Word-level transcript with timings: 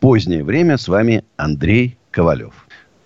позднее 0.00 0.44
время 0.44 0.76
с 0.76 0.88
вами 0.88 1.24
Андрей 1.36 1.96
Ковалев. 2.10 2.54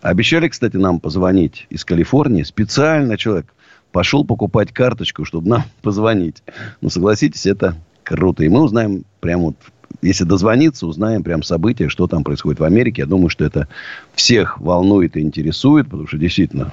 Обещали, 0.00 0.48
кстати, 0.48 0.76
нам 0.76 1.00
позвонить 1.00 1.66
из 1.70 1.84
Калифорнии. 1.84 2.42
Специально 2.42 3.16
человек 3.16 3.46
пошел 3.92 4.24
покупать 4.24 4.72
карточку, 4.72 5.24
чтобы 5.24 5.48
нам 5.48 5.64
позвонить. 5.82 6.42
Но 6.80 6.88
согласитесь, 6.88 7.46
это 7.46 7.76
круто. 8.02 8.44
И 8.44 8.48
мы 8.48 8.62
узнаем 8.62 9.04
прямо 9.20 9.42
вот, 9.44 9.56
если 10.02 10.24
дозвониться, 10.24 10.86
узнаем 10.86 11.22
прям 11.22 11.42
события, 11.42 11.88
что 11.88 12.08
там 12.08 12.24
происходит 12.24 12.60
в 12.60 12.64
Америке. 12.64 13.02
Я 13.02 13.06
думаю, 13.06 13.28
что 13.28 13.44
это 13.44 13.68
всех 14.14 14.60
волнует 14.60 15.16
и 15.16 15.20
интересует, 15.20 15.86
потому 15.86 16.08
что 16.08 16.18
действительно 16.18 16.72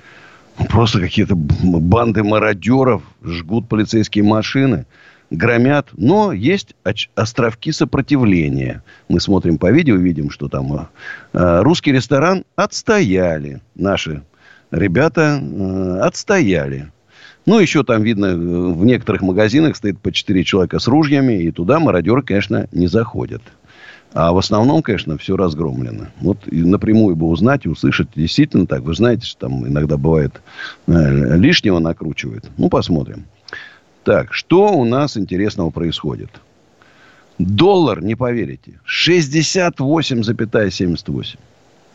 просто 0.68 1.00
какие-то 1.00 1.34
банды 1.34 2.22
мародеров 2.22 3.02
жгут 3.24 3.68
полицейские 3.68 4.24
машины 4.24 4.86
громят, 5.30 5.88
но 5.96 6.32
есть 6.32 6.74
островки 7.14 7.72
сопротивления. 7.72 8.82
Мы 9.08 9.20
смотрим 9.20 9.58
по 9.58 9.70
видео, 9.70 9.96
видим, 9.96 10.30
что 10.30 10.48
там 10.48 10.74
э, 10.74 10.78
э, 11.32 11.60
русский 11.62 11.92
ресторан 11.92 12.44
отстояли. 12.56 13.60
Наши 13.74 14.22
ребята 14.70 15.40
э, 15.40 16.00
отстояли. 16.00 16.90
Ну, 17.46 17.58
еще 17.58 17.84
там 17.84 18.02
видно, 18.02 18.36
в 18.36 18.84
некоторых 18.84 19.22
магазинах 19.22 19.76
стоит 19.76 19.98
по 19.98 20.12
4 20.12 20.44
человека 20.44 20.78
с 20.78 20.86
ружьями, 20.86 21.42
и 21.42 21.50
туда 21.50 21.80
мародеры, 21.80 22.22
конечно, 22.22 22.68
не 22.70 22.86
заходят. 22.86 23.42
А 24.12 24.32
в 24.32 24.38
основном, 24.38 24.82
конечно, 24.82 25.16
все 25.16 25.36
разгромлено. 25.36 26.08
Вот 26.20 26.38
напрямую 26.50 27.14
бы 27.16 27.28
узнать 27.28 27.64
и 27.64 27.68
услышать, 27.68 28.08
действительно 28.14 28.66
так. 28.66 28.82
Вы 28.82 28.94
знаете, 28.94 29.24
что 29.24 29.46
там 29.46 29.66
иногда 29.66 29.96
бывает 29.96 30.42
лишнего 30.86 31.78
накручивают. 31.78 32.44
Ну, 32.58 32.68
посмотрим. 32.68 33.24
Так, 34.04 34.32
что 34.32 34.72
у 34.72 34.84
нас 34.84 35.16
интересного 35.16 35.70
происходит? 35.70 36.30
Доллар, 37.38 38.02
не 38.02 38.16
поверите, 38.16 38.80
68,78. 38.86 41.38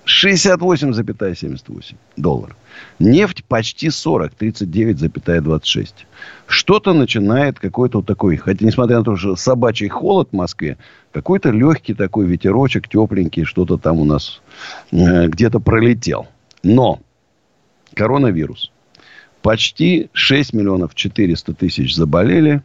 68,78 0.05 1.95
доллар. 2.15 2.55
Нефть 2.99 3.43
почти 3.45 3.89
40, 3.89 4.33
39,26. 4.33 5.93
Что-то 6.47 6.93
начинает 6.93 7.59
какой-то 7.59 7.97
вот 7.99 8.05
такой, 8.05 8.37
хотя 8.37 8.65
несмотря 8.65 8.99
на 8.99 9.03
то, 9.03 9.15
что 9.15 9.35
собачий 9.35 9.87
холод 9.87 10.29
в 10.31 10.35
Москве, 10.35 10.77
какой-то 11.11 11.49
легкий 11.49 11.95
такой 11.95 12.27
ветерочек, 12.27 12.87
тепленький, 12.87 13.45
что-то 13.45 13.77
там 13.77 13.99
у 13.99 14.05
нас 14.05 14.41
э, 14.91 15.27
где-то 15.27 15.59
пролетел. 15.59 16.27
Но 16.61 16.99
коронавирус 17.95 18.71
почти 19.45 20.09
6 20.13 20.53
миллионов 20.53 20.95
400 20.95 21.53
тысяч 21.53 21.93
заболели. 21.93 22.63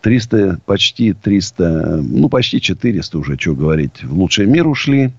300, 0.00 0.58
почти 0.66 1.12
300, 1.12 2.00
ну, 2.02 2.28
почти 2.28 2.60
400 2.60 3.16
уже, 3.16 3.38
что 3.38 3.54
говорить, 3.54 4.02
в 4.02 4.12
лучший 4.12 4.46
мир 4.46 4.66
ушли. 4.66 5.12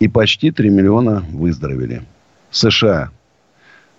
И 0.00 0.08
почти 0.08 0.50
3 0.50 0.70
миллиона 0.70 1.22
выздоровели. 1.30 2.02
США 2.50 3.10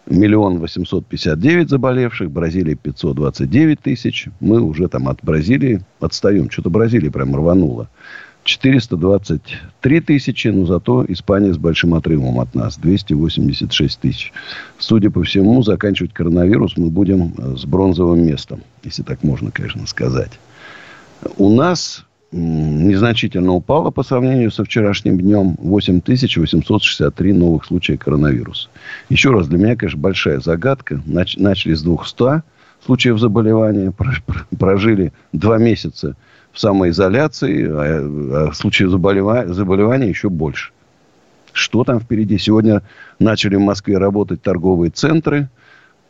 миллион 0.08 0.58
восемьсот 0.58 1.06
пятьдесят 1.06 1.40
девять 1.40 1.70
заболевших, 1.70 2.32
Бразилия 2.32 2.74
529 2.74 3.80
тысяч. 3.80 4.28
Мы 4.40 4.62
уже 4.62 4.88
там 4.88 5.08
от 5.08 5.20
Бразилии 5.22 5.82
отстаем. 6.00 6.50
Что-то 6.50 6.72
Бразилия 6.72 7.12
прям 7.12 7.36
рванула. 7.36 7.90
423 8.46 10.02
тысячи, 10.02 10.48
но 10.50 10.66
зато 10.66 11.04
Испания 11.10 11.54
с 11.54 11.58
большим 11.58 11.96
отрывом 11.96 12.40
от 12.40 12.54
нас. 12.54 12.78
286 12.78 14.00
тысяч. 14.00 14.34
Судя 14.78 15.10
по 15.10 15.24
всему, 15.24 15.64
заканчивать 15.64 16.14
коронавирус 16.14 16.78
мы 16.78 16.92
будем 16.92 17.34
э, 17.38 17.56
с 17.58 17.66
бронзовым 17.66 18.24
местом. 18.26 18.62
Если 18.84 19.02
так 19.02 19.24
можно, 19.24 19.50
конечно, 19.50 19.88
сказать. 19.88 20.32
У 21.38 21.50
нас 21.50 22.06
незначительно 22.32 23.54
упало 23.54 23.90
по 23.90 24.04
сравнению 24.04 24.52
со 24.52 24.64
вчерашним 24.64 25.20
днем 25.20 25.56
8863 25.60 27.34
новых 27.34 27.66
случая 27.66 27.98
коронавируса. 27.98 28.70
Еще 29.10 29.32
раз, 29.32 29.48
для 29.48 29.58
меня, 29.58 29.76
конечно, 29.76 30.00
большая 30.00 30.40
загадка. 30.40 31.02
Нач- 31.08 31.42
начали 31.42 31.74
с 31.74 31.82
200 31.82 32.44
случаев 32.86 33.20
заболевания, 33.20 33.92
прожили 34.60 35.14
два 35.32 35.58
месяца 35.58 36.16
в 36.56 36.60
самоизоляции, 36.60 37.68
а, 37.70 38.48
а 38.48 38.52
в 38.52 38.56
случае 38.56 38.90
заболевания, 38.90 40.08
еще 40.08 40.30
больше. 40.30 40.72
Что 41.52 41.84
там 41.84 42.00
впереди? 42.00 42.38
Сегодня 42.38 42.82
начали 43.20 43.56
в 43.56 43.62
Москве 43.62 43.98
работать 43.98 44.42
торговые 44.42 44.90
центры. 44.90 45.50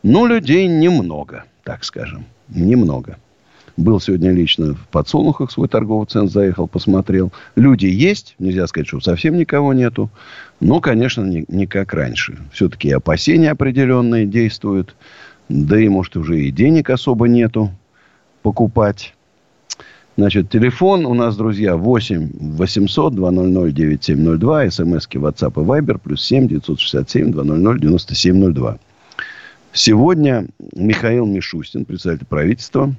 Но 0.02 0.26
людей 0.26 0.66
немного, 0.68 1.44
так 1.64 1.84
скажем. 1.84 2.26
Немного. 2.48 3.16
Был 3.76 4.00
сегодня 4.00 4.30
лично 4.30 4.74
в 4.74 4.88
Подсолнухах 4.88 5.50
свой 5.50 5.68
торговый 5.68 6.06
центр, 6.06 6.32
заехал, 6.32 6.68
посмотрел. 6.68 7.32
Люди 7.56 7.86
есть, 7.86 8.36
нельзя 8.38 8.66
сказать, 8.68 8.86
что 8.86 9.00
совсем 9.00 9.36
никого 9.36 9.74
нету. 9.74 10.10
Но, 10.60 10.80
конечно, 10.80 11.22
не, 11.22 11.44
не 11.48 11.66
как 11.66 11.92
раньше. 11.92 12.38
Все-таки 12.52 12.90
опасения 12.90 13.50
определенные 13.50 14.26
действуют. 14.26 14.94
Да 15.48 15.78
и, 15.78 15.88
может, 15.88 16.16
уже 16.16 16.40
и 16.40 16.52
денег 16.52 16.90
особо 16.90 17.26
нету 17.26 17.72
покупать. 18.42 19.15
Значит, 20.16 20.48
телефон 20.48 21.04
у 21.04 21.12
нас, 21.12 21.36
друзья, 21.36 21.76
8 21.76 22.30
800 22.56 23.14
200 23.14 23.72
9702. 23.72 24.70
СМСки 24.70 25.18
WhatsApp 25.18 25.52
и 25.52 25.66
Viber. 25.66 25.98
Плюс 26.02 26.24
7 26.24 26.48
967 26.48 27.32
200 27.32 27.80
9702. 27.80 28.78
Сегодня 29.74 30.46
Михаил 30.74 31.26
Мишустин, 31.26 31.84
председатель 31.84 32.24
правительства, 32.24 32.94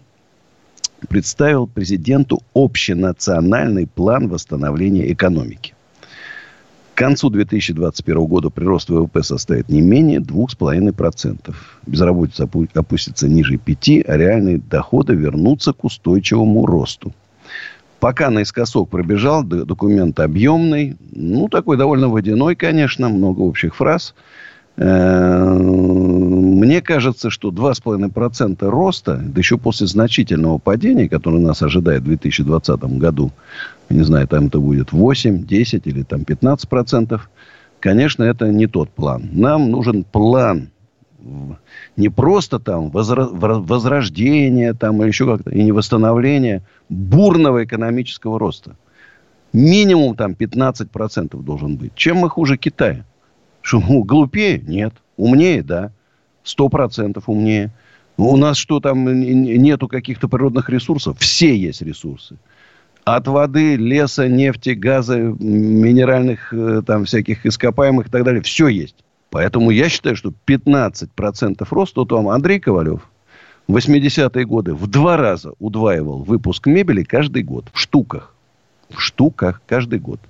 представил 1.09 1.65
президенту 1.65 2.43
общенациональный 2.53 3.87
план 3.87 4.27
восстановления 4.27 5.11
экономики. 5.11 5.73
К 6.97 7.01
концу 7.01 7.29
2021 7.29 8.25
года 8.25 8.49
прирост 8.49 8.89
ВВП 8.89 9.21
составит 9.21 9.69
не 9.69 9.81
менее 9.81 10.19
2,5%. 10.19 11.53
Безработица 11.85 12.49
опустится 12.73 13.29
ниже 13.29 13.57
5%, 13.57 14.03
а 14.07 14.17
реальные 14.17 14.57
доходы 14.57 15.13
вернутся 15.13 15.73
к 15.73 15.83
устойчивому 15.83 16.65
росту. 16.65 17.13
Пока 17.99 18.31
наискосок 18.31 18.89
пробежал, 18.89 19.43
документ 19.43 20.19
объемный, 20.19 20.97
ну, 21.11 21.47
такой 21.49 21.77
довольно 21.77 22.09
водяной, 22.09 22.55
конечно, 22.55 23.09
много 23.09 23.41
общих 23.41 23.75
фраз. 23.75 24.15
Э, 24.77 25.43
мне 25.43 26.81
кажется, 26.81 27.29
что 27.29 27.49
2,5% 27.49 28.69
роста, 28.69 29.17
да 29.23 29.39
еще 29.39 29.57
после 29.57 29.87
значительного 29.87 30.59
падения, 30.59 31.09
которое 31.09 31.39
нас 31.39 31.61
ожидает 31.63 32.01
в 32.01 32.05
2020 32.05 32.79
году, 32.99 33.31
не 33.89 34.03
знаю, 34.03 34.27
там 34.27 34.47
это 34.47 34.59
будет 34.59 34.91
8, 34.91 35.45
10 35.45 35.87
или 35.87 36.03
там 36.03 36.25
15 36.25 36.69
процентов, 36.69 37.29
конечно, 37.79 38.23
это 38.23 38.47
не 38.49 38.67
тот 38.67 38.89
план. 38.89 39.29
Нам 39.31 39.71
нужен 39.71 40.03
план 40.03 40.69
не 41.97 42.09
просто 42.09 42.59
там 42.59 42.89
возрождение 42.89 44.73
там 44.73 45.01
или 45.01 45.07
еще 45.07 45.25
как-то, 45.25 45.49
и 45.49 45.63
не 45.63 45.71
восстановление 45.71 46.61
бурного 46.89 47.65
экономического 47.65 48.39
роста. 48.39 48.75
Минимум 49.51 50.15
там 50.15 50.33
15% 50.33 51.41
должен 51.41 51.77
быть. 51.77 51.95
Чем 51.95 52.17
мы 52.17 52.29
хуже 52.29 52.57
Китая? 52.57 53.03
Что, 53.67 53.81
ну, 53.81 54.01
глупее? 54.01 54.63
Нет. 54.65 54.93
Умнее? 55.17 55.61
Да. 55.61 55.91
100% 56.45 57.21
умнее. 57.25 57.73
У 58.15 58.37
нас 58.37 58.55
что 58.55 58.79
там, 58.79 59.03
нету 59.19 59.89
каких-то 59.89 60.29
природных 60.29 60.69
ресурсов? 60.69 61.19
Все 61.19 61.53
есть 61.53 61.81
ресурсы. 61.81 62.37
От 63.03 63.27
воды, 63.27 63.75
леса, 63.75 64.29
нефти, 64.29 64.69
газа, 64.69 65.17
минеральных 65.17 66.53
э, 66.53 66.81
там 66.87 67.03
всяких 67.03 67.45
ископаемых 67.45 68.07
и 68.07 68.09
так 68.09 68.23
далее. 68.23 68.41
Все 68.41 68.69
есть. 68.69 68.95
Поэтому 69.31 69.71
я 69.71 69.89
считаю, 69.89 70.15
что 70.15 70.31
15% 70.45 71.67
роста, 71.69 71.99
вот 71.99 72.11
вам 72.13 72.29
Андрей 72.29 72.61
Ковалев 72.61 73.01
в 73.67 73.75
80-е 73.75 74.45
годы 74.45 74.75
в 74.75 74.87
два 74.87 75.17
раза 75.17 75.51
удваивал 75.59 76.19
выпуск 76.19 76.67
мебели 76.67 77.03
каждый 77.03 77.43
год. 77.43 77.65
В 77.73 77.79
штуках. 77.79 78.33
В 78.89 79.01
штуках 79.01 79.61
каждый 79.67 79.99
год. 79.99 80.21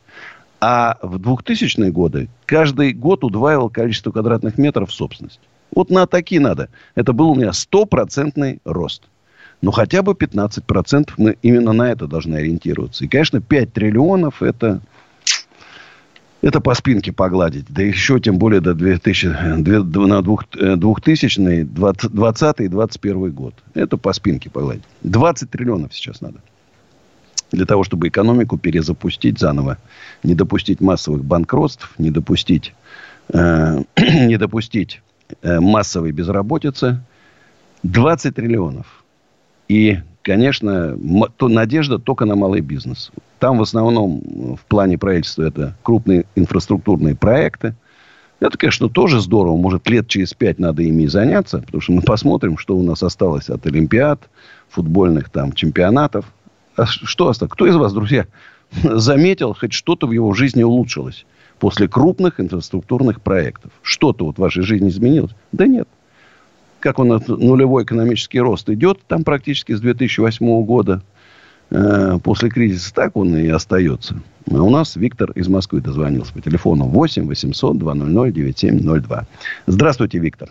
А 0.60 0.98
в 1.02 1.18
2000-е 1.18 1.92
годы 1.92 2.30
каждый 2.46 2.94
год 2.94 3.24
удваивал 3.24 3.70
количество 3.70 4.12
квадратных 4.12 4.58
метров 4.58 4.90
в 4.90 4.94
собственность. 4.94 5.40
Вот 5.76 5.90
на 5.92 6.08
такие 6.08 6.42
надо. 6.42 6.70
Это 6.96 7.14
был 7.14 7.30
у 7.30 7.36
меня 7.36 7.54
стопроцентный 7.54 8.60
рост. 8.66 9.04
Ну, 9.62 9.72
хотя 9.72 10.02
бы 10.02 10.14
15% 10.14 11.12
мы 11.18 11.38
именно 11.42 11.74
на 11.74 11.92
это 11.92 12.08
должны 12.08 12.36
ориентироваться. 12.36 13.06
И, 13.06 13.08
конечно, 13.08 13.42
5 13.42 13.74
триллионов 13.74 14.42
это, 14.44 14.82
это 16.42 16.62
по 16.62 16.74
спинке 16.76 17.12
погладить. 17.12 17.66
Да 17.70 17.82
еще 17.82 18.20
тем 18.20 18.38
более 18.38 18.62
до 18.62 18.74
2000, 18.74 19.26
на 19.28 20.22
2000 20.22 21.64
20 21.64 22.60
и 22.62 22.68
21 22.68 23.32
год. 23.32 23.54
Это 23.74 23.98
по 23.98 24.14
спинке 24.14 24.50
погладить. 24.50 24.84
20 25.04 25.50
триллионов 25.50 25.94
сейчас 25.94 26.22
надо. 26.22 26.40
Для 27.52 27.66
того, 27.66 27.84
чтобы 27.84 28.10
экономику 28.10 28.58
перезапустить 28.58 29.40
заново. 29.40 29.78
Не 30.24 30.36
допустить 30.36 30.82
массовых 30.82 31.24
банкротств, 31.24 31.94
не 31.98 32.12
допустить, 32.12 32.74
э, 33.30 33.84
не 33.98 34.38
допустить 34.38 35.02
э, 35.42 35.60
массовой 35.60 36.12
безработицы. 36.12 37.00
20 37.84 38.36
триллионов. 38.36 39.04
И, 39.68 40.00
конечно, 40.24 40.98
то, 41.38 41.48
надежда 41.48 42.00
только 42.00 42.26
на 42.26 42.36
малый 42.36 42.62
бизнес. 42.62 43.12
Там 43.40 43.58
в 43.58 43.62
основном 43.62 44.56
в 44.56 44.66
плане 44.66 44.98
правительства 44.98 45.44
это 45.44 45.76
крупные 45.84 46.26
инфраструктурные 46.36 47.16
проекты. 47.16 47.76
Это, 48.40 48.58
конечно, 48.58 48.88
тоже 48.88 49.20
здорово. 49.20 49.58
Может, 49.58 49.90
лет 49.90 50.08
через 50.08 50.34
пять 50.34 50.60
надо 50.60 50.84
ими 50.84 51.08
заняться. 51.08 51.60
Потому 51.60 51.82
что 51.82 51.92
мы 51.94 52.02
посмотрим, 52.02 52.58
что 52.58 52.78
у 52.78 52.84
нас 52.84 53.02
осталось 53.04 53.50
от 53.50 53.66
Олимпиад, 53.66 54.30
футбольных 54.70 55.30
там 55.30 55.54
чемпионатов. 55.54 56.26
А 56.78 56.86
что 56.86 57.28
осталось? 57.28 57.52
Кто 57.52 57.68
из 57.68 57.76
вас, 57.76 57.92
друзья, 57.94 58.28
заметил, 58.72 59.54
хоть 59.54 59.74
что-то 59.74 60.08
в 60.08 60.12
его 60.12 60.34
жизни 60.34 60.64
улучшилось 60.64 61.26
после 61.60 61.88
крупных 61.88 62.40
инфраструктурных 62.40 63.22
проектов? 63.22 63.72
Что-то 63.82 64.26
вот 64.26 64.38
в 64.38 64.40
вашей 64.40 64.64
жизни 64.64 64.88
изменилось? 64.88 65.32
Да 65.52 65.68
нет 65.68 65.88
как 66.80 67.00
он 67.00 67.22
нулевой 67.28 67.84
экономический 67.84 68.40
рост 68.40 68.70
идет, 68.70 69.00
там 69.08 69.24
практически 69.24 69.74
с 69.74 69.82
2008 69.82 70.64
года 70.64 71.02
э, 71.70 72.18
после 72.24 72.50
кризиса, 72.50 72.94
так 72.94 73.16
он 73.18 73.36
и 73.36 73.48
остается. 73.48 74.22
А 74.50 74.62
у 74.62 74.70
нас 74.70 74.96
Виктор 74.96 75.32
из 75.32 75.48
Москвы 75.48 75.82
дозвонился 75.82 76.34
по 76.34 76.42
телефону 76.42 76.86
8 76.86 77.28
800 77.28 77.78
200 77.78 78.32
9702. 78.32 79.26
Здравствуйте, 79.66 80.20
Виктор. 80.20 80.50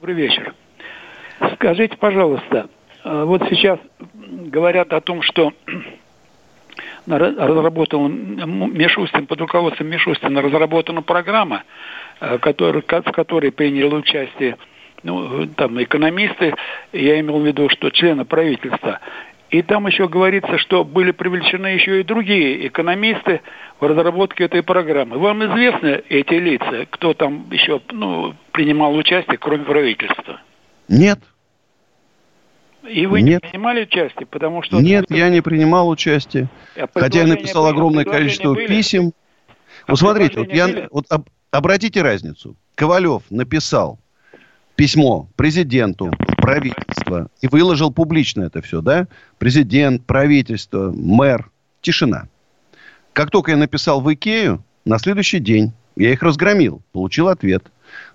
Добрый 0.00 0.14
вечер. 0.14 0.54
Скажите, 1.54 1.96
пожалуйста, 1.96 2.68
вот 3.04 3.42
сейчас 3.50 3.78
говорят 4.20 4.92
о 4.92 5.00
том, 5.00 5.22
что 5.22 5.52
разработал 7.06 8.08
Мишустин, 8.08 9.26
под 9.26 9.40
руководством 9.40 9.88
Мишустина 9.88 10.40
разработана 10.40 11.02
программа, 11.02 11.64
э, 12.20 12.38
который, 12.38 12.82
в 12.82 13.12
которой 13.12 13.52
приняли 13.52 13.86
участие 13.86 14.56
ну, 15.02 15.46
там 15.56 15.82
экономисты, 15.82 16.54
я 16.92 17.18
имел 17.20 17.40
в 17.40 17.46
виду, 17.46 17.68
что 17.68 17.90
члены 17.90 18.24
правительства. 18.24 19.00
И 19.50 19.60
там 19.60 19.86
еще 19.86 20.08
говорится, 20.08 20.56
что 20.58 20.84
были 20.84 21.10
привлечены 21.10 21.66
еще 21.66 22.00
и 22.00 22.04
другие 22.04 22.68
экономисты 22.68 23.42
в 23.80 23.84
разработке 23.86 24.44
этой 24.44 24.62
программы. 24.62 25.18
Вам 25.18 25.44
известны 25.44 26.02
эти 26.08 26.34
лица, 26.34 26.86
кто 26.88 27.12
там 27.12 27.46
еще 27.50 27.80
ну, 27.90 28.34
принимал 28.52 28.94
участие, 28.94 29.36
кроме 29.36 29.64
правительства? 29.64 30.40
Нет. 30.88 31.18
И 32.88 33.06
вы 33.06 33.22
Нет. 33.22 33.42
не 33.42 33.50
принимали 33.50 33.82
участие, 33.82 34.26
потому 34.26 34.62
что... 34.62 34.80
Нет, 34.80 35.06
я 35.10 35.28
не 35.28 35.40
принимал 35.40 35.88
участие. 35.88 36.48
А 36.76 36.88
Хотя 36.92 37.20
я 37.20 37.26
написал 37.26 37.64
были, 37.64 37.72
огромное 37.74 38.04
количество 38.04 38.54
были. 38.54 38.66
писем. 38.66 39.12
А 39.86 39.92
вот 39.92 39.98
смотрите, 39.98 40.40
вот 40.40 40.52
я, 40.52 40.88
вот 40.90 41.06
об, 41.08 41.28
обратите 41.50 42.02
разницу. 42.02 42.56
Ковалев 42.74 43.22
написал 43.30 43.98
письмо 44.74 45.28
президенту, 45.36 46.10
правительство, 46.38 47.28
и 47.40 47.48
выложил 47.48 47.92
публично 47.92 48.42
это 48.44 48.62
все, 48.62 48.80
да? 48.80 49.06
Президент, 49.38 50.04
правительство, 50.04 50.92
мэр. 50.92 51.50
Тишина. 51.80 52.28
Как 53.12 53.30
только 53.30 53.50
я 53.50 53.56
написал 53.56 54.00
в 54.00 54.12
Икею, 54.12 54.64
на 54.84 54.98
следующий 54.98 55.40
день 55.40 55.72
я 55.96 56.12
их 56.12 56.22
разгромил, 56.22 56.80
получил 56.92 57.28
ответ. 57.28 57.64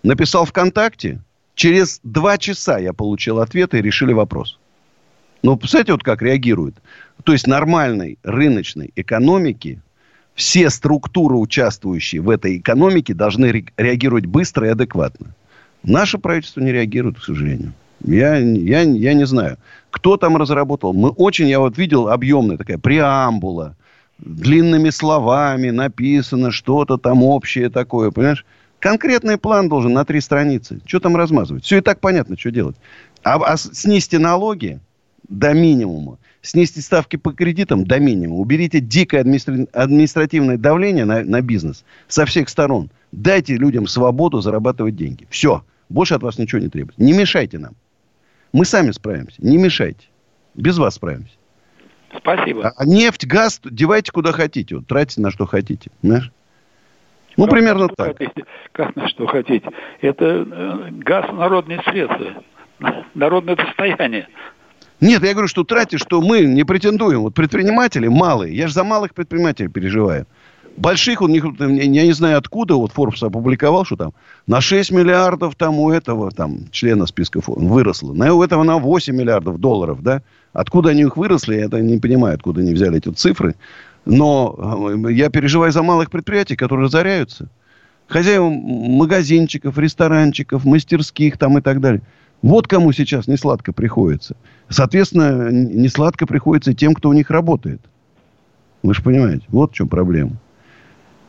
Написал 0.04 0.46
ВКонтакте, 0.46 1.22
через 1.58 2.00
два 2.04 2.38
часа 2.38 2.78
я 2.78 2.94
получил 2.94 3.40
ответ 3.40 3.74
и 3.74 3.82
решили 3.82 4.14
вопрос. 4.14 4.60
Ну, 5.44 5.58
представляете, 5.58 5.92
вот 5.94 6.04
как 6.04 6.22
реагируют. 6.22 6.76
То 7.24 7.34
есть 7.34 7.48
нормальной 7.48 8.18
рыночной 8.24 8.92
экономики 8.96 9.82
все 10.36 10.70
структуры, 10.70 11.36
участвующие 11.36 12.22
в 12.22 12.30
этой 12.30 12.58
экономике, 12.58 13.14
должны 13.14 13.66
реагировать 13.76 14.28
быстро 14.28 14.68
и 14.68 14.72
адекватно. 14.72 15.36
Наше 15.84 16.20
правительство 16.20 16.62
не 16.62 16.72
реагирует, 16.72 17.20
к 17.20 17.24
сожалению. 17.24 17.74
Я, 18.04 18.38
я, 18.38 18.82
я 18.82 19.14
не 19.16 19.26
знаю. 19.26 19.58
Кто 19.90 20.18
там 20.18 20.38
разработал? 20.38 20.94
Мы 20.94 21.10
очень, 21.10 21.48
я 21.48 21.60
вот 21.60 21.78
видел 21.78 22.08
объемная 22.10 22.58
такая 22.58 22.78
преамбула. 22.78 23.76
Длинными 24.20 24.92
словами 24.92 25.72
написано 25.72 26.52
что-то 26.52 26.98
там 26.98 27.24
общее 27.24 27.70
такое, 27.70 28.12
понимаешь? 28.12 28.46
Конкретный 28.88 29.38
план 29.38 29.68
должен 29.68 29.92
на 29.92 30.06
три 30.06 30.22
страницы. 30.22 30.80
Что 30.86 31.02
там 31.02 31.18
размазывать? 31.18 31.66
Все 31.66 31.80
и 31.80 31.82
так 31.82 32.00
понятно, 32.00 32.38
что 32.38 32.52
делать. 32.52 32.78
А, 33.22 33.36
а 33.36 33.58
снести 33.58 34.18
налоги 34.18 34.80
до 35.28 35.54
минимума, 35.54 36.20
снести 36.42 36.80
ставки 36.80 37.18
по 37.18 37.34
кредитам 37.34 37.84
до 37.86 38.00
минимума, 38.00 38.40
уберите 38.40 38.80
дикое 38.80 39.26
административное 39.74 40.58
давление 40.58 41.04
на, 41.04 41.22
на 41.26 41.42
бизнес 41.42 41.84
со 42.08 42.26
всех 42.26 42.48
сторон. 42.48 42.90
Дайте 43.12 43.58
людям 43.58 43.88
свободу 43.88 44.40
зарабатывать 44.40 44.96
деньги. 44.96 45.28
Все. 45.30 45.66
Больше 45.90 46.14
от 46.14 46.24
вас 46.24 46.38
ничего 46.38 46.62
не 46.62 46.70
требуется. 46.70 47.04
Не 47.04 47.12
мешайте 47.12 47.60
нам. 47.60 47.74
Мы 48.54 48.64
сами 48.64 48.92
справимся. 48.92 49.36
Не 49.40 49.58
мешайте. 49.58 50.08
Без 50.56 50.78
вас 50.78 50.96
справимся. 50.96 51.34
Спасибо. 52.18 52.70
А 52.70 52.86
нефть, 52.86 53.28
газ 53.28 53.60
девайте 53.66 54.14
куда 54.14 54.32
хотите. 54.32 54.78
Вот, 54.78 54.88
тратьте 54.88 55.20
на 55.20 55.30
что 55.30 55.46
хотите. 55.46 55.92
Знаешь? 56.02 56.32
Ну, 57.38 57.46
как 57.46 57.54
примерно 57.54 57.88
так. 57.88 58.18
Хотите, 58.18 58.46
как 58.72 58.96
на 58.96 59.08
что 59.08 59.28
хотите. 59.28 59.70
Это 60.02 60.26
э, 60.26 60.90
газ 60.92 61.26
народные 61.32 61.82
средства. 61.84 62.44
Народное 63.14 63.56
достояние. 63.56 64.28
Нет, 65.00 65.24
я 65.24 65.32
говорю, 65.34 65.48
что 65.48 65.64
тратишь, 65.64 66.02
что 66.02 66.22
мы 66.22 66.42
не 66.42 66.64
претендуем. 66.64 67.22
Вот 67.22 67.36
предприниматели 67.36 68.08
малые. 68.08 68.56
Я 68.56 68.68
же 68.68 68.74
за 68.74 68.84
малых 68.84 69.14
предпринимателей 69.14 69.70
переживаю 69.70 70.26
больших, 70.78 71.22
он, 71.22 71.34
я 71.34 72.04
не 72.04 72.14
знаю 72.14 72.38
откуда, 72.38 72.76
вот 72.76 72.92
Forbes 72.96 73.26
опубликовал, 73.26 73.84
что 73.84 73.96
там 73.96 74.14
на 74.46 74.62
6 74.62 74.92
миллиардов 74.92 75.56
там 75.56 75.80
у 75.80 75.92
этого 75.92 76.32
там 76.32 76.70
члена 76.72 77.06
списка 77.08 77.42
выросло. 77.46 78.14
На 78.14 78.34
у 78.34 78.44
этого 78.44 78.64
на 78.64 78.78
8 78.78 79.16
миллиардов 79.16 79.60
долларов, 79.60 80.02
да? 80.02 80.22
Откуда 80.54 80.92
они 80.92 81.02
их 81.02 81.18
выросли, 81.18 81.56
я 81.56 81.66
это 81.66 81.82
не 81.82 82.00
понимаю, 82.00 82.36
откуда 82.36 82.62
они 82.62 82.74
взяли 82.74 82.98
эти 82.98 83.10
цифры. 83.10 83.56
Но 84.08 84.56
э, 85.06 85.12
я 85.12 85.30
переживаю 85.30 85.72
за 85.72 85.84
малых 85.84 86.10
предприятий, 86.10 86.56
которые 86.56 86.86
разоряются. 86.86 87.50
Хозяевам 88.08 88.54
магазинчиков, 88.54 89.78
ресторанчиков, 89.78 90.64
мастерских 90.64 91.38
там 91.38 91.58
и 91.58 91.62
так 91.62 91.82
далее. 91.82 92.02
Вот 92.42 92.68
кому 92.68 92.94
сейчас 92.94 93.28
не 93.28 93.36
сладко 93.36 93.74
приходится. 93.74 94.38
Соответственно, 94.70 95.52
не 95.52 95.90
сладко 95.90 96.26
приходится 96.26 96.74
тем, 96.74 96.94
кто 96.94 97.10
у 97.10 97.14
них 97.14 97.30
работает. 97.30 97.82
Вы 98.82 98.94
же 98.94 99.04
понимаете, 99.04 99.44
вот 99.50 99.72
в 99.72 99.76
чем 99.76 99.90
проблема. 99.90 100.38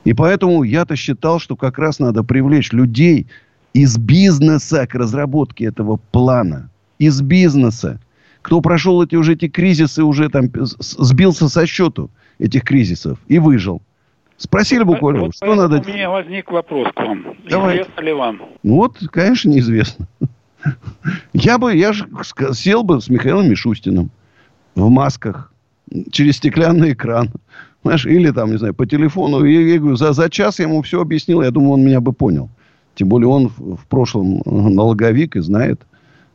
И 0.04 0.12
поэтому 0.12 0.62
я-то 0.62 0.94
считал, 0.94 1.40
что 1.40 1.56
как 1.56 1.78
раз 1.78 1.98
надо 1.98 2.22
привлечь 2.22 2.72
людей 2.72 3.26
из 3.72 3.98
бизнеса 3.98 4.86
к 4.86 4.94
разработке 4.94 5.64
этого 5.64 5.98
плана. 6.12 6.70
Из 7.00 7.20
бизнеса. 7.22 8.00
Кто 8.42 8.60
прошел 8.60 9.02
эти 9.02 9.16
уже 9.16 9.32
эти 9.32 9.48
кризисы, 9.48 10.04
уже 10.04 10.28
там 10.28 10.48
сбился 10.78 11.48
со 11.48 11.66
счету 11.66 12.10
этих 12.38 12.64
кризисов 12.64 13.18
и 13.26 13.38
выжил. 13.38 13.82
Спросили 14.36 14.84
буквально, 14.84 15.22
вот 15.22 15.34
что 15.34 15.54
надо... 15.54 15.82
У 15.84 15.88
меня 15.88 16.10
возник 16.10 16.50
вопрос 16.50 16.88
к 16.94 17.00
вам. 17.00 17.26
Давай. 17.48 17.76
Известно 17.76 18.00
ли 18.00 18.12
вам? 18.12 18.42
Вот, 18.62 18.98
конечно, 19.10 19.50
неизвестно. 19.50 20.06
Я 21.32 21.58
бы, 21.58 21.74
я 21.74 21.92
же 21.92 22.08
сел 22.52 22.82
бы 22.82 23.00
с 23.00 23.08
Михаилом 23.08 23.48
Мишустиным 23.48 24.10
в 24.74 24.88
масках 24.88 25.52
через 26.12 26.36
стеклянный 26.36 26.92
экран 26.92 27.30
знаешь, 27.82 28.06
или 28.06 28.30
там, 28.30 28.50
не 28.50 28.58
знаю, 28.58 28.74
по 28.74 28.86
телефону. 28.86 29.44
Я, 29.44 29.60
я 29.60 29.78
говорю, 29.78 29.96
за, 29.96 30.12
за 30.12 30.28
час 30.28 30.58
я 30.58 30.66
ему 30.66 30.82
все 30.82 31.00
объяснил, 31.00 31.42
я 31.42 31.50
думаю, 31.50 31.72
он 31.72 31.84
меня 31.84 32.00
бы 32.00 32.12
понял. 32.12 32.50
Тем 32.94 33.08
более 33.08 33.28
он 33.28 33.48
в, 33.48 33.76
в 33.76 33.86
прошлом 33.86 34.42
налоговик 34.44 35.36
и 35.36 35.40
знает, 35.40 35.80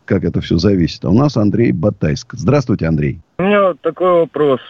как 0.06 0.24
это 0.24 0.42
все 0.42 0.58
зависит. 0.58 1.04
А 1.06 1.10
у 1.10 1.14
нас 1.14 1.38
Андрей 1.38 1.72
Батайск. 1.72 2.34
Здравствуйте, 2.34 2.88
Андрей. 2.88 3.20
У 3.38 3.44
меня 3.44 3.74
такой 3.82 4.22
вопрос. 4.22 4.62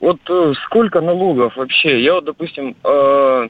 Э, 0.00 0.04
вот 0.04 0.20
э, 0.28 0.52
сколько 0.64 1.00
налогов 1.00 1.56
вообще? 1.56 2.02
Я 2.02 2.14
вот, 2.14 2.24
допустим, 2.24 2.76
э, 2.82 3.48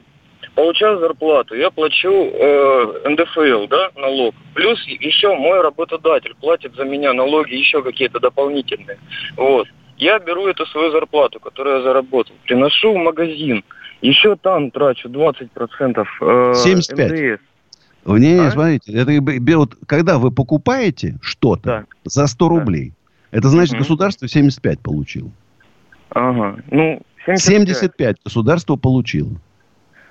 получаю 0.55 0.99
зарплату, 0.99 1.55
я 1.55 1.69
плачу 1.71 2.09
НДФЛ, 2.09 3.67
да, 3.67 3.91
налог. 3.95 4.35
Плюс 4.53 4.83
еще 4.87 5.35
мой 5.35 5.61
работодатель 5.61 6.35
платит 6.39 6.75
за 6.75 6.83
меня 6.83 7.13
налоги 7.13 7.53
еще 7.53 7.81
какие-то 7.81 8.19
дополнительные. 8.19 8.97
Вот 9.37 9.67
я 9.97 10.19
беру 10.19 10.47
эту 10.47 10.65
свою 10.65 10.91
зарплату, 10.91 11.39
которую 11.39 11.77
я 11.77 11.83
заработал, 11.83 12.35
приношу 12.45 12.93
в 12.93 12.97
магазин, 12.97 13.63
еще 14.01 14.35
там 14.35 14.71
трачу 14.71 15.09
20% 15.09 16.05
э, 16.21 16.53
75. 16.55 17.11
НДС. 17.11 17.41
Не, 18.03 18.33
не, 18.33 18.39
а? 18.39 18.51
смотрите, 18.51 18.93
это, 18.93 19.11
вот, 19.57 19.75
когда 19.85 20.17
вы 20.17 20.31
покупаете 20.31 21.19
что-то 21.21 21.63
да. 21.63 21.85
за 22.03 22.25
100 22.25 22.49
рублей, 22.49 22.93
Это 23.29 23.47
значит, 23.47 23.75
угу. 23.75 23.83
государство 23.83 24.27
75 24.27 24.79
получило. 24.79 25.29
Ага. 26.13 26.57
Ну, 26.69 27.01
75. 27.25 27.39
75 27.41 28.17
государство 28.23 28.75
получило. 28.75 29.31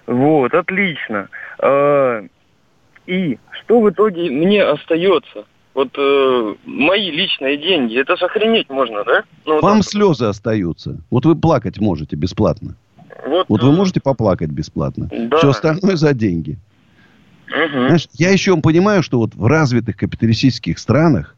Вот, 0.06 0.54
отлично. 0.54 1.28
А, 1.58 2.22
и 3.06 3.38
что 3.50 3.80
в 3.80 3.90
итоге 3.90 4.30
мне 4.30 4.62
остается? 4.62 5.44
Вот 5.72 5.90
э, 5.96 6.54
мои 6.64 7.10
личные 7.10 7.56
деньги, 7.56 8.00
это 8.00 8.16
сохранить 8.16 8.68
можно, 8.68 9.04
да? 9.04 9.22
Ну, 9.46 9.60
Вам 9.60 9.78
да. 9.78 9.82
слезы 9.82 10.24
остаются. 10.24 10.98
Вот 11.10 11.24
вы 11.24 11.36
плакать 11.36 11.78
можете 11.78 12.16
бесплатно. 12.16 12.74
Вот, 13.24 13.46
вот 13.48 13.62
вы 13.62 13.68
э, 13.68 13.76
можете 13.76 14.00
поплакать 14.00 14.50
бесплатно. 14.50 15.08
Да. 15.12 15.36
Все 15.36 15.50
остальное 15.50 15.94
за 15.94 16.12
деньги. 16.12 16.58
Угу. 17.48 17.86
Знаешь, 17.86 18.08
я 18.14 18.30
еще 18.30 18.56
понимаю, 18.56 19.02
что 19.02 19.18
вот 19.18 19.34
в 19.34 19.46
развитых 19.46 19.96
капиталистических 19.96 20.78
странах 20.78 21.36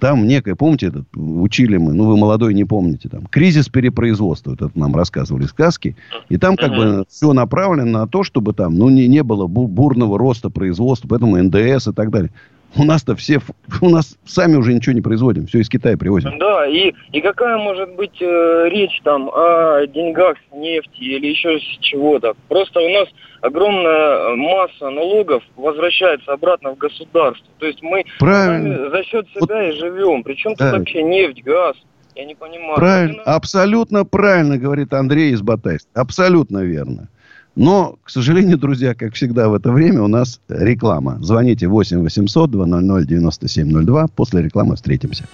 там 0.00 0.26
некое, 0.26 0.54
помните, 0.54 0.88
этот, 0.88 1.06
учили 1.14 1.76
мы, 1.76 1.94
ну, 1.94 2.04
вы 2.06 2.16
молодой 2.16 2.54
не 2.54 2.64
помните, 2.64 3.08
там, 3.08 3.26
кризис 3.26 3.68
перепроизводства, 3.68 4.50
вот 4.50 4.62
это 4.62 4.78
нам 4.78 4.94
рассказывали 4.94 5.46
сказки, 5.46 5.96
и 6.28 6.36
там 6.36 6.56
как 6.56 6.72
uh-huh. 6.72 6.98
бы 6.98 7.04
все 7.08 7.32
направлено 7.32 8.00
на 8.00 8.06
то, 8.06 8.22
чтобы 8.22 8.52
там, 8.52 8.74
ну, 8.74 8.88
не, 8.90 9.08
не 9.08 9.22
было 9.22 9.46
бурного 9.46 10.18
роста 10.18 10.50
производства, 10.50 11.08
поэтому 11.08 11.42
НДС 11.42 11.88
и 11.88 11.92
так 11.92 12.10
далее. 12.10 12.30
У 12.76 12.84
нас-то 12.84 13.14
все, 13.14 13.40
у 13.80 13.88
нас 13.88 14.16
сами 14.24 14.56
уже 14.56 14.74
ничего 14.74 14.94
не 14.94 15.00
производим, 15.00 15.46
все 15.46 15.60
из 15.60 15.68
Китая 15.68 15.96
привозим. 15.96 16.38
Да, 16.38 16.66
и, 16.66 16.92
и 17.12 17.20
какая 17.20 17.56
может 17.56 17.94
быть 17.94 18.20
э, 18.20 18.68
речь 18.68 19.00
там 19.04 19.28
о 19.30 19.86
деньгах 19.86 20.36
с 20.50 20.54
нефти 20.54 21.00
или 21.00 21.28
еще 21.28 21.58
с 21.58 21.78
чего-то? 21.80 22.34
Просто 22.48 22.80
у 22.80 22.88
нас 22.88 23.08
огромная 23.42 24.34
масса 24.36 24.90
налогов 24.90 25.42
возвращается 25.56 26.32
обратно 26.32 26.70
в 26.70 26.78
государство. 26.78 27.46
То 27.58 27.66
есть 27.66 27.82
мы 27.82 28.04
Правильно. 28.18 28.90
за 28.90 29.02
счет 29.04 29.28
себя 29.28 29.40
вот, 29.40 29.50
и 29.50 29.72
живем. 29.72 30.22
Причем 30.22 30.54
да. 30.54 30.70
тут 30.70 30.78
вообще 30.80 31.02
нефть, 31.02 31.42
газ? 31.42 31.76
Я 32.14 32.24
не 32.24 32.34
понимаю. 32.34 32.76
Правильно, 32.76 33.22
абсолютно 33.24 34.04
правильно 34.04 34.56
говорит 34.56 34.92
Андрей 34.92 35.32
из 35.32 35.42
Батайска. 35.42 35.88
Абсолютно 35.94 36.58
верно. 36.58 37.08
Но, 37.56 37.96
к 38.02 38.10
сожалению, 38.10 38.58
друзья, 38.58 38.94
как 38.94 39.14
всегда 39.14 39.48
в 39.48 39.54
это 39.54 39.70
время 39.70 40.02
у 40.02 40.08
нас 40.08 40.40
реклама. 40.48 41.18
Звоните 41.20 41.68
8 41.68 42.00
800 42.00 42.50
200 42.50 43.06
9702. 43.06 44.08
После 44.08 44.42
рекламы 44.42 44.76
встретимся. 44.76 45.24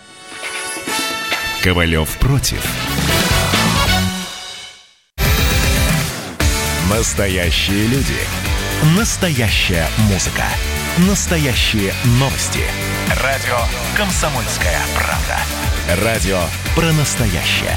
Ковалев 1.63 2.19
против. 2.19 2.65
Настоящие 6.91 7.87
люди. 7.87 8.19
Настоящая 8.99 9.87
музыка. 10.11 10.45
Настоящие 11.09 11.93
новости. 12.19 12.61
Радио 13.23 13.57
«Комсомольская 13.97 14.79
правда». 14.95 16.05
Радио 16.05 16.41
про 16.75 16.93
настоящее. 16.93 17.77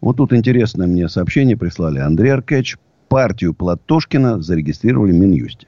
Вот 0.00 0.16
тут 0.16 0.32
интересное 0.32 0.86
мне 0.86 1.08
сообщение 1.08 1.56
прислали. 1.56 1.98
Андрей 1.98 2.30
Аркадьевич, 2.30 2.76
партию 3.08 3.54
Платошкина 3.54 4.42
зарегистрировали 4.42 5.12
в 5.12 5.16
Минюсте. 5.16 5.66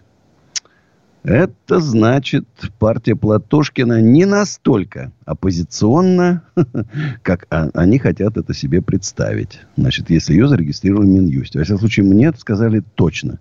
Это 1.24 1.80
значит, 1.80 2.46
партия 2.78 3.16
Платошкина 3.16 4.00
не 4.00 4.24
настолько 4.24 5.12
оппозиционна, 5.24 6.42
как 7.22 7.46
они 7.50 7.98
хотят 7.98 8.36
это 8.36 8.54
себе 8.54 8.80
представить. 8.80 9.60
Значит, 9.76 10.10
если 10.10 10.32
ее 10.32 10.48
зарегистрировали 10.48 11.06
в 11.06 11.10
Минюсте. 11.10 11.58
Во 11.58 11.64
всяком 11.64 11.80
случае, 11.80 12.06
мне 12.06 12.26
это 12.26 12.38
сказали 12.38 12.82
точно. 12.94 13.40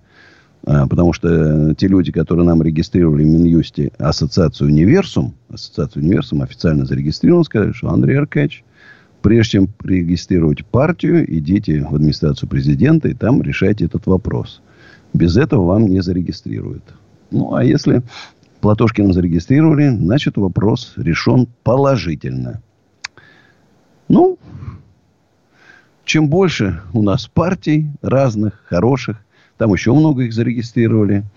А, 0.65 0.87
потому 0.87 1.13
что 1.13 1.75
те 1.75 1.87
люди, 1.87 2.11
которые 2.11 2.45
нам 2.45 2.61
регистрировали 2.61 3.23
в 3.23 3.27
Минюсте 3.27 3.91
ассоциацию 3.99 4.67
Универсум, 4.67 5.35
ассоциацию 5.49 6.03
Универсум 6.03 6.41
официально 6.41 6.85
зарегистрировали, 6.85 7.45
сказали, 7.45 7.71
что 7.71 7.89
Андрей 7.89 8.17
Аркадьевич, 8.17 8.65
прежде 9.27 9.57
чем 9.57 9.67
регистрировать 9.83 10.65
партию, 10.65 11.25
идите 11.37 11.81
в 11.81 11.93
администрацию 11.93 12.47
президента 12.47 13.09
и 13.09 13.13
там 13.13 13.41
решайте 13.41 13.83
этот 13.83 14.05
вопрос. 14.05 14.61
Без 15.13 15.35
этого 15.35 15.65
вам 15.65 15.87
не 15.87 15.99
зарегистрируют. 15.99 16.83
Ну, 17.29 17.53
а 17.53 17.61
если 17.61 18.03
Платошкина 18.61 19.11
зарегистрировали, 19.11 19.89
значит, 19.89 20.37
вопрос 20.37 20.93
решен 20.95 21.49
положительно. 21.63 22.61
Ну, 24.07 24.39
чем 26.05 26.29
больше 26.29 26.79
у 26.93 27.03
нас 27.03 27.27
партий 27.27 27.87
разных, 28.01 28.63
хороших, 28.69 29.17
там 29.57 29.73
еще 29.73 29.91
много 29.91 30.23
их 30.23 30.31
зарегистрировали– 30.31 31.25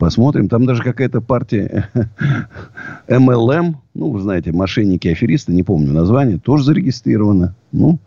Посмотрим. 0.00 0.48
Там 0.48 0.64
даже 0.64 0.82
какая-то 0.82 1.20
партия 1.20 1.90
МЛМ, 3.08 3.82
ну, 4.00 4.10
вы 4.10 4.20
знаете, 4.20 4.50
мошенники-аферисты, 4.50 5.52
не 5.52 5.62
помню 5.62 5.92
название, 5.92 6.38
тоже 6.38 6.64
зарегистрировано. 6.64 7.54
Ну, 7.70 7.98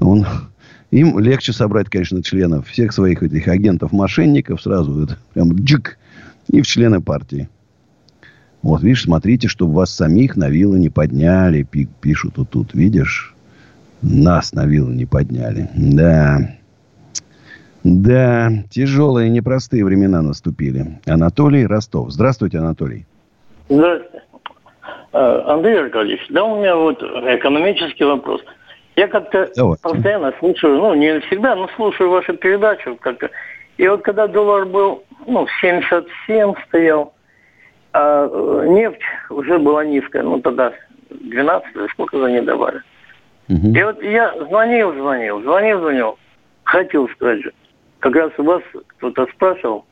он, 0.00 0.24
им 0.90 1.18
легче 1.18 1.52
собрать, 1.52 1.90
конечно, 1.90 2.22
членов 2.22 2.66
всех 2.66 2.92
своих 2.92 3.22
этих 3.22 3.46
агентов-мошенников 3.46 4.62
сразу, 4.62 5.04
это 5.04 5.18
прям 5.34 5.52
джик, 5.52 5.98
и 6.48 6.62
в 6.62 6.66
члены 6.66 7.02
партии. 7.02 7.50
Вот, 8.62 8.82
видишь, 8.82 9.04
смотрите, 9.04 9.46
чтобы 9.46 9.74
вас 9.74 9.90
самих 9.90 10.36
на 10.36 10.48
вилы 10.48 10.78
не 10.78 10.88
подняли, 10.88 11.66
пишут 12.00 12.38
вот 12.38 12.48
тут, 12.48 12.72
видишь? 12.72 13.34
Нас 14.00 14.54
на 14.54 14.64
вилы 14.64 14.94
не 14.94 15.04
подняли. 15.04 15.68
Да. 15.76 16.56
Да, 17.84 18.50
тяжелые, 18.70 19.28
непростые 19.28 19.84
времена 19.84 20.22
наступили. 20.22 20.98
Анатолий 21.04 21.66
Ростов. 21.66 22.10
Здравствуйте, 22.10 22.58
Анатолий. 22.58 23.06
Здравствуйте. 23.68 24.09
А, 25.12 25.54
Андрей 25.54 25.80
Аркадьевич, 25.80 26.26
да 26.28 26.44
у 26.44 26.58
меня 26.58 26.76
вот 26.76 27.02
экономический 27.02 28.04
вопрос. 28.04 28.42
Я 28.96 29.08
как-то 29.08 29.50
Давайте. 29.56 29.82
постоянно 29.82 30.34
слушаю, 30.38 30.76
ну, 30.76 30.94
не 30.94 31.20
всегда, 31.20 31.54
но 31.54 31.68
слушаю 31.76 32.10
вашу 32.10 32.34
передачу 32.34 32.96
как-то. 33.00 33.30
И 33.78 33.88
вот 33.88 34.02
когда 34.02 34.26
доллар 34.26 34.66
был, 34.66 35.04
ну, 35.26 35.46
77 35.60 36.54
стоял, 36.68 37.14
а 37.92 38.28
э, 38.30 38.66
нефть 38.68 39.00
уже 39.30 39.58
была 39.58 39.84
низкая, 39.84 40.22
ну, 40.22 40.40
тогда 40.40 40.72
12 41.10 41.74
или 41.74 41.86
сколько 41.88 42.18
за 42.18 42.30
ней 42.30 42.42
давали. 42.42 42.82
Угу. 43.48 43.68
И 43.74 43.82
вот 43.82 44.02
я 44.02 44.34
звонил, 44.44 44.92
звонил, 44.92 45.40
звонил, 45.42 45.80
звонил. 45.80 46.18
Хотел 46.64 47.08
сказать, 47.08 47.40
как 47.98 48.14
раз 48.14 48.30
у 48.38 48.44
вас 48.44 48.62
кто-то 48.98 49.26
спрашивал, 49.34 49.86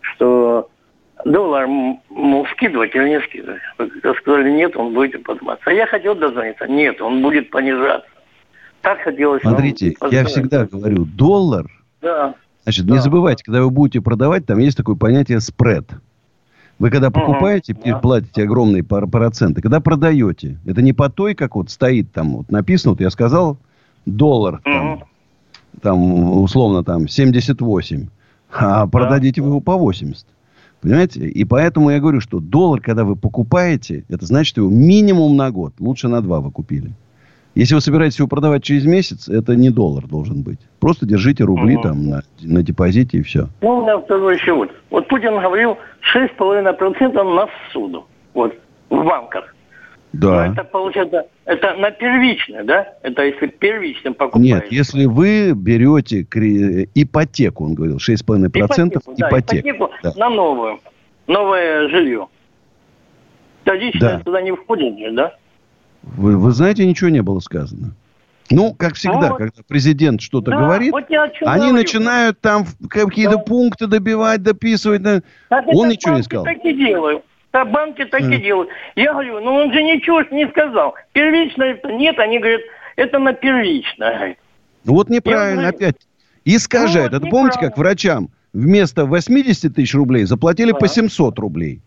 что 0.00 0.68
доллар, 1.24 1.66
мол, 1.66 2.46
скидывать 2.52 2.94
или 2.94 3.08
не 3.08 3.20
скидывать. 3.22 3.60
Вы 3.78 4.14
сказали, 4.20 4.50
нет, 4.50 4.76
он 4.76 4.94
будет 4.94 5.22
подниматься. 5.24 5.64
А 5.66 5.72
я 5.72 5.86
хотел 5.86 6.14
дозвониться. 6.14 6.66
Нет, 6.66 7.00
он 7.00 7.22
будет 7.22 7.50
понижаться. 7.50 8.08
Так 8.82 9.00
хотелось 9.00 9.42
Смотрите, 9.42 9.96
я 10.10 10.24
всегда 10.24 10.66
говорю, 10.66 11.04
доллар, 11.04 11.66
да. 12.00 12.34
значит, 12.62 12.86
да. 12.86 12.94
не 12.94 13.00
забывайте, 13.00 13.42
когда 13.44 13.62
вы 13.62 13.70
будете 13.70 14.00
продавать, 14.00 14.46
там 14.46 14.58
есть 14.58 14.76
такое 14.76 14.94
понятие 14.94 15.40
спред. 15.40 15.90
Вы 16.78 16.90
когда 16.90 17.10
покупаете, 17.10 17.74
угу, 17.74 18.00
платите 18.00 18.44
огромные 18.44 18.84
проценты. 18.84 19.62
Когда 19.62 19.80
продаете, 19.80 20.58
это 20.64 20.80
не 20.80 20.92
по 20.92 21.10
той, 21.10 21.34
как 21.34 21.56
вот 21.56 21.70
стоит 21.70 22.12
там, 22.12 22.36
вот 22.36 22.52
написано, 22.52 22.92
вот 22.92 23.00
я 23.00 23.10
сказал, 23.10 23.58
доллар, 24.06 24.54
угу. 24.54 24.62
там, 24.64 25.04
там, 25.82 26.40
условно, 26.40 26.84
там, 26.84 27.08
78, 27.08 28.08
а 28.52 28.86
продадите 28.86 29.42
вы 29.42 29.48
его 29.48 29.60
по 29.60 29.76
80. 29.76 30.24
Понимаете? 30.80 31.20
И 31.20 31.44
поэтому 31.44 31.90
я 31.90 32.00
говорю, 32.00 32.20
что 32.20 32.38
доллар, 32.38 32.80
когда 32.80 33.04
вы 33.04 33.16
покупаете, 33.16 34.04
это 34.08 34.24
значит, 34.26 34.56
его 34.56 34.68
минимум 34.68 35.36
на 35.36 35.50
год, 35.50 35.74
лучше 35.80 36.08
на 36.08 36.20
два 36.20 36.40
вы 36.40 36.50
купили. 36.50 36.92
Если 37.54 37.74
вы 37.74 37.80
собираетесь 37.80 38.18
его 38.18 38.28
продавать 38.28 38.62
через 38.62 38.84
месяц, 38.84 39.28
это 39.28 39.56
не 39.56 39.70
доллар 39.70 40.06
должен 40.06 40.42
быть. 40.42 40.60
Просто 40.78 41.06
держите 41.06 41.42
рубли 41.42 41.74
угу. 41.74 41.82
там 41.82 42.06
на, 42.08 42.22
на 42.40 42.62
депозите 42.62 43.18
и 43.18 43.22
все. 43.22 43.48
Ну, 43.62 43.78
у 43.78 43.82
меня 43.82 43.98
второй 43.98 44.36
еще 44.36 44.52
вот. 44.52 44.70
Вот 44.90 45.08
Путин 45.08 45.40
говорил 45.40 45.76
6,5% 46.14 47.34
на 47.34 47.48
суду. 47.72 48.06
Вот, 48.34 48.54
в 48.90 49.04
банках. 49.04 49.54
Да. 50.12 50.46
Но 50.46 50.52
это 50.52 50.64
получается, 50.64 51.26
это 51.44 51.74
на 51.74 51.90
первичное, 51.90 52.64
да? 52.64 52.94
Это 53.02 53.24
если 53.24 53.46
первичным 53.48 54.14
покупаете. 54.14 54.54
Нет, 54.54 54.72
если 54.72 55.04
вы 55.04 55.52
берете 55.52 56.24
кри... 56.24 56.88
ипотеку, 56.94 57.66
он 57.66 57.74
говорил, 57.74 57.96
6,5% 57.96 58.48
ипотеку, 58.48 59.12
ипотеку, 59.14 59.16
да, 59.16 59.28
ипотеку 59.28 59.90
да. 60.02 60.12
на 60.16 60.30
новую, 60.30 60.80
новое 61.26 61.88
жилье. 61.88 62.28
Вторичное 63.62 64.18
да. 64.18 64.20
туда 64.20 64.40
не 64.40 64.52
входит, 64.52 65.14
да? 65.14 65.34
Вы, 66.02 66.38
вы 66.38 66.52
знаете, 66.52 66.86
ничего 66.86 67.10
не 67.10 67.20
было 67.20 67.40
сказано. 67.40 67.94
Ну, 68.50 68.72
как 68.72 68.94
всегда, 68.94 69.30
вот. 69.30 69.38
когда 69.38 69.62
президент 69.66 70.22
что-то 70.22 70.52
да, 70.52 70.56
говорит, 70.56 70.92
вот 70.92 71.04
они 71.10 71.66
говорю. 71.66 71.72
начинают 71.74 72.40
там 72.40 72.64
какие-то 72.88 73.36
да. 73.36 73.42
пункты 73.42 73.86
добивать, 73.86 74.42
дописывать. 74.42 75.02
Так 75.50 75.66
он 75.66 75.88
ничего 75.88 76.16
не 76.16 76.22
сказал. 76.22 76.44
Так 76.44 76.64
и 76.64 76.72
делают. 76.72 77.22
А 77.58 77.64
банки 77.64 78.04
так 78.04 78.22
и 78.22 78.36
делают. 78.38 78.68
Я 78.94 79.12
говорю, 79.12 79.40
ну 79.40 79.52
он 79.52 79.72
же 79.72 79.82
ничего 79.82 80.22
не 80.30 80.48
сказал. 80.48 80.94
Первично 81.12 81.64
это 81.64 81.90
нет, 81.90 82.16
они 82.20 82.38
говорят, 82.38 82.60
это 82.94 83.18
на 83.18 83.32
первично. 83.32 84.36
Ну 84.84 84.94
вот 84.94 85.10
неправильно 85.10 85.62
говорю, 85.62 85.76
опять. 85.76 85.96
Искажает. 86.44 87.10
Ну, 87.10 87.18
вот 87.18 87.26
это 87.26 87.30
помните, 87.30 87.58
как 87.58 87.76
врачам 87.76 88.28
вместо 88.52 89.06
80 89.06 89.74
тысяч 89.74 89.92
рублей 89.94 90.24
заплатили 90.24 90.70
да. 90.70 90.78
по 90.78 90.86
700 90.86 91.36
рублей. 91.40 91.80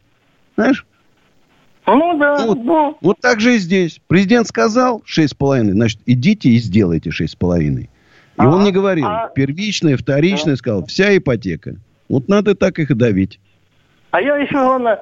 Знаешь? 0.57 0.85
Ну 1.87 2.17
да. 2.17 2.45
Вот, 2.45 2.57
ну. 2.57 2.97
вот 2.99 3.17
так 3.21 3.39
же 3.39 3.55
и 3.55 3.57
здесь. 3.57 4.01
Президент 4.07 4.47
сказал 4.47 5.01
6,5, 5.07 5.71
значит, 5.71 6.01
идите 6.05 6.49
и 6.49 6.57
сделайте 6.57 7.11
6,5. 7.11 7.81
И 7.83 7.89
а, 8.35 8.49
он 8.49 8.65
не 8.65 8.73
говорил 8.73 9.05
а... 9.07 9.29
первичное, 9.33 9.95
вторичное, 9.95 10.57
сказал, 10.57 10.85
вся 10.85 11.15
ипотека. 11.15 11.75
Вот 12.09 12.27
надо 12.27 12.55
так 12.55 12.77
их 12.77 12.91
и 12.91 12.93
давить. 12.93 13.39
А 14.11 14.21
я 14.21 14.35
еще, 14.37 14.53
главное, 14.53 14.99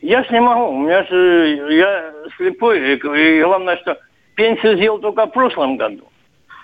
я 0.00 0.24
ж 0.24 0.30
не 0.30 0.40
могу. 0.40 0.68
У 0.68 0.78
меня 0.82 1.04
же, 1.04 1.74
я 1.74 2.12
слепой, 2.36 2.94
и 2.94 3.42
главное, 3.42 3.76
что 3.78 3.98
пенсию 4.34 4.76
сделал 4.76 4.98
только 4.98 5.26
в 5.26 5.32
прошлом 5.32 5.76
году. 5.76 6.04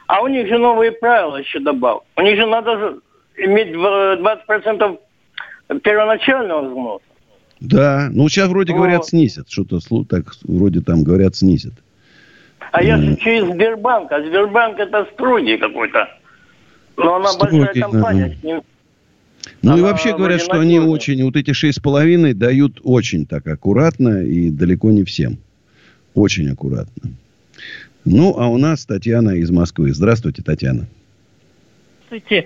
А 0.07 0.23
у 0.23 0.29
них 0.29 0.49
же 0.49 0.59
новые 0.59 0.93
правила 0.93 1.37
еще 1.37 1.61
добавил. 1.61 2.03
У 2.17 2.23
них 2.23 2.37
же 2.37 2.47
надо 2.47 2.99
иметь 3.37 3.69
20% 3.69 4.99
первоначального 5.83 6.69
взноса. 6.69 7.05
Да, 7.61 8.09
ну 8.13 8.29
сейчас 8.29 8.49
вроде 8.49 8.73
вот. 8.73 8.81
говорят 8.81 9.07
снизят, 9.07 9.49
что-то 9.49 9.79
так 10.09 10.25
вроде 10.43 10.81
там 10.81 11.03
говорят 11.03 11.35
снизят. 11.35 11.73
А 12.73 12.83
я 12.83 12.97
же 12.97 13.17
через 13.17 13.47
Сбербанк, 13.53 14.11
а 14.13 14.21
Сбербанк 14.21 14.79
это 14.79 15.07
строгий 15.13 15.57
какой-то. 15.57 16.09
Но 16.97 17.17
она 17.17 17.29
строгий, 17.29 17.61
большая 17.61 17.83
компания, 17.83 18.29
да. 18.29 18.35
с 18.35 18.43
ним 18.43 18.63
ну 19.65 19.73
Она 19.73 19.81
и 19.81 19.83
вообще 19.83 20.15
говорят, 20.15 20.43
что 20.43 20.61
они 20.61 20.79
очень, 20.79 21.25
вот 21.25 21.37
эти 21.37 21.53
шесть 21.53 21.79
с 21.79 21.81
половиной 21.81 22.35
дают 22.35 22.81
очень 22.85 23.25
так 23.25 23.47
аккуратно 23.47 24.23
и 24.23 24.51
далеко 24.51 24.91
не 24.91 25.05
всем. 25.05 25.39
Очень 26.15 26.51
аккуратно. 26.51 27.13
Ну, 28.05 28.37
а 28.39 28.49
у 28.49 28.59
нас 28.59 28.85
Татьяна 28.85 29.31
из 29.31 29.51
Москвы. 29.51 29.95
Здравствуйте, 29.95 30.43
Татьяна. 30.43 30.87
Здравствуйте. 32.09 32.45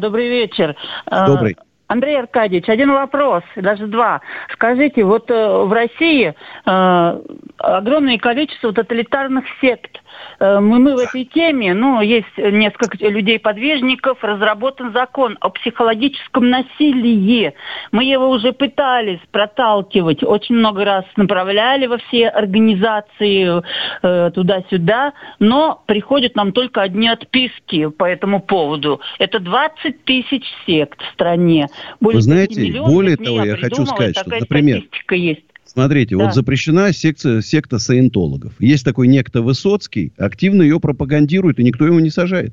Добрый 0.00 0.28
вечер. 0.28 0.76
Добрый. 1.10 1.56
Андрей 1.88 2.20
Аркадьевич, 2.20 2.68
один 2.68 2.92
вопрос, 2.92 3.42
даже 3.56 3.88
два. 3.88 4.20
Скажите, 4.52 5.02
вот 5.02 5.28
э, 5.28 5.34
в 5.34 5.72
России 5.72 6.32
э, 6.64 7.20
огромное 7.58 8.16
количество 8.16 8.72
тоталитарных 8.72 9.44
сект. 9.60 9.99
Э, 10.38 10.60
мы, 10.60 10.78
мы 10.78 10.96
в 10.96 10.98
этой 10.98 11.24
теме, 11.24 11.74
ну, 11.74 12.00
есть 12.00 12.36
несколько 12.36 12.96
людей-подвижников, 13.06 14.22
разработан 14.22 14.92
закон 14.92 15.36
о 15.40 15.50
психологическом 15.50 16.50
насилии. 16.50 17.54
Мы 17.92 18.04
его 18.04 18.30
уже 18.30 18.52
пытались 18.52 19.20
проталкивать, 19.30 20.22
очень 20.22 20.56
много 20.56 20.84
раз 20.84 21.04
направляли 21.16 21.86
во 21.86 21.98
все 21.98 22.28
организации 22.28 23.62
э, 24.02 24.30
туда-сюда, 24.32 25.12
но 25.38 25.82
приходят 25.86 26.36
нам 26.36 26.52
только 26.52 26.82
одни 26.82 27.08
отписки 27.08 27.88
по 27.88 28.04
этому 28.04 28.40
поводу. 28.40 29.00
Это 29.18 29.40
20 29.40 30.04
тысяч 30.04 30.44
сект 30.66 31.00
в 31.02 31.12
стране. 31.12 31.68
Более 32.00 32.16
Вы 32.16 32.22
знаете, 32.22 32.80
более 32.80 33.16
того, 33.16 33.44
я 33.44 33.56
хочу 33.56 33.86
сказать, 33.86 34.16
что, 34.16 34.30
например, 34.30 34.82
есть. 35.10 35.49
Смотрите, 35.72 36.16
да. 36.16 36.24
вот 36.24 36.34
запрещена 36.34 36.92
секция, 36.92 37.42
секта 37.42 37.78
саентологов. 37.78 38.52
Есть 38.58 38.84
такой 38.84 39.06
некто 39.06 39.40
Высоцкий, 39.40 40.12
активно 40.16 40.62
ее 40.62 40.80
пропагандирует, 40.80 41.60
и 41.60 41.62
никто 41.62 41.86
его 41.86 42.00
не 42.00 42.10
сажает. 42.10 42.52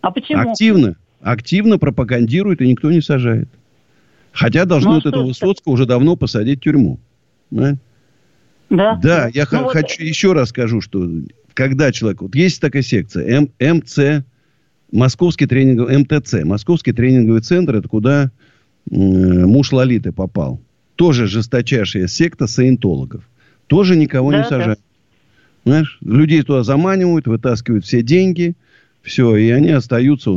А 0.00 0.10
почему? 0.10 0.40
Активно. 0.40 0.96
Активно 1.20 1.78
пропагандирует, 1.78 2.62
и 2.62 2.66
никто 2.66 2.90
не 2.90 3.02
сажает. 3.02 3.50
Хотя 4.32 4.64
должны 4.64 4.88
ну, 4.88 4.96
а 4.96 5.00
вот 5.00 5.06
этого 5.06 5.26
Высоцкого 5.26 5.74
уже 5.74 5.84
давно 5.84 6.16
посадить 6.16 6.60
в 6.60 6.62
тюрьму. 6.62 6.98
Да? 7.50 7.76
Да. 8.70 8.98
Да, 9.02 9.28
я 9.34 9.46
ну, 9.52 9.66
хочу 9.66 9.98
вот... 9.98 10.08
еще 10.08 10.32
раз 10.32 10.48
скажу, 10.48 10.80
что 10.80 11.06
когда 11.52 11.92
человек... 11.92 12.22
Вот 12.22 12.34
есть 12.34 12.58
такая 12.58 12.82
секция, 12.82 13.26
М, 13.26 13.50
МЦ, 13.60 14.24
Московский 14.90 15.44
тренинговый, 15.44 15.98
МТЦ, 15.98 16.44
Московский 16.44 16.92
тренинговый 16.92 17.42
центр, 17.42 17.76
это 17.76 17.86
куда 17.86 18.30
э, 18.90 18.94
муж 18.96 19.72
Лолиты 19.72 20.10
попал. 20.10 20.58
Тоже 21.02 21.26
жесточайшая 21.26 22.06
секта 22.06 22.46
саентологов. 22.46 23.24
Тоже 23.66 23.96
никого 23.96 24.30
да, 24.30 24.38
не 24.38 24.44
сажают. 24.44 24.78
Да. 25.64 25.72
Знаешь, 25.72 25.98
людей 26.00 26.42
туда 26.42 26.62
заманивают, 26.62 27.26
вытаскивают 27.26 27.84
все 27.84 28.04
деньги, 28.04 28.54
все, 29.02 29.34
и 29.34 29.50
они 29.50 29.70
остаются 29.70 30.30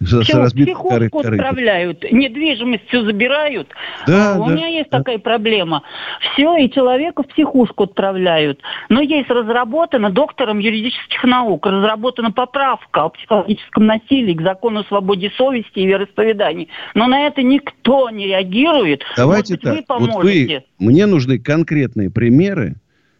он, 0.00 0.06
с, 0.06 0.20
Все, 0.24 0.46
с 0.46 0.52
психушку 0.52 1.20
отправляют, 1.20 2.04
недвижимость 2.10 2.86
все 2.88 3.02
забирают. 3.02 3.68
Да, 4.06 4.34
а, 4.34 4.38
у 4.38 4.46
да, 4.46 4.52
меня 4.52 4.66
есть 4.68 4.90
да. 4.90 4.98
такая 4.98 5.18
проблема. 5.18 5.82
Все, 6.20 6.56
и 6.56 6.70
человека 6.70 7.22
в 7.22 7.28
психушку 7.28 7.84
отправляют. 7.84 8.60
Но 8.88 9.00
есть 9.00 9.30
разработана 9.30 10.10
доктором 10.10 10.58
юридических 10.58 11.24
наук, 11.24 11.66
разработана 11.66 12.30
поправка 12.30 13.04
о 13.04 13.08
психологическом 13.10 13.86
насилии 13.86 14.34
к 14.34 14.42
закону 14.42 14.80
о 14.80 14.84
свободе 14.84 15.30
совести 15.36 15.78
и 15.78 15.86
вероисповеданий. 15.86 16.68
Но 16.94 17.06
на 17.06 17.26
это 17.26 17.42
никто 17.42 18.10
не 18.10 18.26
реагирует. 18.26 19.02
Давайте 19.16 19.54
Может 19.54 19.62
быть, 19.62 19.62
так. 19.62 19.76
Вы 19.76 19.82
поможете. 19.82 20.54
Вот 20.54 20.64
вы, 20.78 20.86
мне 20.86 21.06
нужны 21.06 21.38
конкретные 21.38 22.10
примеры, 22.10 22.76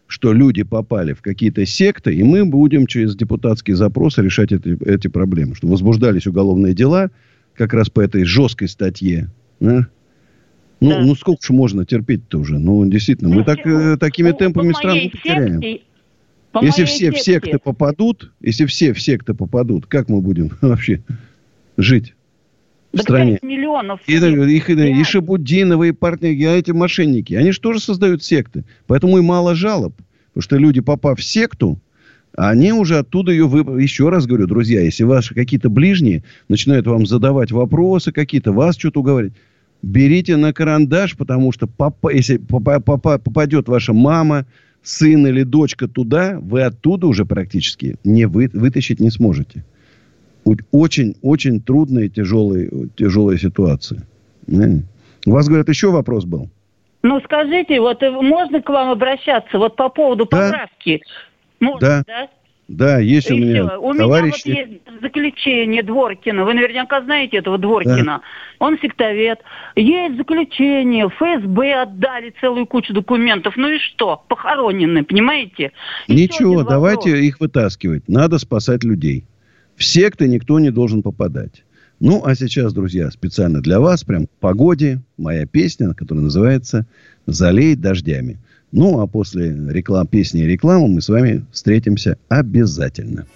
что 0.07 0.33
люди 0.33 0.63
попали 0.63 1.13
в 1.13 1.21
какие-то 1.21 1.65
секты, 1.65 2.15
и 2.15 2.23
мы 2.23 2.45
будем 2.45 2.87
через 2.87 3.15
депутатские 3.15 3.75
запросы 3.75 4.21
решать 4.21 4.51
эти, 4.51 4.77
эти 4.89 5.07
проблемы. 5.07 5.55
Что 5.55 5.67
возбуждались 5.67 6.27
уголовные 6.27 6.73
дела 6.73 7.11
как 7.53 7.73
раз 7.73 7.89
по 7.89 7.99
этой 8.01 8.23
жесткой 8.23 8.69
статье. 8.69 9.29
Да? 9.59 9.87
Ну, 10.79 10.89
да. 10.89 11.01
ну 11.01 11.15
сколько 11.15 11.45
же 11.45 11.53
можно 11.53 11.85
терпеть-то 11.85 12.39
уже? 12.39 12.57
Ну, 12.57 12.85
действительно, 12.85 13.33
мы 13.33 13.43
так, 13.43 13.65
э, 13.65 13.97
такими 13.97 14.31
по, 14.31 14.37
темпами 14.37 14.73
страну 14.73 15.09
потеряем. 15.11 15.79
По 16.51 16.63
если 16.63 16.85
все 16.85 17.11
секте. 17.11 17.19
в 17.19 17.23
секты 17.23 17.59
попадут, 17.59 18.31
если 18.39 18.65
все 18.65 18.93
в 18.93 19.01
секты 19.01 19.33
попадут, 19.33 19.87
как 19.87 20.07
мы 20.07 20.21
будем 20.21 20.51
вообще 20.61 21.01
жить? 21.75 22.13
В 22.93 22.99
стране. 22.99 23.39
миллионов. 23.41 23.99
И, 24.07 24.15
их, 24.15 24.69
и 24.69 25.03
Шабудиновы, 25.03 25.89
и 25.89 25.91
партнеры, 25.91 26.53
а 26.53 26.57
эти 26.57 26.71
мошенники, 26.71 27.33
они 27.33 27.51
же 27.51 27.59
тоже 27.59 27.79
создают 27.79 28.23
секты. 28.23 28.63
Поэтому 28.87 29.17
и 29.17 29.21
мало 29.21 29.55
жалоб. 29.55 29.93
Потому 30.29 30.41
что 30.43 30.57
люди, 30.57 30.81
попав 30.81 31.19
в 31.19 31.23
секту, 31.23 31.79
они 32.35 32.71
уже 32.71 32.99
оттуда 32.99 33.31
ее... 33.31 33.47
Вы... 33.47 33.81
Еще 33.81 34.09
раз 34.09 34.25
говорю, 34.25 34.47
друзья, 34.47 34.81
если 34.81 35.03
ваши 35.03 35.33
какие-то 35.33 35.69
ближние 35.69 36.23
начинают 36.49 36.85
вам 36.87 37.05
задавать 37.05 37.51
вопросы 37.51 38.11
какие-то, 38.11 38.51
вас 38.51 38.77
что-то 38.77 38.99
уговорить, 38.99 39.33
берите 39.81 40.37
на 40.37 40.53
карандаш, 40.53 41.17
потому 41.17 41.51
что 41.51 41.67
попа... 41.67 42.11
если 42.13 42.37
попа... 42.37 42.79
Попа... 42.79 43.17
попадет 43.17 43.67
ваша 43.67 43.93
мама, 43.93 44.45
сын 44.83 45.25
или 45.27 45.43
дочка 45.43 45.87
туда, 45.87 46.37
вы 46.39 46.61
оттуда 46.61 47.07
уже 47.07 47.25
практически 47.25 47.95
не 48.03 48.25
вы... 48.25 48.49
вытащить 48.53 48.99
не 48.99 49.09
сможете 49.09 49.65
очень-очень 50.71 51.61
трудная 51.61 52.05
и 52.05 52.09
тяжелая, 52.09 52.69
тяжелая 52.95 53.37
ситуация. 53.37 54.05
У 54.47 55.31
вас, 55.31 55.47
говорят, 55.47 55.67
еще 55.69 55.91
вопрос 55.91 56.25
был? 56.25 56.49
Ну, 57.03 57.21
скажите, 57.21 57.79
вот 57.79 58.01
э, 58.01 58.09
можно 58.09 58.61
к 58.61 58.69
вам 58.69 58.89
обращаться 58.89 59.57
вот 59.57 59.75
по 59.75 59.89
поводу 59.89 60.27
да? 60.29 60.49
поправки? 60.49 61.01
Можно, 61.59 61.79
да. 61.79 62.03
да? 62.07 62.29
Да, 62.67 62.99
есть 62.99 63.29
и 63.29 63.33
у 63.33 63.37
меня 63.37 63.65
все. 63.65 63.77
У 63.79 63.93
товарищи... 63.93 64.47
меня 64.49 64.59
вот 64.59 64.69
есть 64.69 65.01
заключение 65.01 65.83
Дворкина. 65.83 66.43
Вы 66.43 66.53
наверняка 66.53 67.01
знаете 67.01 67.37
этого 67.37 67.57
Дворкина. 67.57 68.03
Да. 68.03 68.21
Он 68.59 68.77
сектовед. 68.79 69.39
Есть 69.77 70.17
заключение. 70.17 71.07
ФСБ 71.07 71.81
отдали 71.81 72.33
целую 72.41 72.65
кучу 72.65 72.93
документов. 72.93 73.53
Ну 73.55 73.69
и 73.69 73.79
что? 73.79 74.21
Похоронены, 74.27 75.03
понимаете? 75.03 75.71
Ничего, 76.09 76.63
давайте 76.63 77.17
их 77.19 77.39
вытаскивать. 77.39 78.03
Надо 78.09 78.37
спасать 78.37 78.83
людей. 78.83 79.23
В 79.77 79.83
секты 79.83 80.27
никто 80.27 80.59
не 80.59 80.71
должен 80.71 81.03
попадать. 81.03 81.63
Ну, 81.99 82.23
а 82.25 82.35
сейчас, 82.35 82.73
друзья, 82.73 83.11
специально 83.11 83.61
для 83.61 83.79
вас, 83.79 84.03
прям 84.03 84.25
к 84.25 84.31
погоде, 84.39 85.01
моя 85.17 85.45
песня, 85.45 85.93
которая 85.93 86.25
называется 86.25 86.87
«Залей 87.27 87.75
дождями». 87.75 88.39
Ну, 88.71 88.99
а 88.99 89.07
после 89.07 89.55
реклам, 89.69 90.07
песни 90.07 90.41
и 90.41 90.47
рекламы 90.47 90.87
мы 90.87 91.01
с 91.01 91.09
вами 91.09 91.45
встретимся 91.51 92.17
обязательно. 92.27 93.27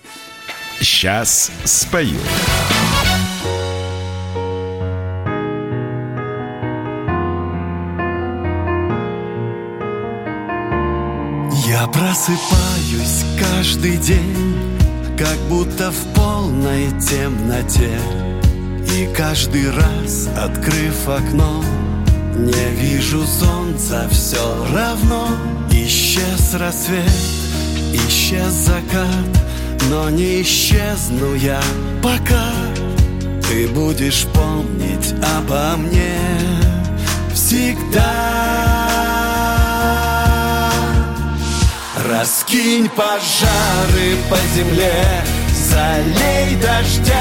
Сейчас 0.80 1.52
спою. 1.64 2.10
Я 11.68 11.88
просыпаюсь 11.88 13.26
каждый 13.40 13.98
день 13.98 14.71
как 15.22 15.38
будто 15.50 15.92
в 15.92 16.14
полной 16.16 16.88
темноте. 17.00 17.92
И 18.98 19.08
каждый 19.16 19.70
раз, 19.70 20.28
открыв 20.36 21.08
окно 21.08 21.64
Не 22.36 22.82
вижу 22.82 23.24
солнца, 23.28 24.08
все 24.10 24.66
равно. 24.74 25.28
Исчез 25.72 26.56
рассвет, 26.56 27.06
исчез 27.94 28.52
закат 28.52 29.44
Но 29.92 30.10
не 30.10 30.42
исчезну 30.42 31.36
я. 31.36 31.62
Пока 32.02 32.50
Ты 33.48 33.68
будешь 33.68 34.26
помнить 34.34 35.14
обо 35.38 35.78
мне 35.78 36.18
Всегда 37.34 38.81
Раскинь 42.12 42.90
пожары 42.90 44.18
по 44.30 44.38
земле 44.54 45.24
Залей 45.54 46.58
дождями. 46.58 47.14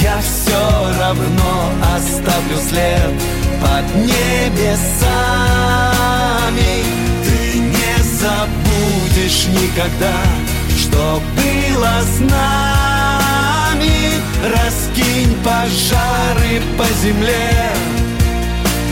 Я 0.00 0.16
все 0.20 0.62
равно 1.00 1.72
оставлю 1.96 2.56
след 2.68 3.12
Под 3.60 3.84
небесами. 3.96 4.94
Ты 7.24 7.58
не 7.58 7.96
забудешь 8.20 9.46
никогда 9.48 10.16
Что 10.78 11.20
было 11.34 11.94
с 12.02 12.20
нами. 12.20 13.96
Раскинь 14.54 15.34
пожары 15.42 16.62
по 16.78 16.86
земле 17.02 17.72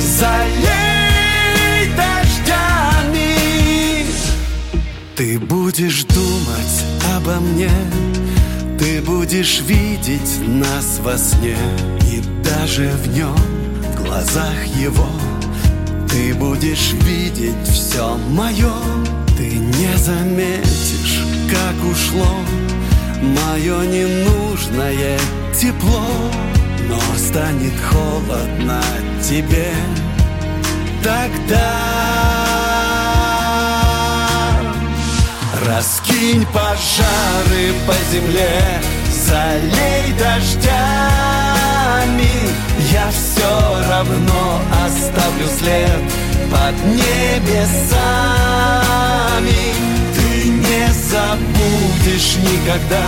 Залей 0.01 0.86
Ты 5.16 5.38
будешь 5.38 6.05
думать 6.05 6.85
обо 7.16 7.37
мне 7.40 7.70
Ты 8.79 9.00
будешь 9.00 9.62
видеть 9.62 10.46
нас 10.46 11.00
во 11.02 11.16
сне. 11.16 11.57
И 12.12 12.22
даже 12.44 12.90
в 12.90 13.16
нем, 13.16 13.35
в 13.35 14.05
глазах 14.05 14.66
его 14.79 15.09
Ты 16.11 16.35
будешь 16.35 16.92
видеть 17.05 17.66
все 17.66 18.18
мое 18.29 18.74
Ты 19.38 19.52
не 19.52 19.96
заметишь, 19.96 21.24
как 21.50 21.90
ушло 21.90 22.37
Мое 23.22 23.87
ненужное 23.87 25.18
тепло 25.59 26.05
Но 26.90 27.00
станет 27.16 27.72
холодно 27.90 28.83
тебе. 29.22 29.72
Тогда 31.02 32.15
Раскинь 35.66 36.46
пожары 36.52 37.74
по 37.88 37.94
земле, 38.12 38.81
залей 39.11 40.12
дождями. 40.16 40.70
Я 42.92 43.11
все 43.11 43.52
равно 43.90 44.61
оставлю 44.87 45.48
след 45.59 46.02
под 46.52 46.74
небесами. 46.87 47.83
Ты 50.14 50.29
не 50.50 50.87
забудешь 51.11 52.37
никогда, 52.37 53.07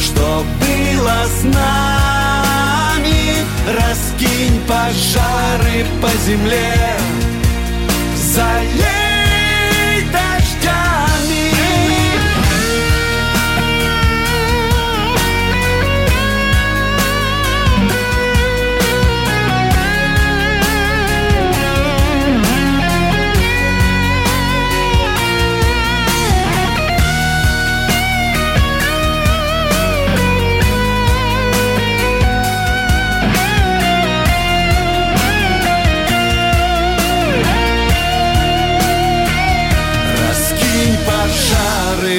что 0.00 0.42
было 0.58 1.18
с 1.26 1.42
нами. 1.44 3.20
Раскинь 3.78 4.58
пожары 4.66 5.84
по 6.00 6.08
земле, 6.24 6.96
залей 8.16 8.99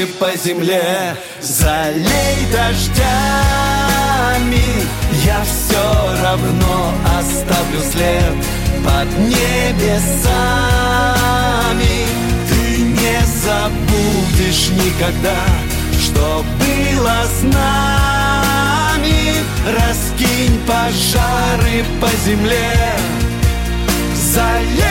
по 0.05 0.35
земле. 0.35 1.15
Залей 1.41 2.47
дождями 2.51 3.01
Я 5.25 5.43
все 5.43 6.21
равно 6.23 6.93
оставлю 7.19 7.81
след 7.91 8.35
Под 8.83 9.07
небесами. 9.27 9.95
Ты 12.49 12.61
не 12.81 13.19
забудешь 13.45 14.69
никогда 14.69 15.39
Что 15.99 16.43
было 16.59 17.17
с 17.25 17.43
нами. 17.43 19.19
Раскинь 19.77 20.59
пожары 20.65 21.85
по 21.99 22.09
земле. 22.25 22.73
Залей 24.15 24.90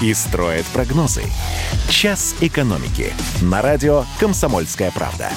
и 0.00 0.12
строит 0.14 0.66
прогнозы. 0.66 1.24
«Час 1.88 2.34
экономики» 2.40 3.12
на 3.40 3.62
радио 3.62 4.04
«Комсомольская 4.18 4.90
правда». 4.90 5.30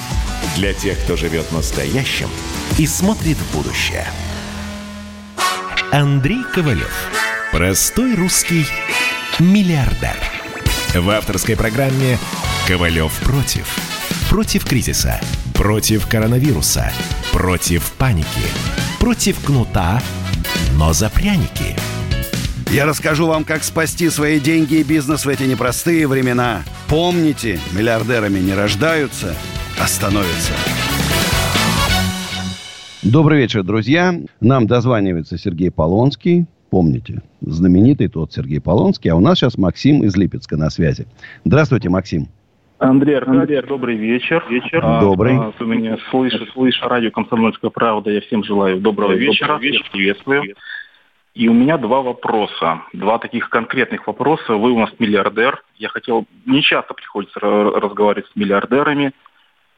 Для 0.56 0.74
тех, 0.74 0.98
кто 1.00 1.16
живет 1.16 1.50
настоящим 1.52 2.28
и 2.78 2.86
смотрит 2.86 3.36
в 3.38 3.56
будущее. 3.56 4.06
Андрей 5.92 6.42
Ковалев. 6.54 6.92
Простой 7.52 8.14
русский 8.14 8.66
миллиардер. 9.38 10.16
В 10.94 11.08
авторской 11.10 11.56
программе 11.56 12.18
«Ковалев 12.66 13.12
против». 13.20 13.76
Против 14.28 14.64
кризиса, 14.64 15.20
против 15.54 16.06
коронавируса, 16.06 16.92
против 17.32 17.90
паники, 17.92 18.28
против 19.00 19.44
кнута, 19.44 20.00
но 20.74 20.92
за 20.92 21.10
пряники– 21.10 21.76
я 22.70 22.86
расскажу 22.86 23.26
вам, 23.26 23.44
как 23.44 23.64
спасти 23.64 24.08
свои 24.10 24.38
деньги 24.38 24.76
и 24.76 24.84
бизнес 24.84 25.26
в 25.26 25.28
эти 25.28 25.42
непростые 25.42 26.06
времена. 26.06 26.60
Помните, 26.88 27.58
миллиардерами 27.76 28.38
не 28.38 28.54
рождаются, 28.54 29.34
а 29.80 29.86
становятся. 29.86 30.52
Добрый 33.02 33.38
вечер, 33.38 33.64
друзья. 33.64 34.14
Нам 34.40 34.66
дозванивается 34.66 35.36
Сергей 35.36 35.70
Полонский. 35.70 36.46
Помните, 36.70 37.22
знаменитый 37.40 38.08
тот 38.08 38.32
Сергей 38.32 38.60
Полонский. 38.60 39.10
А 39.10 39.16
у 39.16 39.20
нас 39.20 39.38
сейчас 39.38 39.58
Максим 39.58 40.04
из 40.04 40.16
Липецка 40.16 40.56
на 40.56 40.70
связи. 40.70 41.06
Здравствуйте, 41.44 41.88
Максим. 41.88 42.28
Андрей 42.78 43.18
Аркадьевич, 43.18 43.66
добрый 43.68 43.96
вечер. 43.96 44.44
вечер. 44.48 44.80
Добрый. 45.00 45.36
А, 45.36 45.52
вы 45.58 45.66
меня 45.66 45.98
слышите, 46.10 46.46
слышите 46.54 46.86
радио 46.86 47.10
«Комсомольская 47.10 47.70
правда». 47.70 48.10
Я 48.10 48.20
всем 48.22 48.42
желаю 48.44 48.80
доброго 48.80 49.12
вечера. 49.12 49.54
Добрый 49.54 49.70
вечер. 49.70 49.86
Приветствую. 49.92 50.42
И 51.34 51.48
у 51.48 51.52
меня 51.52 51.78
два 51.78 52.02
вопроса, 52.02 52.82
два 52.92 53.18
таких 53.18 53.50
конкретных 53.50 54.06
вопроса. 54.06 54.54
Вы 54.54 54.72
у 54.72 54.80
нас 54.80 54.90
миллиардер. 54.98 55.62
Я 55.76 55.88
хотел, 55.88 56.26
не 56.44 56.60
часто 56.62 56.92
приходится 56.92 57.38
разговаривать 57.40 58.28
с 58.30 58.36
миллиардерами, 58.36 59.12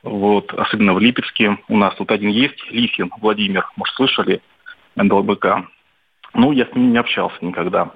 вот, 0.03 0.53
особенно 0.55 0.95
в 0.95 0.99
Липецке. 0.99 1.59
У 1.69 1.77
нас 1.77 1.95
тут 1.97 2.11
один 2.11 2.31
есть, 2.31 2.59
Лисин 2.71 3.11
Владимир, 3.21 3.69
может, 3.77 3.95
слышали, 3.95 4.41
НДЛБК. 4.97 5.69
Ну, 6.35 6.53
я 6.53 6.67
с 6.67 6.75
ним 6.75 6.93
не 6.93 6.99
общался 6.99 7.37
никогда. 7.43 7.91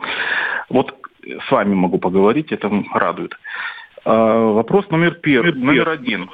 Вот 0.69 0.95
с 1.25 1.51
вами 1.51 1.75
могу 1.75 1.99
поговорить, 1.99 2.53
это 2.53 2.71
радует. 2.92 3.35
А, 4.05 4.53
вопрос 4.53 4.88
номер 4.90 5.14
первый, 5.14 5.53
номер 5.53 5.88
один. 5.88 6.31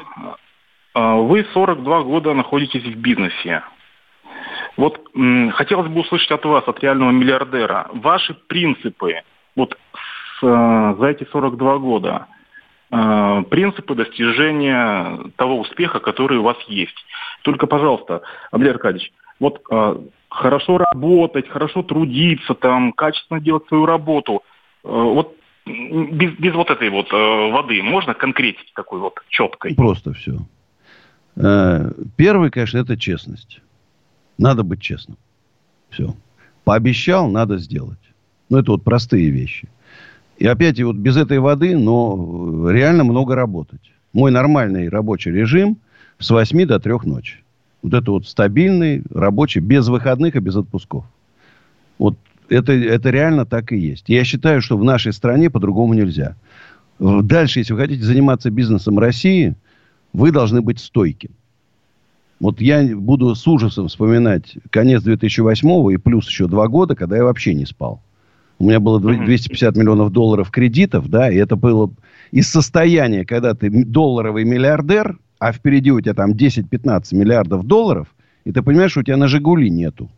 А, 0.95 1.15
вы 1.17 1.47
42 1.55 2.03
года 2.03 2.35
находитесь 2.35 2.83
в 2.83 2.97
бизнесе. 2.97 3.63
Вот 4.77 5.01
хотелось 5.53 5.91
бы 5.91 6.01
услышать 6.01 6.31
от 6.31 6.45
вас, 6.45 6.65
от 6.67 6.81
реального 6.81 7.11
миллиардера, 7.11 7.89
ваши 7.93 8.35
принципы 8.35 9.23
вот 9.55 9.77
с, 10.41 10.47
э, 10.47 10.97
за 10.99 11.07
эти 11.07 11.25
42 11.31 11.79
года, 11.79 12.27
э, 12.91 13.43
принципы 13.51 13.95
достижения 13.95 15.19
того 15.37 15.61
успеха, 15.61 16.01
который 16.01 16.39
у 16.39 16.43
вас 16.43 16.57
есть. 16.69 16.97
Только, 17.43 17.67
пожалуйста, 17.67 18.23
Андрей 18.51 18.71
Аркадьевич, 18.71 19.13
вот 19.41 19.61
э, 19.71 19.97
хорошо 20.29 20.79
работать, 20.79 21.49
хорошо 21.49 21.83
трудиться, 21.83 22.55
там, 22.55 22.93
качественно 22.93 23.41
делать 23.41 23.67
свою 23.69 23.87
работу. 23.87 24.43
Вот 24.83 25.37
без, 25.65 26.33
без 26.39 26.55
вот 26.55 26.71
этой 26.71 26.91
вот 26.91 27.13
воды 27.13 27.81
можно 27.85 28.15
конкретить 28.15 28.73
такой 28.75 28.99
вот 28.99 29.21
четкой? 29.29 29.77
Просто 29.77 30.13
все. 30.13 30.39
Первый, 32.17 32.51
конечно, 32.51 32.79
это 32.79 32.97
честность. 32.97 33.61
Надо 34.43 34.65
быть 34.65 34.81
честным. 34.81 35.17
Все. 35.91 36.17
Пообещал, 36.65 37.31
надо 37.31 37.59
сделать. 37.59 37.99
Ну, 38.49 38.59
это 38.59 38.73
вот 38.73 38.83
простые 38.83 39.31
вещи. 39.31 39.69
И 40.37 40.47
опять, 40.47 40.81
и 40.81 40.85
вот 40.85 40.97
без 40.97 41.17
этой 41.17 41.39
воды, 41.39 41.79
но 41.79 42.69
реально 42.69 43.05
много 43.05 43.37
работать. 43.37 43.93
Мой 44.13 44.33
нормальный 44.33 44.89
рабочий 44.89 45.31
режим 45.31 45.77
с 46.19 46.29
8 46.31 46.67
до 46.67 46.81
3 46.81 46.93
ночи. 47.05 47.37
Вот 47.83 47.95
это 47.95 48.11
вот 48.11 48.27
стабильный, 48.27 49.03
рабочий, 49.15 49.61
без 49.61 49.87
выходных 49.87 50.35
и 50.35 50.41
без 50.41 50.57
отпусков. 50.57 51.05
Вот 51.99 52.17
это, 52.49 52.73
это 52.73 53.11
реально 53.11 53.47
так 53.47 53.71
и 53.71 53.79
есть. 53.79 54.09
Я 54.09 54.25
считаю, 54.25 54.61
что 54.61 54.77
в 54.77 54.83
нашей 54.83 55.13
стране 55.13 55.51
по-другому 55.51 55.95
нельзя. 55.95 56.35
Дальше, 56.99 57.61
если 57.61 57.75
вы 57.75 57.79
хотите 57.79 58.03
заниматься 58.03 58.51
бизнесом 58.51 58.99
России, 58.99 59.55
вы 60.13 60.33
должны 60.33 60.63
быть 60.63 60.81
стойким. 60.81 61.31
Вот 62.43 62.61
я 62.61 62.83
буду 62.97 63.37
с 63.37 63.47
ужасом 63.47 63.87
вспоминать 63.87 64.57
конец 64.71 65.05
2008 65.05 65.93
и 65.93 65.97
плюс 65.97 66.27
еще 66.27 66.49
два 66.49 66.67
года, 66.67 66.97
когда 66.97 67.17
я 67.17 67.23
вообще 67.23 67.55
не 67.55 67.65
спал. 67.65 68.03
У 68.59 68.65
меня 68.65 68.81
было 68.81 69.01
250 69.01 69.77
миллионов 69.77 70.11
долларов 70.11 70.51
кредитов, 70.51 71.09
да, 71.09 71.31
и 71.31 71.37
это 71.37 71.55
было 71.55 71.93
из 72.33 72.49
состояния, 72.49 73.25
когда 73.25 73.55
ты 73.55 73.71
долларовый 73.71 74.43
миллиардер, 74.43 75.21
а 75.39 75.53
впереди 75.53 75.93
у 75.93 76.01
тебя 76.01 76.15
там 76.15 76.33
10-15 76.33 77.15
миллиардов 77.15 77.65
долларов, 77.65 78.09
и 78.45 78.51
ты 78.51 78.61
понимаешь, 78.61 78.91
что 78.91 79.01
у 79.01 79.05
тебя 79.05 79.17
на 79.17 79.29
«Жигули» 79.29 79.71
нету. 79.71 80.11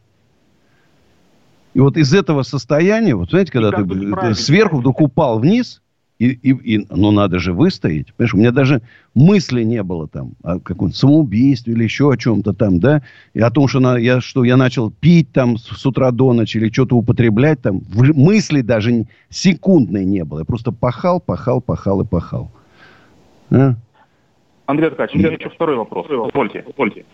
И 1.75 1.81
вот 1.81 1.99
из 1.99 2.15
этого 2.15 2.43
состояния, 2.43 3.15
вот 3.15 3.29
знаете, 3.29 3.53
когда 3.53 3.71
ты, 3.71 3.85
ты 3.85 4.35
сверху 4.35 4.79
вдруг 4.79 5.03
упал 5.03 5.41
вниз, 5.41 5.83
и, 6.25 6.51
и, 6.51 6.77
и, 6.77 6.87
ну, 6.91 7.11
надо 7.11 7.39
же 7.39 7.53
выстоять. 7.53 8.15
Понимаешь, 8.15 8.35
у 8.35 8.39
меня 8.39 8.51
даже 8.51 8.81
мысли 9.15 9.63
не 9.63 9.83
было 9.83 10.09
там 10.09 10.33
о 10.43 10.59
каком-то 10.59 10.97
самоубийстве 10.97 11.75
или 11.75 11.85
еще 11.85 12.11
о 12.11 12.17
чем-то 12.17 12.55
там, 12.55 12.81
да. 12.81 13.03
И 13.35 13.41
о 13.41 13.51
том, 13.51 13.69
что, 13.69 13.81
на, 13.81 13.99
я, 13.99 14.21
что 14.21 14.45
я 14.45 14.57
начал 14.57 14.91
пить 14.91 15.33
там 15.33 15.59
с, 15.59 15.65
с 15.65 15.87
утра 15.87 16.11
до 16.11 16.33
ночи 16.33 16.57
или 16.57 16.73
что-то 16.73 16.97
употреблять 16.97 17.61
там. 17.61 17.81
В, 17.81 18.17
мысли 18.17 18.63
даже 18.63 19.07
секундной 19.29 20.05
не 20.05 20.25
было. 20.25 20.41
Я 20.41 20.45
просто 20.45 20.73
пахал, 20.73 21.21
пахал, 21.21 21.61
пахал 21.61 22.01
и 22.01 22.07
пахал. 22.07 22.51
А? 23.51 23.75
Андрей 24.67 24.89
Аркадьевич, 24.89 25.15
у 25.15 25.19
меня 25.19 25.37
еще 25.37 25.51
второй 25.51 25.77
вопрос. 25.77 26.07
Позвольте, 26.09 26.63
позвольте. 26.63 27.05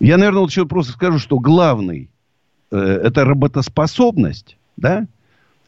Я, 0.00 0.16
наверное, 0.16 0.40
вот 0.40 0.50
еще 0.50 0.66
просто 0.66 0.92
скажу, 0.92 1.20
что 1.20 1.38
главный 1.38 2.10
э, 2.72 2.76
это 2.76 3.24
работоспособность, 3.24 4.58
да, 4.76 5.06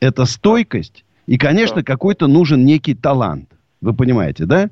это 0.01 0.25
стойкость 0.25 1.05
и, 1.27 1.39
конечно, 1.39 1.77
да. 1.77 1.83
какой-то 1.83 2.27
нужен 2.27 2.65
некий 2.65 2.95
талант. 2.95 3.51
Вы 3.81 3.93
понимаете, 3.95 4.47
да? 4.47 4.71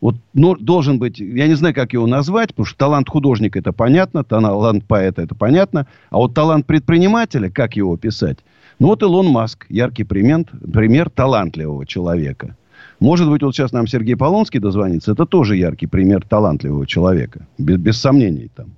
Вот 0.00 0.16
ну, 0.34 0.56
должен 0.56 0.98
быть, 0.98 1.20
я 1.20 1.46
не 1.46 1.54
знаю, 1.54 1.74
как 1.74 1.92
его 1.92 2.08
назвать, 2.08 2.48
потому 2.50 2.66
что 2.66 2.76
талант 2.76 3.08
художника 3.08 3.60
это 3.60 3.72
понятно, 3.72 4.24
талант 4.24 4.84
поэта 4.84 5.22
это 5.22 5.36
понятно, 5.36 5.86
а 6.10 6.16
вот 6.16 6.34
талант 6.34 6.66
предпринимателя, 6.66 7.50
как 7.50 7.76
его 7.76 7.94
описать? 7.94 8.38
Ну 8.80 8.88
вот 8.88 9.02
Илон 9.02 9.28
Маск, 9.28 9.64
яркий 9.68 10.02
пример, 10.02 10.44
пример 10.72 11.08
талантливого 11.08 11.86
человека. 11.86 12.56
Может 12.98 13.30
быть, 13.30 13.42
вот 13.42 13.54
сейчас 13.54 13.70
нам 13.70 13.86
Сергей 13.86 14.16
Полонский 14.16 14.58
дозвонится, 14.58 15.12
это 15.12 15.24
тоже 15.24 15.56
яркий 15.56 15.86
пример 15.86 16.26
талантливого 16.26 16.84
человека, 16.84 17.46
без, 17.56 17.76
без 17.78 17.96
сомнений 17.96 18.50
там. 18.52 18.72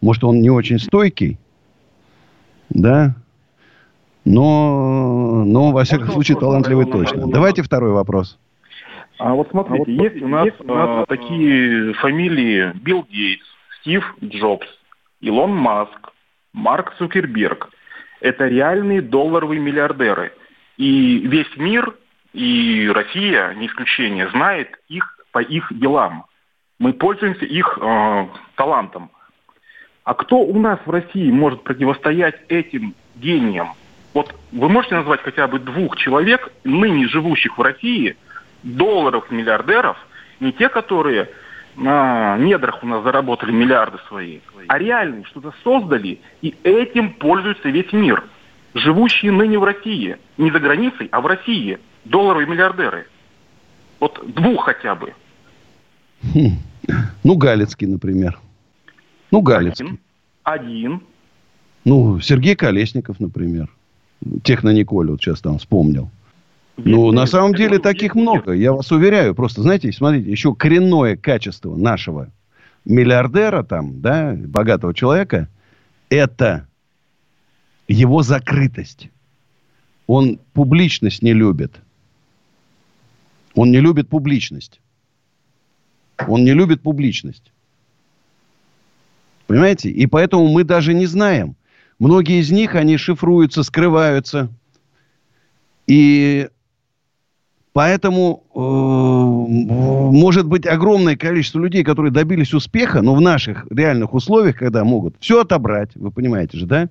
Может, 0.00 0.22
он 0.22 0.40
не 0.40 0.50
очень 0.50 0.78
стойкий, 0.78 1.38
да, 2.70 3.16
но, 4.24 5.44
но 5.44 5.72
во 5.72 5.84
всяком 5.84 6.08
случае, 6.08 6.38
талантливый 6.38 6.86
точно. 6.86 7.26
Давайте 7.28 7.62
второй 7.62 7.92
вопрос. 7.92 8.38
А 9.18 9.34
вот 9.34 9.48
смотрите, 9.50 9.76
а 9.76 9.78
вот 9.78 9.88
есть 9.88 10.22
у 10.22 10.28
нас, 10.28 10.44
есть 10.44 10.60
у 10.60 10.64
нас 10.64 10.88
а, 10.88 11.04
такие 11.06 11.92
фамилии 11.94 12.72
Билл 12.74 13.04
Гейтс, 13.10 13.44
Стив 13.80 14.04
Джобс, 14.22 14.66
Илон 15.20 15.54
Маск, 15.56 16.12
Марк 16.52 16.94
Цукерберг. 16.98 17.70
Это 18.20 18.46
реальные 18.46 19.02
долларовые 19.02 19.60
миллиардеры. 19.60 20.32
И 20.76 21.18
весь 21.26 21.56
мир, 21.56 21.96
и 22.32 22.88
Россия, 22.92 23.54
не 23.54 23.66
исключение, 23.66 24.28
знает 24.30 24.78
их 24.88 25.18
по 25.32 25.40
их 25.40 25.66
делам. 25.70 26.26
Мы 26.78 26.92
пользуемся 26.92 27.44
их 27.44 27.78
э, 27.80 28.26
талантом. 28.54 29.10
А 30.04 30.14
кто 30.14 30.38
у 30.38 30.58
нас 30.58 30.78
в 30.86 30.90
России 30.90 31.30
может 31.30 31.64
противостоять 31.64 32.36
этим 32.48 32.94
гениям? 33.16 33.70
Вот 34.14 34.34
вы 34.52 34.68
можете 34.68 34.96
назвать 34.96 35.20
хотя 35.22 35.46
бы 35.46 35.58
двух 35.58 35.96
человек, 35.96 36.50
ныне 36.64 37.08
живущих 37.08 37.58
в 37.58 37.62
России, 37.62 38.16
долларов 38.62 39.30
миллиардеров, 39.30 39.96
не 40.40 40.52
те, 40.52 40.68
которые 40.68 41.28
на 41.76 42.36
недрах 42.38 42.82
у 42.82 42.86
нас 42.86 43.02
заработали 43.04 43.52
миллиарды 43.52 43.98
свои, 44.08 44.40
а 44.66 44.78
реальные 44.78 45.24
что-то 45.24 45.54
создали, 45.62 46.20
и 46.42 46.54
этим 46.64 47.12
пользуется 47.14 47.68
весь 47.68 47.92
мир. 47.92 48.24
Живущие 48.74 49.32
ныне 49.32 49.58
в 49.58 49.64
России, 49.64 50.16
не 50.36 50.50
за 50.50 50.58
границей, 50.58 51.08
а 51.10 51.20
в 51.20 51.26
России, 51.26 51.78
долларовые 52.04 52.48
миллиардеры. 52.48 53.06
Вот 54.00 54.22
двух 54.34 54.64
хотя 54.64 54.94
бы. 54.94 55.14
Хм. 56.22 56.58
Ну, 57.24 57.36
Галицкий, 57.36 57.86
например. 57.86 58.38
Ну, 59.30 59.40
Галицкий. 59.40 59.86
Один. 59.86 59.98
Один. 60.44 61.02
Ну, 61.84 62.20
Сергей 62.20 62.54
Колесников, 62.54 63.20
например. 63.20 63.68
Технониколь, 64.42 65.10
вот 65.10 65.20
сейчас 65.20 65.40
там 65.40 65.58
вспомнил. 65.58 66.10
Ну, 66.76 67.10
на 67.10 67.26
самом 67.26 67.54
деле 67.54 67.78
таких 67.78 68.14
много, 68.14 68.52
я 68.52 68.72
вас 68.72 68.90
уверяю. 68.92 69.34
Просто, 69.34 69.62
знаете, 69.62 69.90
смотрите, 69.92 70.30
еще 70.30 70.54
коренное 70.54 71.16
качество 71.16 71.74
нашего 71.74 72.28
миллиардера, 72.84 73.64
там, 73.64 74.00
да, 74.00 74.32
богатого 74.32 74.94
человека, 74.94 75.48
это 76.08 76.68
его 77.88 78.22
закрытость. 78.22 79.10
Он 80.06 80.38
публичность 80.52 81.22
не 81.22 81.32
любит. 81.32 81.80
Он 83.54 83.70
не 83.70 83.80
любит 83.80 84.08
публичность. 84.08 84.80
Он 86.28 86.44
не 86.44 86.52
любит 86.52 86.82
публичность. 86.82 87.52
Понимаете? 89.46 89.90
И 89.90 90.06
поэтому 90.06 90.48
мы 90.48 90.64
даже 90.64 90.94
не 90.94 91.06
знаем, 91.06 91.56
Многие 91.98 92.40
из 92.40 92.50
них, 92.50 92.74
они 92.74 92.96
шифруются, 92.96 93.62
скрываются. 93.62 94.48
И 95.86 96.48
поэтому 97.72 98.44
э, 98.54 98.58
может 98.58 100.46
быть 100.46 100.66
огромное 100.66 101.16
количество 101.16 101.58
людей, 101.58 101.82
которые 101.82 102.12
добились 102.12 102.54
успеха, 102.54 103.02
но 103.02 103.14
в 103.14 103.20
наших 103.20 103.66
реальных 103.70 104.14
условиях, 104.14 104.56
когда 104.56 104.84
могут 104.84 105.16
все 105.18 105.40
отобрать, 105.40 105.90
вы 105.96 106.10
понимаете 106.10 106.58
же, 106.58 106.66
да? 106.66 106.88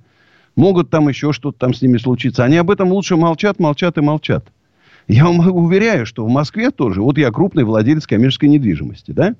Могут 0.56 0.90
там 0.90 1.08
еще 1.08 1.32
что-то 1.32 1.60
там 1.60 1.74
с 1.74 1.82
ними 1.82 1.98
случиться. 1.98 2.44
Они 2.44 2.58
об 2.58 2.72
этом 2.72 2.92
лучше 2.92 3.16
молчат, 3.16 3.60
молчат 3.60 3.98
и 3.98 4.02
молчат. 4.02 4.46
Я 5.08 5.26
вам 5.26 5.40
уверяю, 5.56 6.06
что 6.06 6.26
в 6.26 6.30
Москве 6.30 6.72
тоже, 6.72 7.02
вот 7.02 7.18
я 7.18 7.32
крупный 7.32 7.64
владелец 7.64 8.08
коммерческой 8.08 8.50
недвижимости, 8.50 9.12
да? 9.12 9.36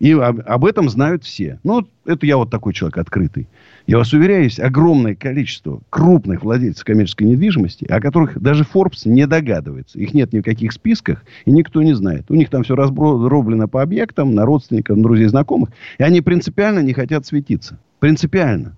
И 0.00 0.12
об, 0.12 0.40
об 0.46 0.64
этом 0.64 0.88
знают 0.88 1.24
все. 1.24 1.60
Ну, 1.62 1.86
это 2.06 2.26
я 2.26 2.38
вот 2.38 2.50
такой 2.50 2.72
человек 2.72 2.96
открытый. 2.96 3.46
Я 3.86 3.98
вас 3.98 4.12
уверяю, 4.14 4.44
есть 4.44 4.58
огромное 4.58 5.14
количество 5.14 5.80
крупных 5.90 6.42
владельцев 6.42 6.84
коммерческой 6.84 7.24
недвижимости, 7.24 7.84
о 7.84 8.00
которых 8.00 8.40
даже 8.40 8.64
Forbes 8.64 9.02
не 9.04 9.26
догадывается. 9.26 9.98
Их 9.98 10.14
нет 10.14 10.32
ни 10.32 10.40
в 10.40 10.42
каких 10.42 10.72
списках, 10.72 11.22
и 11.44 11.52
никто 11.52 11.82
не 11.82 11.92
знает. 11.92 12.30
У 12.30 12.34
них 12.34 12.48
там 12.48 12.62
все 12.62 12.74
разброблено 12.76 13.68
по 13.68 13.82
объектам, 13.82 14.34
на 14.34 14.46
родственников, 14.46 14.96
на 14.96 15.02
друзей, 15.02 15.26
знакомых. 15.26 15.70
И 15.98 16.02
они 16.02 16.22
принципиально 16.22 16.80
не 16.80 16.94
хотят 16.94 17.26
светиться. 17.26 17.78
Принципиально. 17.98 18.76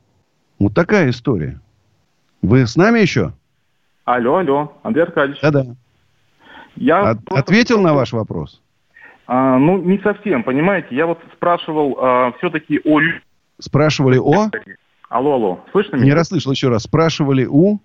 Вот 0.59 0.75
такая 0.75 1.11
история. 1.11 1.61
Вы 2.41 2.67
с 2.67 2.75
нами 2.75 2.99
еще? 2.99 3.33
Алло, 4.05 4.39
алло, 4.39 4.73
Андрей 4.83 5.05
Аркадьевич. 5.05 5.41
Да-да. 5.41 5.77
Я 6.75 7.11
От, 7.11 7.25
просто... 7.25 7.45
Ответил 7.45 7.81
на 7.81 7.95
ваш 7.95 8.13
вопрос? 8.13 8.62
А, 9.35 9.57
ну, 9.59 9.79
не 9.79 9.99
совсем, 10.01 10.43
понимаете. 10.43 10.89
Я 10.91 11.07
вот 11.07 11.19
спрашивал 11.33 11.97
а, 11.99 12.33
все-таки 12.37 12.79
о... 12.85 13.01
Спрашивали 13.59 14.19
о? 14.19 14.51
Алло, 15.09 15.33
алло, 15.33 15.65
слышно 15.73 15.97
меня? 15.97 16.05
Не 16.05 16.13
расслышал 16.13 16.53
еще 16.53 16.69
раз. 16.69 16.83
Спрашивали 16.83 17.47
у? 17.47 17.81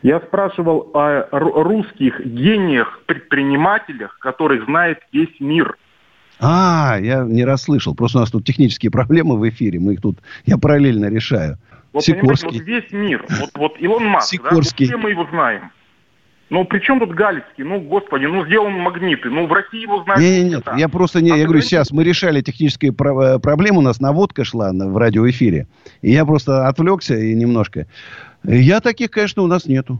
Я 0.00 0.20
спрашивал 0.20 0.90
о 0.94 1.28
русских 1.30 2.24
гениях, 2.24 3.02
предпринимателях, 3.04 4.18
которых 4.20 4.64
знает 4.64 5.00
весь 5.12 5.38
мир. 5.38 5.76
А, 6.40 6.96
я 6.98 7.24
не 7.24 7.44
расслышал. 7.44 7.94
Просто 7.94 8.16
у 8.16 8.20
нас 8.22 8.30
тут 8.30 8.46
технические 8.46 8.90
проблемы 8.90 9.38
в 9.38 9.46
эфире. 9.50 9.78
Мы 9.80 9.94
их 9.94 10.00
тут, 10.00 10.16
я 10.46 10.56
параллельно 10.56 11.10
решаю. 11.10 11.58
Вот, 11.92 12.04
Сикорский. 12.04 12.58
вот 12.58 12.66
весь 12.66 12.90
мир. 12.92 13.22
Вот, 13.28 13.50
вот 13.54 13.80
Илон 13.80 14.06
Маск, 14.06 14.30
Сикорский. 14.30 14.86
да? 14.86 14.92
Вот 14.94 14.98
все 15.00 15.08
мы 15.08 15.10
его 15.10 15.26
знаем. 15.30 15.72
Ну, 16.50 16.64
при 16.64 16.80
чем 16.80 16.98
тут 16.98 17.10
Галицкий? 17.10 17.62
Ну, 17.62 17.80
господи, 17.80 18.24
ну, 18.24 18.44
сделан 18.46 18.72
магниты. 18.72 19.28
Ну, 19.28 19.46
в 19.46 19.52
России 19.52 19.82
его 19.82 20.02
знают. 20.04 20.22
Не, 20.22 20.42
не, 20.42 20.50
нет, 20.50 20.64
я 20.76 20.88
просто 20.88 21.20
не, 21.20 21.30
а 21.30 21.36
я 21.36 21.44
говорю, 21.44 21.60
сейчас 21.60 21.90
мы 21.90 22.04
решали 22.04 22.40
технические 22.40 22.92
про- 22.92 23.34
э, 23.34 23.38
проблемы, 23.38 23.78
у 23.78 23.82
нас 23.82 24.00
наводка 24.00 24.44
шла 24.44 24.72
на, 24.72 24.88
в 24.88 24.96
радиоэфире. 24.96 25.66
И 26.00 26.10
я 26.10 26.24
просто 26.24 26.66
отвлекся 26.66 27.16
и 27.16 27.34
немножко. 27.34 27.86
Я 28.44 28.80
таких, 28.80 29.10
конечно, 29.10 29.42
у 29.42 29.46
нас 29.46 29.66
нету. 29.66 29.98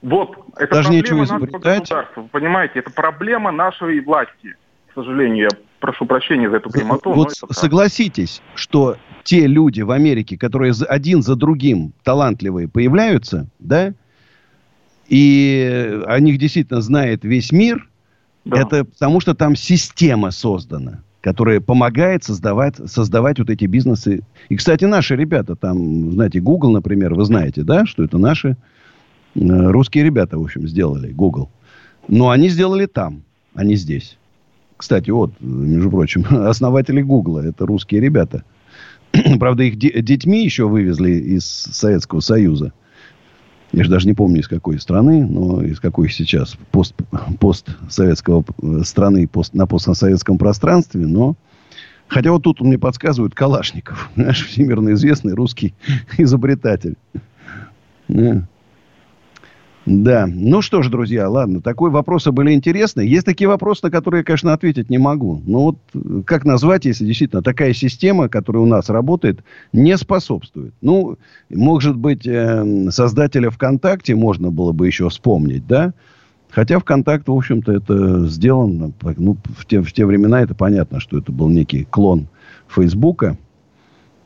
Вот, 0.00 0.36
это 0.56 0.76
Даже 0.76 0.88
проблема 0.88 1.20
нашего 1.20 1.46
государства, 1.46 2.28
понимаете? 2.32 2.78
Это 2.80 2.90
проблема 2.90 3.52
нашей 3.52 4.00
власти, 4.00 4.56
к 4.90 4.94
сожалению. 4.94 5.48
Я 5.50 5.58
прошу 5.78 6.06
прощения 6.06 6.48
за 6.48 6.56
эту 6.56 6.70
прямоту. 6.70 7.12
Вот 7.12 7.34
согласитесь, 7.50 8.42
что 8.54 8.96
те 9.24 9.46
люди 9.46 9.82
в 9.82 9.90
Америке, 9.90 10.38
которые 10.38 10.72
один 10.88 11.22
за 11.22 11.36
другим 11.36 11.92
талантливые 12.02 12.68
появляются, 12.68 13.46
да, 13.58 13.92
и 15.12 16.00
о 16.06 16.20
них 16.20 16.38
действительно 16.38 16.80
знает 16.80 17.22
весь 17.22 17.52
мир, 17.52 17.86
да. 18.46 18.62
это 18.62 18.86
потому 18.86 19.20
что 19.20 19.34
там 19.34 19.56
система 19.56 20.30
создана, 20.30 21.02
которая 21.20 21.60
помогает 21.60 22.24
создавать, 22.24 22.76
создавать 22.90 23.38
вот 23.38 23.50
эти 23.50 23.66
бизнесы. 23.66 24.22
И, 24.48 24.56
кстати, 24.56 24.86
наши 24.86 25.14
ребята, 25.14 25.54
там, 25.54 26.12
знаете, 26.12 26.40
Google, 26.40 26.70
например, 26.70 27.12
вы 27.12 27.26
знаете, 27.26 27.62
да, 27.62 27.84
что 27.84 28.02
это 28.02 28.16
наши 28.16 28.56
э, 29.34 29.40
русские 29.44 30.04
ребята, 30.04 30.38
в 30.38 30.42
общем, 30.44 30.66
сделали 30.66 31.12
Google. 31.12 31.50
Но 32.08 32.30
они 32.30 32.48
сделали 32.48 32.86
там, 32.86 33.22
а 33.54 33.64
не 33.64 33.76
здесь. 33.76 34.16
Кстати, 34.78 35.10
вот, 35.10 35.34
между 35.40 35.90
прочим, 35.90 36.24
основатели 36.30 37.02
Гугла, 37.02 37.40
это 37.40 37.66
русские 37.66 38.00
ребята. 38.00 38.44
Правда, 39.38 39.64
их 39.64 39.76
детьми 39.76 40.42
еще 40.42 40.66
вывезли 40.68 41.10
из 41.10 41.44
Советского 41.44 42.20
Союза. 42.20 42.72
Я 43.72 43.84
же 43.84 43.90
даже 43.90 44.06
не 44.06 44.12
помню, 44.12 44.40
из 44.40 44.48
какой 44.48 44.78
страны, 44.78 45.26
но 45.26 45.62
из 45.62 45.80
какой 45.80 46.10
сейчас 46.10 46.56
пост, 46.70 46.94
постсоветского 47.40 48.44
э, 48.62 48.82
страны 48.84 49.26
пост, 49.26 49.54
на 49.54 49.66
постсоветском 49.66 50.38
пространстве, 50.38 51.06
но... 51.06 51.36
Хотя 52.08 52.30
вот 52.30 52.42
тут 52.42 52.60
мне 52.60 52.78
подсказывают 52.78 53.34
Калашников, 53.34 54.10
наш 54.16 54.46
всемирно 54.46 54.92
известный 54.92 55.32
русский 55.32 55.74
изобретатель. 56.18 56.96
Да. 59.84 60.28
Ну 60.32 60.62
что 60.62 60.82
ж, 60.82 60.88
друзья, 60.88 61.28
ладно. 61.28 61.60
Такие 61.60 61.90
вопросы 61.90 62.30
были 62.30 62.52
интересны. 62.52 63.00
Есть 63.00 63.26
такие 63.26 63.48
вопросы, 63.48 63.80
на 63.84 63.90
которые 63.90 64.20
я, 64.20 64.24
конечно, 64.24 64.52
ответить 64.52 64.90
не 64.90 64.98
могу. 64.98 65.42
Но 65.44 65.62
вот 65.62 65.78
э, 65.94 66.22
как 66.24 66.44
назвать, 66.44 66.84
если 66.84 67.04
действительно 67.04 67.42
такая 67.42 67.72
система, 67.72 68.28
которая 68.28 68.62
у 68.62 68.66
нас 68.66 68.88
работает, 68.88 69.42
не 69.72 69.96
способствует? 69.96 70.72
Ну, 70.80 71.18
может 71.50 71.96
быть, 71.96 72.26
э, 72.26 72.90
создателя 72.90 73.50
ВКонтакте 73.50 74.14
можно 74.14 74.50
было 74.50 74.72
бы 74.72 74.86
еще 74.86 75.08
вспомнить, 75.08 75.66
да? 75.66 75.94
Хотя 76.50 76.78
ВКонтакт, 76.78 77.26
в 77.26 77.32
общем-то, 77.32 77.72
это 77.72 78.26
сделано... 78.26 78.92
Ну, 79.16 79.36
в 79.56 79.66
те, 79.66 79.80
в 79.80 79.92
те 79.92 80.06
времена 80.06 80.42
это 80.42 80.54
понятно, 80.54 81.00
что 81.00 81.18
это 81.18 81.32
был 81.32 81.48
некий 81.48 81.84
клон 81.90 82.28
Фейсбука. 82.68 83.36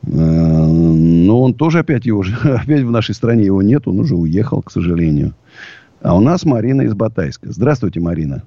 Э, 0.07 0.09
но 0.09 1.43
он 1.43 1.55
тоже 1.55 1.81
опять 1.81 2.07
его 2.07 2.25
опять 2.45 2.83
в 2.83 2.91
нашей 2.91 3.15
стране 3.15 3.45
его 3.45 3.63
нет, 3.63 3.89
он 3.89 4.01
уже 4.01 4.15
уехал, 4.15 4.63
к 4.63 4.71
сожалению. 4.71 5.35
А 6.07 6.15
у 6.15 6.21
нас 6.21 6.45
Марина 6.45 6.83
из 6.83 6.95
Батайска. 6.95 7.51
Здравствуйте, 7.51 7.99
Марина. 7.99 8.45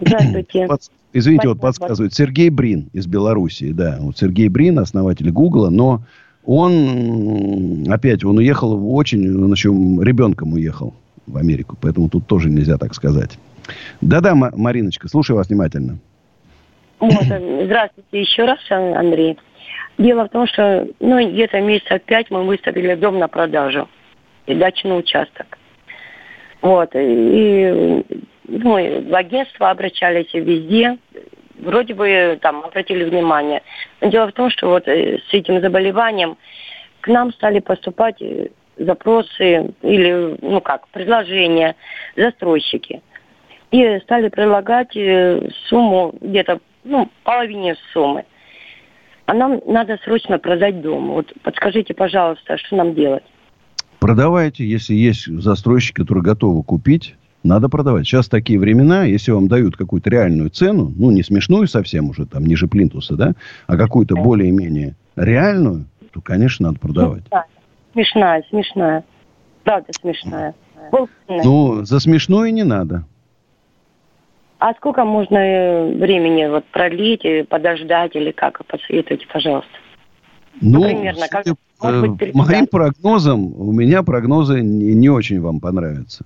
Здравствуйте. 0.00 0.66
Под... 0.68 0.80
Извините, 1.12 1.46
вот 1.46 1.60
подсказывает 1.60 2.12
Сергей 2.12 2.50
Брин 2.50 2.90
из 2.92 3.06
Белоруссии, 3.06 3.70
да. 3.70 3.98
Вот 4.00 4.18
Сергей 4.18 4.48
Брин, 4.48 4.80
основатель 4.80 5.30
Гугла, 5.30 5.70
но 5.70 6.02
он, 6.44 7.86
опять, 7.88 8.24
он 8.24 8.38
уехал 8.38 8.96
очень, 8.96 9.40
он 9.40 9.52
еще 9.52 9.68
ребенком 9.68 10.54
уехал 10.54 10.92
в 11.28 11.36
Америку, 11.36 11.78
поэтому 11.80 12.08
тут 12.08 12.26
тоже 12.26 12.50
нельзя 12.50 12.78
так 12.78 12.94
сказать. 12.94 13.38
Да-да, 14.00 14.34
Мариночка, 14.34 15.06
слушаю 15.06 15.36
вас 15.36 15.50
внимательно. 15.50 15.98
Вот, 16.98 17.12
здравствуйте 17.12 18.20
еще 18.20 18.44
раз, 18.44 18.58
Андрей. 18.70 19.38
Дело 19.98 20.24
в 20.24 20.30
том, 20.30 20.48
что 20.48 20.88
ну, 20.98 21.32
где-то 21.32 21.60
месяца 21.60 22.00
пять 22.00 22.28
мы 22.32 22.44
выставили 22.44 22.96
дом 22.96 23.20
на 23.20 23.28
продажу 23.28 23.88
и 24.46 24.54
дачный 24.56 24.98
участок. 24.98 25.59
Вот. 26.62 26.90
И 26.94 28.04
ну, 28.48 29.08
в 29.08 29.14
агентство 29.14 29.70
обращались 29.70 30.32
везде. 30.34 30.98
Вроде 31.58 31.94
бы 31.94 32.38
там 32.40 32.64
обратили 32.64 33.04
внимание. 33.04 33.62
Но 34.00 34.08
дело 34.08 34.28
в 34.28 34.32
том, 34.32 34.50
что 34.50 34.68
вот 34.68 34.88
э, 34.88 35.18
с 35.18 35.34
этим 35.34 35.60
заболеванием 35.60 36.36
к 37.00 37.08
нам 37.08 37.32
стали 37.34 37.60
поступать 37.60 38.20
э, 38.22 38.48
запросы 38.78 39.74
или, 39.82 40.36
ну 40.40 40.60
как, 40.60 40.88
предложения 40.88 41.76
застройщики. 42.16 43.02
И 43.70 43.98
стали 44.00 44.30
предлагать 44.30 44.96
э, 44.96 45.48
сумму 45.68 46.14
где-то, 46.20 46.60
ну, 46.84 47.08
половине 47.24 47.76
суммы. 47.92 48.24
А 49.26 49.34
нам 49.34 49.60
надо 49.66 49.98
срочно 50.02 50.38
продать 50.38 50.80
дом. 50.80 51.12
Вот 51.12 51.32
подскажите, 51.42 51.94
пожалуйста, 51.94 52.56
что 52.56 52.76
нам 52.76 52.94
делать? 52.94 53.22
Продавайте, 54.00 54.66
если 54.66 54.94
есть 54.94 55.26
застройщики, 55.26 55.96
которые 55.96 56.24
готовы 56.24 56.62
купить, 56.62 57.16
надо 57.42 57.68
продавать. 57.68 58.06
Сейчас 58.06 58.28
такие 58.28 58.58
времена, 58.58 59.04
если 59.04 59.30
вам 59.30 59.46
дают 59.46 59.76
какую-то 59.76 60.08
реальную 60.10 60.50
цену, 60.50 60.92
ну, 60.96 61.10
не 61.10 61.22
смешную 61.22 61.68
совсем 61.68 62.08
уже, 62.08 62.26
там, 62.26 62.44
ниже 62.44 62.66
плинтуса, 62.66 63.14
да, 63.14 63.34
а 63.66 63.76
какую-то 63.76 64.16
более-менее 64.16 64.96
реальную, 65.16 65.84
то, 66.12 66.20
конечно, 66.20 66.68
надо 66.68 66.80
продавать. 66.80 67.22
Да. 67.30 67.44
Смешная, 67.92 68.42
смешная. 68.48 69.04
Правда, 69.64 69.92
смешная. 70.00 70.54
Ну, 71.28 71.84
за 71.84 72.00
смешную 72.00 72.52
не 72.52 72.64
надо. 72.64 73.04
А 74.58 74.74
сколько 74.74 75.04
можно 75.04 75.38
э, 75.38 75.94
времени 75.94 76.46
вот 76.46 76.66
продлить, 76.66 77.22
подождать 77.48 78.14
или 78.14 78.30
как? 78.30 78.64
Посоветуйте, 78.66 79.26
пожалуйста. 79.32 79.70
Ну, 80.60 80.82
примерно, 80.82 81.28
как, 81.28 81.46
быть, 81.80 82.34
моим 82.34 82.66
прогнозам, 82.66 83.52
у 83.54 83.72
меня 83.72 84.02
прогнозы 84.02 84.60
не, 84.60 84.94
не 84.94 85.08
очень 85.08 85.40
вам 85.40 85.60
понравятся. 85.60 86.24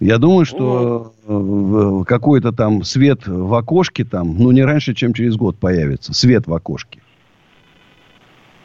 Я 0.00 0.18
думаю, 0.18 0.44
что 0.44 1.14
mm. 1.26 2.04
какой-то 2.04 2.52
там 2.52 2.82
свет 2.82 3.26
в 3.26 3.54
окошке 3.54 4.04
там, 4.04 4.36
ну, 4.36 4.50
не 4.50 4.62
раньше, 4.62 4.94
чем 4.94 5.14
через 5.14 5.36
год 5.36 5.56
появится. 5.56 6.12
Свет 6.12 6.46
в 6.46 6.54
окошке. 6.54 7.00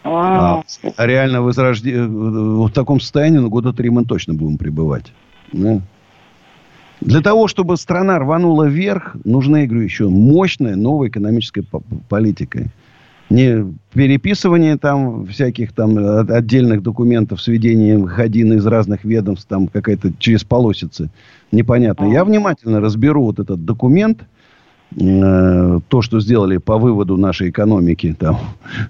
А, 0.03 0.63
а 0.97 1.05
реально 1.05 1.41
возрожде... 1.41 1.93
Э, 1.93 2.07
в 2.07 2.69
таком 2.71 2.99
состоянии, 2.99 3.37
ну, 3.37 3.49
года 3.49 3.73
три 3.73 3.89
мы 3.89 4.05
точно 4.05 4.33
будем 4.33 4.57
пребывать. 4.57 5.13
Да? 5.51 5.81
Для 7.01 7.21
того, 7.21 7.47
чтобы 7.47 7.77
страна 7.77 8.19
рванула 8.19 8.65
вверх, 8.65 9.15
нужна, 9.23 9.61
я 9.61 9.67
говорю, 9.67 9.83
еще 9.83 10.09
мощная 10.09 10.75
новая 10.75 11.09
экономическая 11.09 11.63
политика 12.09 12.65
не 13.29 13.73
переписывание 13.93 14.77
там 14.77 15.25
всяких 15.27 15.73
там 15.73 15.97
отдельных 16.29 16.81
документов, 16.81 17.41
сведение 17.41 17.97
выходины 17.97 18.55
из 18.55 18.65
разных 18.65 19.03
ведомств, 19.03 19.47
там 19.47 19.67
какая-то 19.67 20.11
через 20.17 20.43
полосицы, 20.43 21.09
непонятно. 21.51 22.05
Я 22.05 22.23
внимательно 22.23 22.81
разберу 22.81 23.23
вот 23.23 23.39
этот 23.39 23.63
документ, 23.65 24.23
э, 24.99 25.79
то, 25.87 26.01
что 26.01 26.19
сделали 26.19 26.57
по 26.57 26.77
выводу 26.77 27.17
нашей 27.17 27.51
экономики 27.51 28.15
там, 28.17 28.39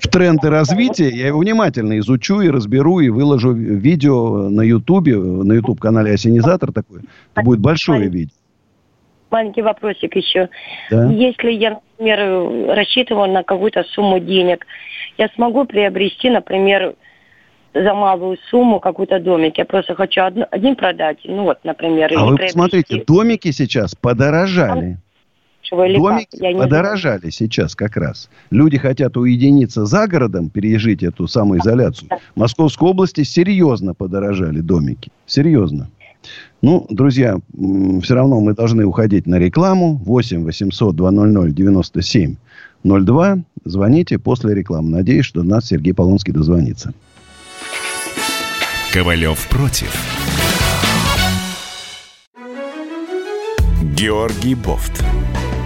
в 0.00 0.08
тренды 0.08 0.48
развития, 0.48 1.10
я 1.10 1.26
его 1.26 1.40
внимательно 1.40 1.98
изучу 1.98 2.40
и 2.40 2.48
разберу, 2.48 3.00
и 3.00 3.10
выложу 3.10 3.52
видео 3.52 4.48
на 4.48 4.62
Ютубе, 4.62 5.16
на 5.16 5.52
Ютуб-канале 5.52 6.12
Осенизатор 6.12 6.72
такой. 6.72 7.00
Это 7.34 7.44
будет 7.44 7.60
большое 7.60 8.08
видео 8.08 8.32
маленький 9.30 9.62
вопросик 9.62 10.14
еще. 10.16 10.48
Да. 10.90 11.10
Если 11.10 11.52
я, 11.52 11.80
например, 11.98 12.74
рассчитываю 12.74 13.30
на 13.30 13.42
какую-то 13.42 13.82
сумму 13.84 14.18
денег, 14.20 14.66
я 15.16 15.28
смогу 15.34 15.64
приобрести, 15.64 16.30
например, 16.30 16.94
за 17.74 17.94
малую 17.94 18.38
сумму 18.50 18.80
какой-то 18.80 19.20
домик. 19.20 19.58
Я 19.58 19.64
просто 19.64 19.94
хочу 19.94 20.22
один, 20.22 20.46
один 20.50 20.76
продать, 20.76 21.18
ну 21.24 21.44
вот, 21.44 21.58
например. 21.64 22.12
А 22.16 22.24
вы 22.24 22.36
посмотрите, 22.36 23.04
домики 23.06 23.50
сейчас 23.50 23.94
подорожали. 23.94 24.98
Домики 25.70 26.54
подорожали 26.54 27.18
знаю. 27.18 27.32
сейчас 27.32 27.74
как 27.74 27.96
раз. 27.98 28.30
Люди 28.50 28.78
хотят 28.78 29.18
уединиться 29.18 29.84
за 29.84 30.06
городом, 30.06 30.48
пережить 30.48 31.02
эту 31.02 31.26
самоизоляцию. 31.26 32.08
В 32.34 32.40
Московской 32.40 32.88
области 32.88 33.22
серьезно 33.22 33.92
подорожали 33.92 34.60
домики. 34.60 35.10
Серьезно. 35.26 35.90
Ну, 36.60 36.86
друзья, 36.90 37.38
все 38.02 38.14
равно 38.14 38.40
мы 38.40 38.54
должны 38.54 38.84
уходить 38.84 39.26
на 39.26 39.36
рекламу. 39.36 40.00
8 40.04 40.44
800 40.44 40.96
200 40.96 41.52
97 41.52 42.36
02. 42.84 43.38
Звоните 43.64 44.18
после 44.18 44.54
рекламы. 44.54 44.90
Надеюсь, 44.90 45.24
что 45.24 45.42
нас 45.42 45.66
Сергей 45.66 45.94
Полонский 45.94 46.32
дозвонится. 46.32 46.92
Ковалев 48.92 49.46
против. 49.48 49.94
Георгий 53.94 54.54
Бофт. 54.54 55.04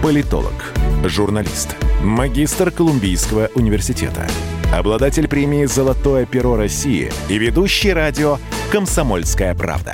Политолог, 0.01 0.73
журналист, 1.05 1.77
магистр 2.03 2.71
Колумбийского 2.71 3.49
университета, 3.55 4.27
обладатель 4.73 5.29
премии 5.29 5.65
«Золотое 5.65 6.25
перо 6.25 6.57
России» 6.57 7.09
и 7.29 7.37
ведущий 7.37 7.93
радио 7.93 8.37
«Комсомольская 8.71 9.55
правда» 9.55 9.93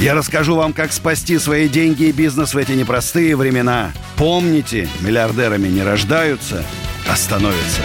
Я 0.00 0.14
расскажу 0.14 0.54
вам, 0.54 0.74
как 0.74 0.92
спасти 0.92 1.38
свои 1.38 1.68
деньги 1.68 2.04
и 2.04 2.12
бизнес 2.12 2.54
в 2.54 2.56
эти 2.56 2.70
непростые 2.70 3.34
времена. 3.34 3.90
Помните, 4.16 4.86
миллиардерами 5.04 5.66
не 5.66 5.82
рождаются, 5.82 6.62
а 7.10 7.16
становятся. 7.16 7.82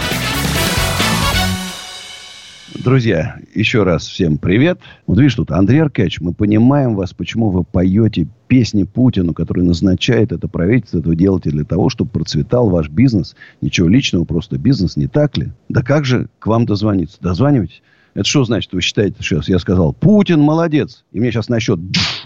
Друзья, 2.72 3.38
еще 3.52 3.82
раз 3.82 4.06
всем 4.06 4.38
привет. 4.38 4.78
Вот 5.08 5.18
видишь, 5.18 5.34
тут 5.34 5.50
Андрей 5.50 5.82
Аркадьевич, 5.82 6.20
мы 6.20 6.32
понимаем 6.32 6.94
вас, 6.94 7.12
почему 7.12 7.50
вы 7.50 7.64
поете 7.64 8.28
песни 8.46 8.84
Путину, 8.84 9.34
который 9.34 9.64
назначает 9.64 10.30
это 10.30 10.46
правительство, 10.46 11.00
это 11.00 11.08
вы 11.08 11.16
делаете 11.16 11.50
для 11.50 11.64
того, 11.64 11.88
чтобы 11.88 12.10
процветал 12.10 12.70
ваш 12.70 12.90
бизнес. 12.90 13.34
Ничего 13.60 13.88
личного, 13.88 14.24
просто 14.24 14.56
бизнес, 14.56 14.96
не 14.96 15.08
так 15.08 15.36
ли? 15.36 15.48
Да 15.68 15.82
как 15.82 16.04
же 16.04 16.28
к 16.38 16.46
вам 16.46 16.64
дозвониться? 16.64 17.18
Дозванивайтесь. 17.20 17.82
Это 18.14 18.24
что 18.24 18.44
значит? 18.44 18.72
Вы 18.72 18.80
считаете, 18.80 19.22
что 19.22 19.42
я 19.46 19.58
сказал, 19.58 19.92
Путин 19.92 20.40
молодец, 20.40 21.04
и 21.12 21.20
мне 21.20 21.30
сейчас 21.30 21.48
на 21.48 21.60
счет 21.60 21.80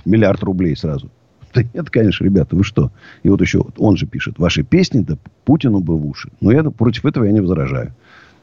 миллиард 0.05 0.43
рублей 0.43 0.77
сразу. 0.77 1.11
Да 1.55 1.63
нет, 1.73 1.89
конечно, 1.89 2.25
ребята, 2.25 2.55
вы 2.55 2.63
что? 2.63 2.93
И 3.23 3.31
вот 3.31 3.41
еще 3.41 3.65
он 3.79 3.97
же 3.97 4.07
пишет, 4.07 4.39
ваши 4.39 4.63
песни, 4.63 5.01
да 5.01 5.17
Путину 5.47 5.81
бы 5.81 5.97
в 5.97 6.07
уши. 6.07 6.31
Но 6.43 6.53
я 6.53 6.63
против 6.63 7.07
этого 7.07 7.25
я 7.25 7.33
не 7.33 7.41
возражаю. 7.41 7.95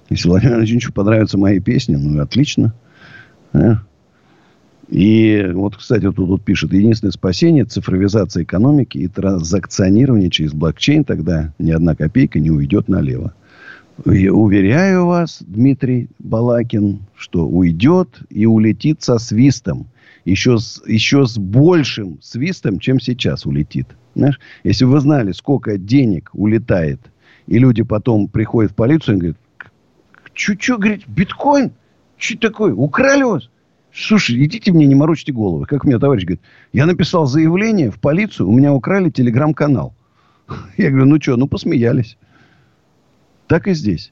Если 0.09 0.27
Владимиру 0.27 0.57
Владимировичу 0.57 0.91
понравятся 0.91 1.37
мои 1.37 1.59
песни, 1.59 1.95
ну, 1.95 2.19
отлично. 2.19 2.73
А? 3.53 3.77
И 4.89 5.49
вот, 5.53 5.77
кстати, 5.77 6.03
тут, 6.03 6.15
тут 6.15 6.43
пишет, 6.43 6.73
единственное 6.73 7.11
спасение– 7.11 7.65
цифровизация 7.65 8.43
экономики 8.43 8.97
и 8.97 9.07
транзакционирование 9.07 10.29
через 10.29 10.53
блокчейн, 10.53 11.03
тогда 11.03 11.53
ни 11.57 11.71
одна 11.71 11.95
копейка 11.95 12.39
не 12.39 12.51
уйдет 12.51 12.87
налево. 12.87 13.33
Уверяю 14.03 15.05
вас, 15.05 15.41
Дмитрий 15.41 16.09
Балакин, 16.19 16.99
что 17.15 17.47
уйдет 17.47 18.19
и 18.29 18.45
улетит 18.45 19.01
со 19.01 19.17
свистом. 19.19 19.87
Еще 20.25 20.57
с, 20.57 20.81
еще 20.85 21.25
с 21.25 21.37
большим 21.37 22.19
свистом, 22.21 22.79
чем 22.79 22.99
сейчас 22.99 23.45
улетит. 23.45 23.87
Знаешь, 24.15 24.39
если 24.63 24.85
бы 24.85 24.91
вы 24.91 24.99
знали, 24.99 25.31
сколько 25.31 25.77
денег 25.77 26.31
улетает, 26.33 26.99
и 27.47 27.59
люди 27.59 27.83
потом 27.83 28.27
приходят 28.27 28.71
в 28.71 28.75
полицию 28.75 29.15
и 29.15 29.19
говорят, 29.19 29.37
Чуть-чуть, 30.35 30.79
говорит, 30.79 31.07
биткоин? 31.07 31.71
Что 32.17 32.37
такое? 32.37 32.73
Украли 32.73 33.23
вас? 33.23 33.49
Слушай, 33.93 34.43
идите 34.43 34.73
мне, 34.73 34.85
не 34.85 34.95
морочьте 34.95 35.31
головы. 35.31 35.65
Как 35.65 35.85
мне 35.85 35.97
товарищ 35.97 36.25
говорит, 36.25 36.41
я 36.73 36.85
написал 36.85 37.25
заявление 37.25 37.89
в 37.89 37.99
полицию, 37.99 38.49
у 38.49 38.51
меня 38.51 38.73
украли 38.73 39.09
телеграм-канал. 39.09 39.95
Я 40.77 40.89
говорю, 40.89 41.05
ну 41.05 41.21
что, 41.21 41.37
ну 41.37 41.47
посмеялись. 41.47 42.17
Так 43.47 43.67
и 43.67 43.73
здесь. 43.73 44.11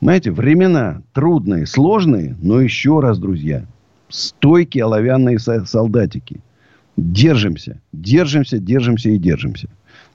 Знаете, 0.00 0.32
времена 0.32 1.02
трудные, 1.12 1.66
сложные, 1.66 2.36
но 2.42 2.60
еще 2.60 3.00
раз, 3.00 3.18
друзья, 3.18 3.64
стойкие 4.08 4.84
оловянные 4.84 5.38
солдатики. 5.38 6.40
Держимся, 6.96 7.80
держимся, 7.92 8.58
держимся 8.58 9.10
и 9.10 9.18
держимся. 9.18 9.68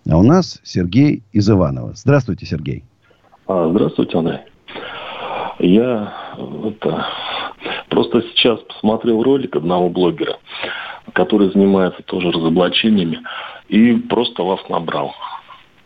А 0.09 0.17
у 0.17 0.23
нас 0.23 0.59
Сергей 0.63 1.23
из 1.31 1.49
Иванова. 1.49 1.93
Здравствуйте, 1.95 2.45
Сергей. 2.45 2.83
А, 3.47 3.69
здравствуйте, 3.69 4.17
Андрей. 4.17 4.39
Я 5.59 6.13
это, 6.65 7.07
просто 7.89 8.21
сейчас 8.21 8.59
посмотрел 8.61 9.23
ролик 9.23 9.55
одного 9.55 9.89
блогера, 9.89 10.37
который 11.13 11.51
занимается 11.51 12.03
тоже 12.03 12.31
разоблачениями, 12.31 13.19
и 13.69 13.93
просто 13.93 14.43
вас 14.43 14.59
набрал. 14.69 15.13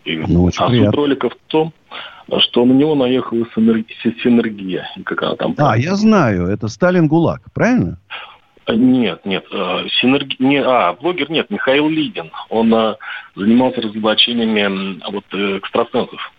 И, 0.04 0.18
ну, 0.18 0.44
очень 0.46 0.64
а 0.64 0.68
приятно. 0.68 0.92
суть 0.92 0.98
ролика 0.98 1.30
в 1.30 1.38
том, 1.48 1.74
что 2.40 2.66
на 2.66 2.72
него 2.72 2.96
наехала 2.96 3.46
синергия. 3.54 4.88
Как 5.06 5.22
она 5.24 5.36
там... 5.36 5.56
А, 5.58 5.78
я 5.78 5.96
знаю, 5.96 6.48
это 6.48 6.68
Сталин 6.68 7.08
ГУЛАГ, 7.08 7.52
правильно? 7.54 7.98
А, 8.66 8.76
нет, 8.76 9.26
нет, 9.26 9.44
э, 9.52 9.88
синерги... 10.00 10.36
не, 10.40 10.62
а, 10.62 10.94
блогер 10.94 11.30
нет, 11.30 11.50
Михаил 11.50 11.90
Лидин. 11.90 12.32
Он 12.50 12.74
а, 12.74 12.98
занимался 13.36 13.82
разоблачениями 13.82 15.02
вот, 15.12 15.26
э, 15.34 15.58
экстрасенсов. 15.58 16.32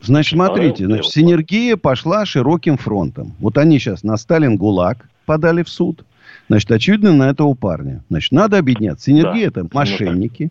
Значит, 0.00 0.34
смотрите, 0.34 0.86
значит, 0.86 1.12
синергия 1.12 1.76
пошла 1.76 2.24
широким 2.24 2.76
фронтом. 2.76 3.34
Вот 3.38 3.58
они 3.58 3.78
сейчас 3.78 4.02
на 4.02 4.16
Сталин 4.16 4.56
ГУЛАГ 4.56 5.08
подали 5.26 5.62
в 5.62 5.68
суд. 5.68 6.04
Значит, 6.48 6.70
очевидно, 6.70 7.12
на 7.12 7.30
этого 7.30 7.54
парня. 7.54 8.02
Значит, 8.08 8.32
надо 8.32 8.58
объединяться. 8.58 9.06
Синергия 9.06 9.50
да, 9.50 9.60
это 9.60 9.68
мошенники. 9.72 10.50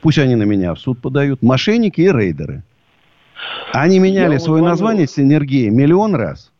Пусть 0.00 0.18
они 0.18 0.34
на 0.34 0.44
меня 0.44 0.74
в 0.74 0.78
суд 0.78 1.00
подают. 1.00 1.42
Мошенники 1.42 2.00
и 2.00 2.10
рейдеры. 2.10 2.62
Они 3.72 3.98
меняли 3.98 4.34
Я 4.34 4.40
свое 4.40 4.62
название 4.62 5.06
синергия 5.06 5.70
миллион 5.70 6.14
раз. 6.14 6.52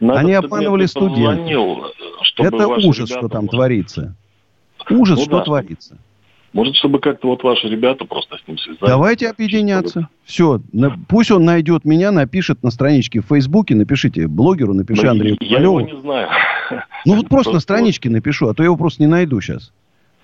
Надо 0.00 0.20
они 0.20 0.32
обманывали 0.32 0.86
студентов. 0.86 1.92
Это 2.38 2.68
ужас, 2.68 3.08
что 3.08 3.28
там 3.28 3.48
творится. 3.48 4.16
Ужас, 4.90 5.18
ну, 5.18 5.24
что 5.24 5.38
да. 5.38 5.44
творится. 5.44 5.98
Может, 6.52 6.76
чтобы 6.76 7.00
как-то 7.00 7.28
вот 7.28 7.42
ваши 7.42 7.68
ребята 7.68 8.04
просто 8.04 8.36
с 8.38 8.46
ним 8.46 8.58
связались. 8.58 8.86
Давайте 8.86 9.28
объединяться. 9.28 10.08
Все. 10.24 10.60
На, 10.72 10.96
пусть 11.08 11.32
он 11.32 11.44
найдет 11.44 11.84
меня, 11.84 12.12
напишет 12.12 12.62
на 12.62 12.70
страничке 12.70 13.20
в 13.20 13.26
Фейсбуке, 13.26 13.74
напишите 13.74 14.28
блогеру, 14.28 14.72
напиши 14.72 15.04
Но 15.04 15.10
Андрею 15.10 15.36
Я 15.40 15.58
его 15.58 15.80
не 15.80 15.96
знаю. 16.00 16.28
Ну, 17.04 17.16
вот 17.16 17.28
просто 17.28 17.52
на 17.52 17.60
страничке 17.60 18.08
напишу, 18.08 18.48
а 18.48 18.54
то 18.54 18.62
я 18.62 18.66
его 18.66 18.76
просто 18.76 19.02
не 19.02 19.08
найду 19.08 19.40
сейчас. 19.40 19.72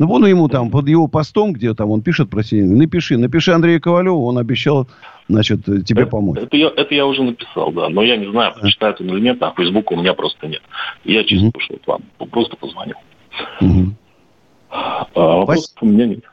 Ну, 0.01 0.07
вон 0.07 0.27
ему 0.27 0.49
там, 0.49 0.71
под 0.71 0.89
его 0.89 1.09
постом, 1.09 1.53
где 1.53 1.75
там 1.75 1.91
он 1.91 2.01
пишет 2.01 2.31
про 2.31 2.43
себя, 2.43 2.65
напиши, 2.65 3.19
напиши 3.19 3.53
Андрею 3.53 3.83
Ковалеву, 3.83 4.25
он 4.25 4.39
обещал, 4.39 4.89
значит, 5.29 5.67
тебе 5.67 6.05
это, 6.05 6.11
помочь. 6.11 6.39
Это 6.39 6.57
я, 6.57 6.69
это 6.75 6.95
я 6.95 7.05
уже 7.05 7.23
написал, 7.23 7.71
да, 7.71 7.91
но 7.91 8.03
я 8.03 8.17
не 8.17 8.31
знаю, 8.31 8.55
прочитает 8.59 8.99
он 9.03 9.11
или 9.11 9.21
нет, 9.21 9.43
а 9.43 9.53
Фейсбука 9.55 9.93
у 9.93 9.97
меня 9.97 10.15
просто 10.15 10.49
нет. 10.49 10.63
Я 11.05 11.23
чисто 11.25 11.49
угу. 11.49 11.53
пошел 11.53 11.79
вам, 11.87 12.03
просто 12.31 12.57
позвонил. 12.57 12.97
Угу. 13.61 13.95
А 14.71 15.07
вопросов 15.15 15.77
у 15.83 15.87
меня 15.87 16.07
нет. 16.07 16.25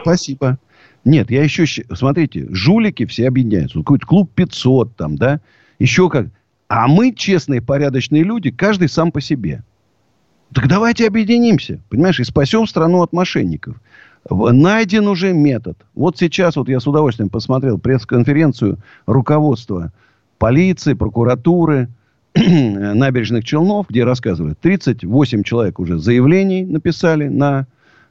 Спасибо. 0.00 0.58
Нет, 1.04 1.32
я 1.32 1.42
еще... 1.42 1.66
Смотрите, 1.66 2.46
жулики 2.50 3.06
все 3.06 3.26
объединяются. 3.26 3.80
Какой-то 3.80 4.06
клуб 4.06 4.30
500 4.36 4.94
там, 4.94 5.16
да? 5.16 5.40
Еще 5.80 6.08
как... 6.08 6.26
А 6.68 6.86
мы, 6.86 7.12
честные, 7.12 7.60
порядочные 7.60 8.22
люди, 8.22 8.52
каждый 8.52 8.88
сам 8.88 9.10
по 9.10 9.20
себе. 9.20 9.64
Так 10.54 10.68
давайте 10.68 11.06
объединимся, 11.06 11.80
понимаешь, 11.88 12.20
и 12.20 12.24
спасем 12.24 12.66
страну 12.66 13.02
от 13.02 13.12
мошенников. 13.12 13.76
Найден 14.28 15.06
уже 15.06 15.32
метод. 15.32 15.76
Вот 15.94 16.18
сейчас 16.18 16.56
вот 16.56 16.68
я 16.68 16.80
с 16.80 16.86
удовольствием 16.86 17.28
посмотрел 17.28 17.78
пресс-конференцию 17.78 18.78
руководства 19.06 19.92
полиции, 20.38 20.94
прокуратуры, 20.94 21.88
набережных 22.34 23.44
Челнов, 23.44 23.86
где 23.88 24.04
рассказывают, 24.04 24.58
38 24.60 25.42
человек 25.42 25.78
уже 25.78 25.98
заявлений 25.98 26.64
написали 26.64 27.28
на 27.28 27.66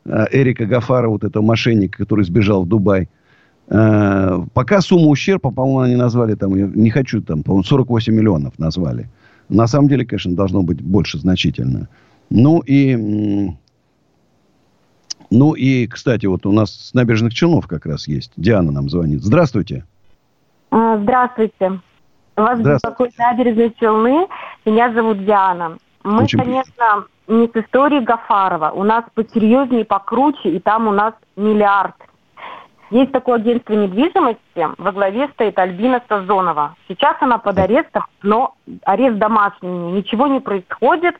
э, 0.05 0.25
Эрика 0.31 0.65
Гафара, 0.65 1.09
вот 1.09 1.23
этого 1.23 1.43
мошенника, 1.43 1.99
который 1.99 2.25
сбежал 2.25 2.63
в 2.63 2.67
Дубай. 2.67 3.09
Э, 3.67 4.39
пока 4.53 4.81
сумму 4.81 5.09
ущерба, 5.09 5.51
по-моему, 5.51 5.79
они 5.79 5.95
назвали, 5.95 6.35
там, 6.35 6.55
я 6.55 6.65
не 6.73 6.89
хочу, 6.89 7.21
там, 7.21 7.43
по-моему, 7.43 7.63
48 7.63 8.13
миллионов 8.13 8.57
назвали. 8.57 9.09
На 9.49 9.67
самом 9.67 9.89
деле, 9.89 10.05
конечно, 10.05 10.35
должно 10.35 10.63
быть 10.63 10.81
больше 10.81 11.19
значительно. 11.19 11.87
Ну 12.29 12.59
и, 12.59 13.55
ну 15.29 15.53
и, 15.53 15.87
кстати, 15.87 16.25
вот 16.25 16.45
у 16.45 16.51
нас 16.51 16.71
с 16.71 16.93
набережных 16.93 17.33
Челнов 17.33 17.67
как 17.67 17.85
раз 17.85 18.07
есть. 18.07 18.31
Диана 18.35 18.71
нам 18.71 18.89
звонит. 18.89 19.21
Здравствуйте. 19.23 19.85
А, 20.71 20.97
здравствуйте. 20.97 21.79
Вас 22.35 22.59
беспокоит 22.59 23.17
набережные 23.17 23.71
Челны. 23.79 24.27
Меня 24.65 24.91
зовут 24.93 25.25
Диана. 25.25 25.77
Мы, 26.03 26.23
Очень 26.23 26.39
конечно, 26.39 27.05
не 27.27 27.47
с 27.47 27.55
историей 27.55 28.01
Гафарова. 28.01 28.71
У 28.71 28.83
нас 28.83 29.05
посерьезнее, 29.13 29.85
покруче, 29.85 30.49
и 30.49 30.59
там 30.59 30.87
у 30.87 30.91
нас 30.91 31.13
миллиард. 31.35 31.95
Есть 32.91 33.11
такое 33.11 33.37
агентство 33.37 33.73
недвижимости, 33.73 34.67
во 34.77 34.91
главе 34.91 35.27
стоит 35.29 35.57
Альбина 35.57 36.03
Сазонова. 36.07 36.75
Сейчас 36.87 37.17
она 37.19 37.39
под 37.39 37.57
арестом, 37.57 38.05
но 38.21 38.53
арест 38.83 39.17
домашний, 39.17 39.91
ничего 39.91 40.27
не 40.27 40.39
происходит, 40.39 41.15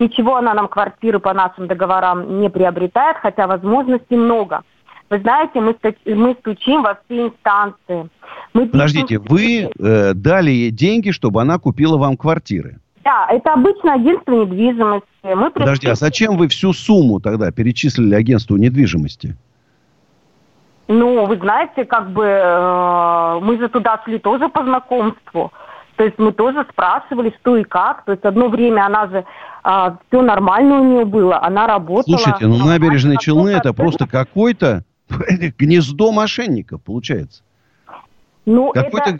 ничего 0.00 0.36
она 0.36 0.54
нам 0.54 0.68
квартиры 0.68 1.18
по 1.20 1.32
нашим 1.32 1.68
договорам 1.68 2.40
не 2.40 2.50
приобретает, 2.50 3.18
хотя 3.18 3.46
возможностей 3.46 4.16
много. 4.16 4.62
Вы 5.10 5.18
знаете, 5.20 5.60
мы, 5.60 5.76
мы 6.06 6.36
стучим 6.40 6.82
во 6.82 6.98
все 7.04 7.26
инстанции. 7.26 8.08
Мы 8.54 8.66
Подождите, 8.66 9.18
вы 9.18 9.68
э, 9.78 10.14
дали 10.14 10.50
ей 10.50 10.70
деньги, 10.70 11.10
чтобы 11.10 11.40
она 11.40 11.58
купила 11.58 11.96
вам 11.96 12.16
квартиры? 12.16 12.78
Да, 13.04 13.26
это 13.28 13.54
обычно 13.54 13.94
агентство 13.94 14.32
недвижимости. 14.32 15.06
Мы 15.24 15.50
Подожди, 15.50 15.88
а 15.88 15.94
зачем 15.94 16.36
вы 16.36 16.48
всю 16.48 16.72
сумму 16.72 17.18
тогда 17.18 17.50
перечислили 17.50 18.14
агентству 18.14 18.56
недвижимости? 18.56 19.36
Ну, 20.86 21.26
вы 21.26 21.36
знаете, 21.36 21.84
как 21.84 22.10
бы 22.10 22.24
э, 22.24 23.38
мы 23.42 23.58
же 23.58 23.68
туда 23.68 24.00
шли 24.04 24.18
тоже 24.18 24.48
по 24.48 24.64
знакомству. 24.64 25.52
То 26.00 26.04
есть 26.04 26.18
мы 26.18 26.32
тоже 26.32 26.66
спрашивали, 26.72 27.30
что 27.42 27.58
и 27.58 27.62
как. 27.62 28.06
То 28.06 28.12
есть 28.12 28.24
одно 28.24 28.48
время 28.48 28.86
она 28.86 29.06
же 29.08 29.26
а, 29.62 29.98
все 30.08 30.22
нормально 30.22 30.80
у 30.80 30.84
нее 30.84 31.04
было, 31.04 31.38
она 31.42 31.66
работала. 31.66 32.16
Слушайте, 32.16 32.46
ну 32.46 32.56
набережные 32.56 33.18
Челны 33.18 33.50
это 33.50 33.74
просто 33.74 34.08
какой-то 34.08 34.84
гнездо 35.58 36.10
мошенников 36.10 36.82
получается. 36.82 37.42
Ну, 38.46 38.72
это, 38.72 39.18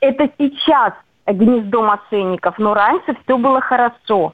это 0.00 0.30
сейчас 0.38 0.94
гнездо 1.26 1.82
мошенников, 1.82 2.58
но 2.58 2.72
раньше 2.72 3.14
все 3.24 3.36
было 3.36 3.60
хорошо. 3.60 4.32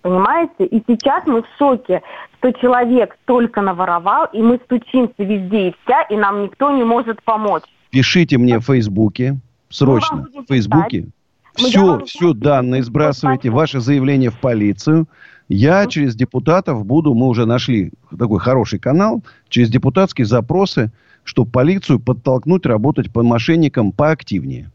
Понимаете? 0.00 0.64
И 0.64 0.82
сейчас 0.88 1.26
мы 1.26 1.42
в 1.42 1.46
шоке, 1.58 2.00
что 2.38 2.52
человек 2.52 3.18
только 3.26 3.60
наворовал, 3.60 4.30
и 4.32 4.40
мы 4.40 4.58
стучимся 4.64 5.12
везде 5.18 5.68
и 5.68 5.74
вся, 5.84 6.04
и 6.04 6.16
нам 6.16 6.44
никто 6.44 6.70
не 6.70 6.84
может 6.84 7.22
помочь. 7.22 7.64
Пишите 7.90 8.38
мне 8.38 8.60
в 8.60 8.64
Фейсбуке, 8.64 9.36
срочно, 9.68 10.26
в 10.32 10.46
Фейсбуке. 10.48 11.08
Все, 11.54 12.04
все 12.04 12.32
данные 12.32 12.82
сбрасывайте, 12.82 13.50
ваше 13.50 13.80
заявление 13.80 14.30
в 14.30 14.38
полицию. 14.38 15.06
Я 15.48 15.86
через 15.86 16.16
депутатов 16.16 16.84
буду, 16.86 17.14
мы 17.14 17.28
уже 17.28 17.46
нашли 17.46 17.92
такой 18.18 18.40
хороший 18.40 18.78
канал, 18.78 19.22
через 19.48 19.68
депутатские 19.68 20.26
запросы, 20.26 20.90
чтобы 21.22 21.50
полицию 21.50 22.00
подтолкнуть 22.00 22.66
работать 22.66 23.12
по 23.12 23.22
мошенникам 23.22 23.92
поактивнее. 23.92 24.70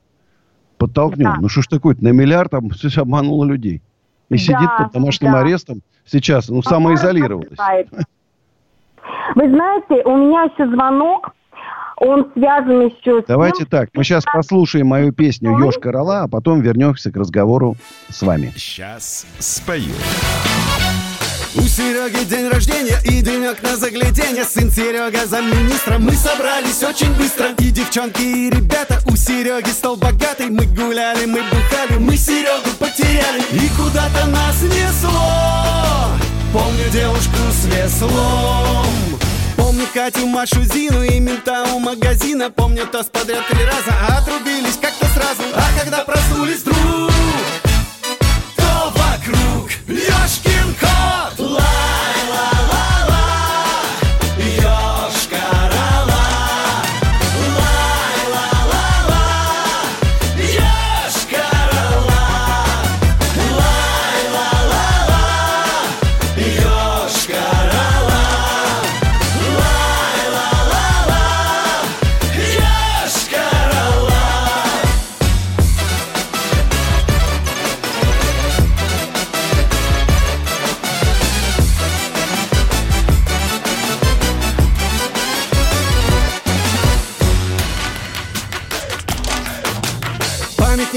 Подтолкнем. 0.78 1.26
Да. 1.26 1.38
Ну 1.42 1.50
что 1.50 1.62
ж 1.62 1.68
такое-то, 1.68 2.04
на 2.04 2.10
миллиард 2.10 2.52
там 2.52 2.70
обмануло 2.98 3.46
людей. 3.46 3.82
И 4.30 4.36
да, 4.36 4.38
сидит 4.38 4.70
под 4.78 4.92
домашним 4.94 5.32
да. 5.32 5.40
арестом 5.40 5.82
сейчас, 6.06 6.50
ну, 6.50 6.62
самоизолировалась. 6.62 7.58
Вы 9.36 9.50
знаете, 9.50 10.04
у 10.06 10.18
меня 10.18 10.44
еще 10.44 10.68
звонок 10.68 11.34
он 12.00 12.32
связан 12.34 12.88
еще 12.88 13.22
с 13.22 13.26
Давайте 13.28 13.60
тем, 13.60 13.68
так, 13.68 13.90
мы 13.94 14.04
сейчас 14.04 14.24
послушаем 14.24 14.88
мою 14.88 15.12
песню 15.12 15.58
«Ёшка 15.58 15.92
Рола», 15.92 16.24
а 16.24 16.28
потом 16.28 16.62
вернемся 16.62 17.12
к 17.12 17.18
разговору 17.18 17.76
с 18.10 18.22
вами. 18.22 18.54
Сейчас 18.56 19.26
спою. 19.40 19.94
У 21.56 21.62
Сереги 21.62 22.24
день 22.26 22.48
рождения 22.48 22.98
и 23.06 23.22
денек 23.22 23.62
на 23.64 23.76
загляденье. 23.76 24.44
Сын 24.44 24.70
Серега 24.70 25.26
замминистра, 25.26 25.98
мы 25.98 26.12
собрались 26.12 26.84
очень 26.84 27.12
быстро. 27.16 27.48
И 27.58 27.72
девчонки, 27.72 28.22
и 28.22 28.50
ребята, 28.50 29.00
у 29.08 29.16
Сереги 29.16 29.70
стол 29.70 29.98
богатый. 29.98 30.50
Мы 30.50 30.66
гуляли, 30.66 31.26
мы 31.26 31.42
бухали, 31.42 32.00
мы 32.00 32.16
Серегу 32.16 32.70
потеряли. 32.80 33.42
И 33.52 33.68
куда-то 33.76 34.28
нас 34.28 34.62
несло. 34.62 36.20
Помню 36.54 36.90
девушку 36.92 37.38
с 37.52 37.66
веслом 37.66 38.86
Помню 39.80 39.94
Катю, 39.94 40.28
Машу, 40.28 40.62
Зину 40.64 41.04
и 41.04 41.22
мента 41.22 41.64
у 41.74 41.80
магазина. 41.80 42.52
Помню 42.52 42.86
тост 42.86 43.10
подряд 43.12 43.48
три 43.48 43.64
раза, 43.64 44.18
отрубились 44.18 44.76
как-то 44.76 45.06
сразу. 45.06 45.44
А 45.56 45.80
когда 45.80 46.04
проснулись 46.04 46.64
вдруг, 46.64 47.19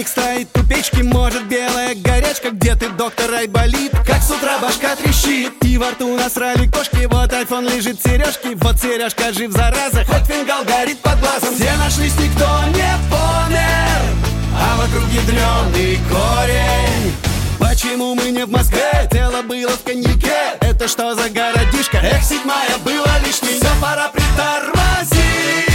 Памятник 0.02 0.08
стоит 0.08 0.48
у 0.56 0.64
печки, 0.66 1.02
может 1.02 1.46
белая 1.46 1.94
горячка. 1.94 2.50
Где 2.50 2.74
ты, 2.74 2.88
доктор, 2.90 3.32
Айболит? 3.34 3.92
Как 4.06 4.22
с 4.22 4.30
утра 4.30 4.58
башка 4.58 4.96
трещит. 4.96 5.52
И 5.64 5.78
во 5.78 5.90
рту 5.90 6.16
насрали 6.16 6.66
кошки. 6.66 7.06
Вот 7.06 7.32
айфон 7.32 7.68
лежит 7.68 8.02
сережки 8.02 8.56
Вот 8.56 8.80
сережка 8.80 9.32
жив, 9.32 9.52
зараза. 9.52 10.04
Хоть 10.04 10.26
фингал 10.26 10.64
горит 10.64 10.98
под 11.00 11.20
глазом. 11.20 11.54
Все 11.54 11.72
нашлись, 11.76 12.14
никто 12.18 12.48
не 12.68 12.90
помер 13.10 14.02
А 14.56 14.76
вокруг 14.76 15.08
ядреный 15.10 15.98
корень. 16.10 17.14
Почему 17.60 18.14
мы 18.14 18.30
не 18.30 18.44
в 18.44 18.50
Москве? 18.50 19.08
Тело 19.10 19.42
было 19.42 19.70
в 19.70 19.82
коньяке. 19.84 20.58
Это 20.60 20.88
что 20.88 21.14
за 21.14 21.28
городишко? 21.30 21.98
Эх, 21.98 22.24
седьмая 22.24 22.76
была 22.84 23.18
лишней 23.24 23.60
Все, 23.60 23.70
пора 23.80 24.08
притормозить 24.08 25.71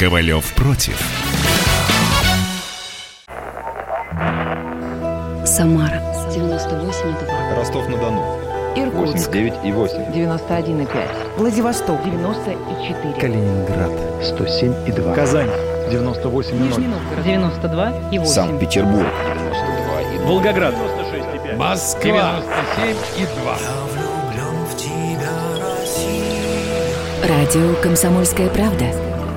Ковалев 0.00 0.54
против. 0.54 0.98
Самара 5.44 6.00
98,2. 6.30 7.58
Ростов-на-Дону. 7.58 8.24
Иркутск. 8.76 9.28
89,8. 9.28 10.10
91,5. 10.14 10.88
Владивосток. 11.36 12.02
94. 12.02 13.20
Калининград. 13.20 13.90
107,2. 14.22 15.14
Казань. 15.14 15.50
98,0. 15.90 16.54
Нижний 16.54 16.86
Новгород. 16.86 17.26
92,8. 17.26 18.24
Санкт-Петербург. 18.24 19.06
92,0. 19.06 20.24
Волгоград. 20.24 20.74
96,5. 20.76 21.56
Москва. 21.58 22.42
97,2. 22.78 23.58
Радио 27.28 27.74
«Комсомольская 27.82 28.48
правда» 28.48 29.09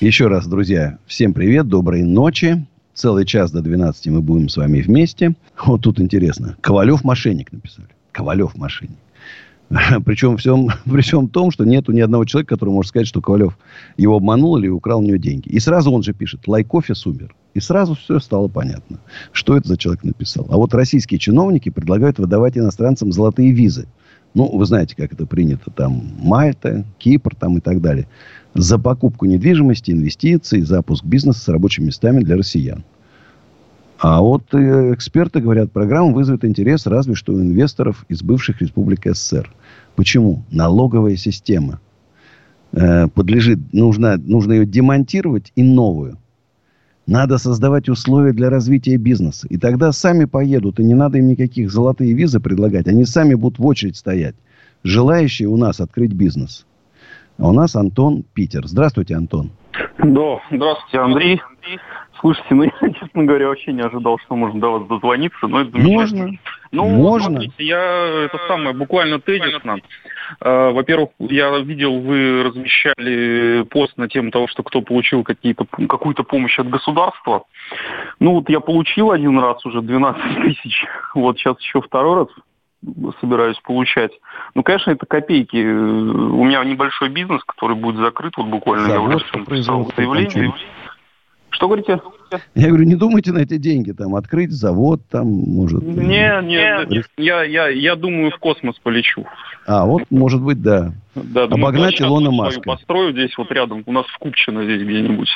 Еще 0.00 0.28
раз, 0.28 0.46
друзья, 0.46 0.96
всем 1.06 1.34
привет, 1.34 1.66
доброй 1.66 2.04
ночи. 2.04 2.64
Целый 2.94 3.26
час 3.26 3.50
до 3.50 3.62
12 3.62 4.06
мы 4.06 4.20
будем 4.20 4.48
с 4.48 4.56
вами 4.56 4.80
вместе. 4.80 5.34
Вот 5.66 5.80
тут 5.80 5.98
интересно. 5.98 6.56
Ковалев 6.60 7.02
мошенник 7.02 7.50
написали. 7.50 7.88
Ковалев 8.12 8.56
мошенник. 8.56 8.98
Причем 10.04 10.36
всем, 10.36 10.68
при 10.84 11.00
всем 11.00 11.26
том, 11.26 11.50
что 11.50 11.64
нету 11.64 11.90
ни 11.90 11.98
одного 11.98 12.24
человека, 12.26 12.54
который 12.54 12.70
может 12.70 12.90
сказать, 12.90 13.08
что 13.08 13.20
Ковалев 13.20 13.58
его 13.96 14.14
обманул 14.14 14.56
или 14.56 14.68
украл 14.68 15.00
у 15.00 15.02
него 15.02 15.16
деньги. 15.16 15.48
И 15.48 15.58
сразу 15.58 15.90
он 15.90 16.04
же 16.04 16.12
пишет, 16.12 16.46
лайк 16.46 16.72
офис 16.72 17.04
умер. 17.04 17.34
И 17.54 17.60
сразу 17.60 17.96
все 17.96 18.20
стало 18.20 18.46
понятно, 18.46 19.00
что 19.32 19.56
это 19.56 19.66
за 19.66 19.76
человек 19.76 20.04
написал. 20.04 20.46
А 20.48 20.58
вот 20.58 20.74
российские 20.74 21.18
чиновники 21.18 21.70
предлагают 21.70 22.20
выдавать 22.20 22.56
иностранцам 22.56 23.10
золотые 23.10 23.50
визы 23.50 23.88
ну, 24.34 24.46
вы 24.56 24.66
знаете, 24.66 24.94
как 24.96 25.12
это 25.12 25.26
принято, 25.26 25.70
там, 25.70 26.12
Мальта, 26.18 26.84
Кипр, 26.98 27.34
там 27.34 27.58
и 27.58 27.60
так 27.60 27.80
далее, 27.80 28.06
за 28.58 28.78
покупку 28.78 29.26
недвижимости, 29.26 29.92
инвестиций, 29.92 30.62
запуск 30.62 31.04
бизнеса 31.04 31.40
с 31.40 31.48
рабочими 31.48 31.86
местами 31.86 32.20
для 32.20 32.36
россиян. 32.36 32.84
А 33.98 34.20
вот 34.20 34.42
э, 34.52 34.94
эксперты 34.94 35.40
говорят, 35.40 35.72
программа 35.72 36.12
вызовет 36.12 36.44
интерес 36.44 36.86
разве 36.86 37.14
что 37.14 37.32
у 37.32 37.40
инвесторов 37.40 38.04
из 38.08 38.22
бывших 38.22 38.60
республик 38.60 39.06
СССР. 39.06 39.50
Почему? 39.96 40.44
Налоговая 40.50 41.16
система 41.16 41.80
э, 42.72 43.08
подлежит, 43.08 43.58
нужно, 43.72 44.16
нужно 44.16 44.52
ее 44.52 44.66
демонтировать 44.66 45.52
и 45.56 45.62
новую. 45.62 46.18
Надо 47.06 47.38
создавать 47.38 47.88
условия 47.88 48.32
для 48.32 48.50
развития 48.50 48.96
бизнеса. 48.98 49.46
И 49.48 49.56
тогда 49.56 49.92
сами 49.92 50.26
поедут, 50.26 50.78
и 50.78 50.84
не 50.84 50.94
надо 50.94 51.18
им 51.18 51.28
никаких 51.28 51.72
золотые 51.72 52.12
визы 52.12 52.38
предлагать. 52.38 52.86
Они 52.86 53.04
сами 53.04 53.34
будут 53.34 53.58
в 53.58 53.66
очередь 53.66 53.96
стоять. 53.96 54.34
Желающие 54.84 55.48
у 55.48 55.56
нас 55.56 55.80
открыть 55.80 56.12
бизнес. 56.12 56.66
А 57.38 57.48
у 57.48 57.52
нас 57.52 57.76
Антон 57.76 58.24
Питер. 58.34 58.66
Здравствуйте, 58.66 59.14
Антон. 59.14 59.50
Да, 59.98 60.40
здравствуйте, 60.50 60.98
Андрей. 60.98 61.40
Слушайте, 62.20 62.54
ну 62.54 62.62
я, 62.80 62.92
честно 62.92 63.24
говоря, 63.24 63.46
вообще 63.46 63.72
не 63.72 63.82
ожидал, 63.82 64.18
что 64.18 64.34
можно 64.34 64.60
до 64.60 64.78
вас 64.78 64.88
дозвониться, 64.88 65.46
но 65.46 65.60
это 65.60 65.78
Можно. 65.78 66.30
Ну, 66.72 66.84
Можно. 66.84 67.30
смотрите, 67.30 67.64
я 67.64 68.24
это 68.24 68.38
самое, 68.48 68.74
буквально 68.74 69.20
тезисно. 69.20 69.78
Э, 70.40 70.70
Во-первых, 70.72 71.10
я 71.20 71.56
видел, 71.60 72.00
вы 72.00 72.42
размещали 72.42 73.62
пост 73.70 73.96
на 73.96 74.08
тему 74.08 74.32
того, 74.32 74.48
что 74.48 74.64
кто 74.64 74.82
получил 74.82 75.22
какие-то, 75.22 75.64
какую-то 75.64 76.24
помощь 76.24 76.58
от 76.58 76.68
государства. 76.68 77.44
Ну 78.18 78.32
вот 78.32 78.50
я 78.50 78.60
получил 78.60 79.12
один 79.12 79.38
раз 79.38 79.64
уже 79.64 79.80
12 79.80 80.42
тысяч, 80.42 80.84
вот 81.14 81.38
сейчас 81.38 81.58
еще 81.60 81.80
второй 81.80 82.16
раз 82.16 82.28
собираюсь 83.20 83.58
получать. 83.60 84.12
Ну, 84.54 84.62
конечно, 84.62 84.90
это 84.90 85.06
копейки. 85.06 85.56
У 85.56 86.44
меня 86.44 86.62
небольшой 86.64 87.08
бизнес, 87.08 87.42
который 87.44 87.76
будет 87.76 87.96
закрыт, 87.96 88.36
вот 88.36 88.46
буквально 88.46 88.92
я 88.92 89.00
уже 89.00 89.18
Завод 89.18 89.22
всем 89.26 89.44
по 89.44 89.50
писал 89.50 89.84
производству 89.84 89.96
заявление. 89.96 90.54
Что 91.50 91.66
говорите? 91.66 92.00
Я 92.54 92.68
говорю, 92.68 92.84
не 92.84 92.94
думайте 92.94 93.32
на 93.32 93.38
эти 93.38 93.56
деньги. 93.56 93.92
Там 93.92 94.14
открыть 94.14 94.52
завод, 94.52 95.00
там, 95.10 95.26
может... 95.26 95.82
Не, 95.82 96.42
не, 96.42 96.86
не, 96.86 97.04
я, 97.16 97.42
я, 97.42 97.68
я 97.68 97.96
думаю, 97.96 98.30
в 98.30 98.38
космос 98.38 98.78
полечу. 98.78 99.26
А, 99.66 99.84
вот, 99.86 100.04
может 100.10 100.42
быть, 100.42 100.60
да. 100.60 100.92
Да, 101.14 101.46
думаю, 101.46 101.68
Обогнать 101.68 101.96
площадку 101.96 102.04
Илона 102.04 102.30
Маска. 102.30 102.62
построю 102.62 103.12
здесь 103.12 103.36
вот 103.36 103.50
рядом, 103.50 103.82
у 103.86 103.92
нас 103.92 104.06
в 104.06 104.18
Купчино 104.18 104.62
здесь 104.64 104.82
где-нибудь. 104.82 105.30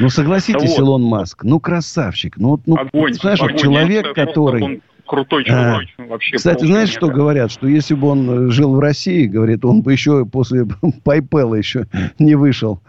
Ну, 0.00 0.08
согласитесь, 0.08 0.70
Вот. 0.70 0.78
Илон 0.78 1.02
Маск. 1.02 1.44
Ну, 1.44 1.60
красавчик. 1.60 2.38
Ну, 2.38 2.50
вот, 2.50 2.60
ну 2.66 2.76
Огонь. 2.76 3.12
знаешь, 3.14 3.40
огонь. 3.40 3.58
человек, 3.58 4.06
Я 4.06 4.12
который... 4.14 4.62
Он 4.62 4.80
крутой 5.08 5.44
человек. 5.44 5.88
вообще 5.98 6.36
Кстати, 6.36 6.58
просто 6.58 6.66
знаешь, 6.72 6.90
что 6.90 7.08
говорят? 7.08 7.50
Что 7.50 7.66
если 7.66 7.94
бы 7.94 8.08
он 8.08 8.48
э, 8.48 8.50
жил 8.50 8.74
в 8.76 8.78
России, 8.78 9.26
говорит, 9.26 9.64
он 9.64 9.82
бы 9.82 9.92
еще 9.92 10.24
после 10.24 10.62
PayPal 11.04 11.56
еще 11.58 11.86
не 12.18 12.34
вышел. 12.36 12.80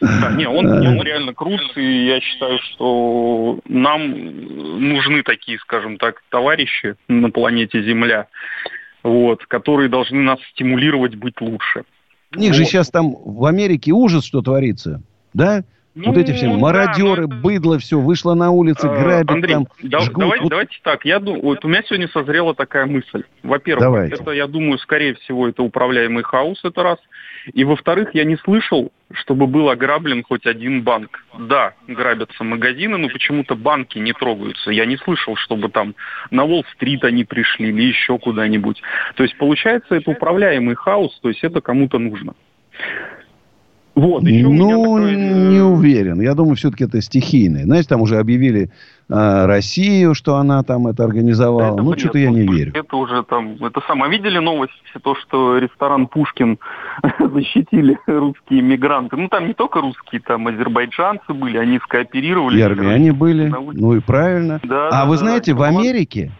Да, 0.00 0.32
не, 0.36 0.46
он, 0.46 0.66
А. 0.66 0.90
он 0.90 1.02
реально 1.02 1.32
крут, 1.32 1.60
и 1.76 2.06
я 2.06 2.20
считаю, 2.20 2.58
что 2.58 3.58
нам 3.66 4.10
нужны 4.92 5.22
такие, 5.22 5.58
скажем 5.58 5.96
так, 5.96 6.22
товарищи 6.28 6.96
на 7.08 7.30
планете 7.30 7.82
Земля, 7.82 8.26
вот, 9.02 9.44
которые 9.46 9.88
должны 9.88 10.20
нас 10.20 10.38
стимулировать 10.52 11.14
быть 11.14 11.40
лучше. 11.40 11.84
У 12.36 12.38
них 12.38 12.52
же 12.52 12.62
Вот. 12.62 12.68
сейчас 12.68 12.90
там 12.90 13.14
в 13.24 13.46
Америке 13.46 13.92
ужас, 13.92 14.24
что 14.24 14.42
творится. 14.42 15.00
Да? 15.32 15.64
Вот 15.96 16.14
Ну, 16.14 16.20
эти 16.20 16.32
все 16.32 16.46
да, 16.46 16.52
мародеры, 16.58 17.26
быдло, 17.26 17.78
все, 17.78 17.98
вышло 17.98 18.34
на 18.34 18.50
улицы, 18.50 18.86
Э, 18.86 18.90
грабят 19.02 19.30
Андрей, 19.30 19.54
там, 19.54 19.66
да- 19.82 20.00
жгут. 20.00 20.18
давайте, 20.20 20.42
Вот 20.42 20.50
давайте 20.50 20.78
так. 20.82 21.04
Я 21.06 21.18
думаю, 21.20 21.42
вот 21.42 21.64
у 21.64 21.68
меня 21.68 21.82
сегодня 21.86 22.08
созрела 22.08 22.54
такая 22.54 22.84
мысль. 22.86 23.22
Во-первых, 23.42 23.82
Давайте. 23.82 24.14
это, 24.16 24.30
я 24.32 24.46
думаю, 24.46 24.78
скорее 24.78 25.14
всего, 25.14 25.48
это 25.48 25.62
управляемый 25.62 26.22
хаос, 26.22 26.60
это 26.64 26.82
раз. 26.82 26.98
И 27.54 27.64
во-вторых, 27.64 28.10
я 28.12 28.24
не 28.24 28.36
слышал, 28.36 28.90
чтобы 29.12 29.46
был 29.46 29.70
ограблен 29.70 30.22
хоть 30.24 30.46
один 30.46 30.82
банк. 30.82 31.24
Да, 31.38 31.74
грабятся 31.86 32.42
магазины, 32.44 32.98
но 32.98 33.08
почему-то 33.08 33.54
банки 33.54 33.98
не 33.98 34.12
трогаются. 34.12 34.70
Я 34.72 34.84
не 34.84 34.96
слышал, 34.98 35.36
чтобы 35.36 35.68
там 35.70 35.94
на 36.30 36.44
Уолл-стрит 36.44 37.04
они 37.04 37.24
пришли 37.24 37.68
или 37.68 37.82
еще 37.84 38.18
куда-нибудь. 38.18 38.82
То 39.14 39.22
есть, 39.22 39.38
получается, 39.38 39.94
это 39.94 40.10
управляемый 40.10 40.74
хаос, 40.74 41.18
то 41.22 41.28
есть 41.28 41.42
это 41.44 41.60
кому-то 41.60 41.98
нужно. 41.98 42.34
Вот, 43.96 44.24
еще 44.24 44.46
ну, 44.46 44.68
такой, 44.68 45.14
э, 45.14 45.48
не 45.52 45.60
уверен. 45.62 46.20
Я 46.20 46.34
думаю, 46.34 46.54
все-таки 46.56 46.84
это 46.84 47.00
стихийное. 47.00 47.64
Знаете, 47.64 47.88
там 47.88 48.02
уже 48.02 48.18
объявили 48.18 48.70
а, 49.08 49.46
Россию, 49.46 50.14
что 50.14 50.36
она 50.36 50.62
там 50.64 50.86
это 50.86 51.02
организовала. 51.02 51.72
Это 51.72 51.82
ну, 51.82 51.98
что-то 51.98 52.18
я 52.18 52.28
не 52.28 52.46
верю. 52.46 52.72
Это 52.74 52.94
уже 52.94 53.22
там, 53.22 53.54
это 53.64 53.80
самое. 53.88 54.12
Видели 54.12 54.36
новости, 54.36 54.76
то, 55.02 55.14
что 55.14 55.56
ресторан 55.56 56.08
Пушкин 56.08 56.58
защитили 57.18 57.98
русские 58.06 58.60
мигранты. 58.60 59.16
Ну, 59.16 59.28
там 59.28 59.46
не 59.46 59.54
только 59.54 59.80
русские, 59.80 60.20
там 60.20 60.46
азербайджанцы 60.46 61.32
были, 61.32 61.56
они 61.56 61.78
скооперировали. 61.78 62.58
И 62.58 62.60
армяне 62.60 63.14
были. 63.14 63.48
Ну 63.48 63.94
и 63.94 64.00
правильно. 64.00 64.60
Да, 64.62 64.88
а 64.88 64.90
да, 64.90 65.04
вы 65.06 65.14
да, 65.14 65.20
знаете, 65.20 65.54
да. 65.54 65.58
в 65.58 65.62
Америке 65.62 66.32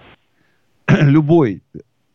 любой 1.00 1.62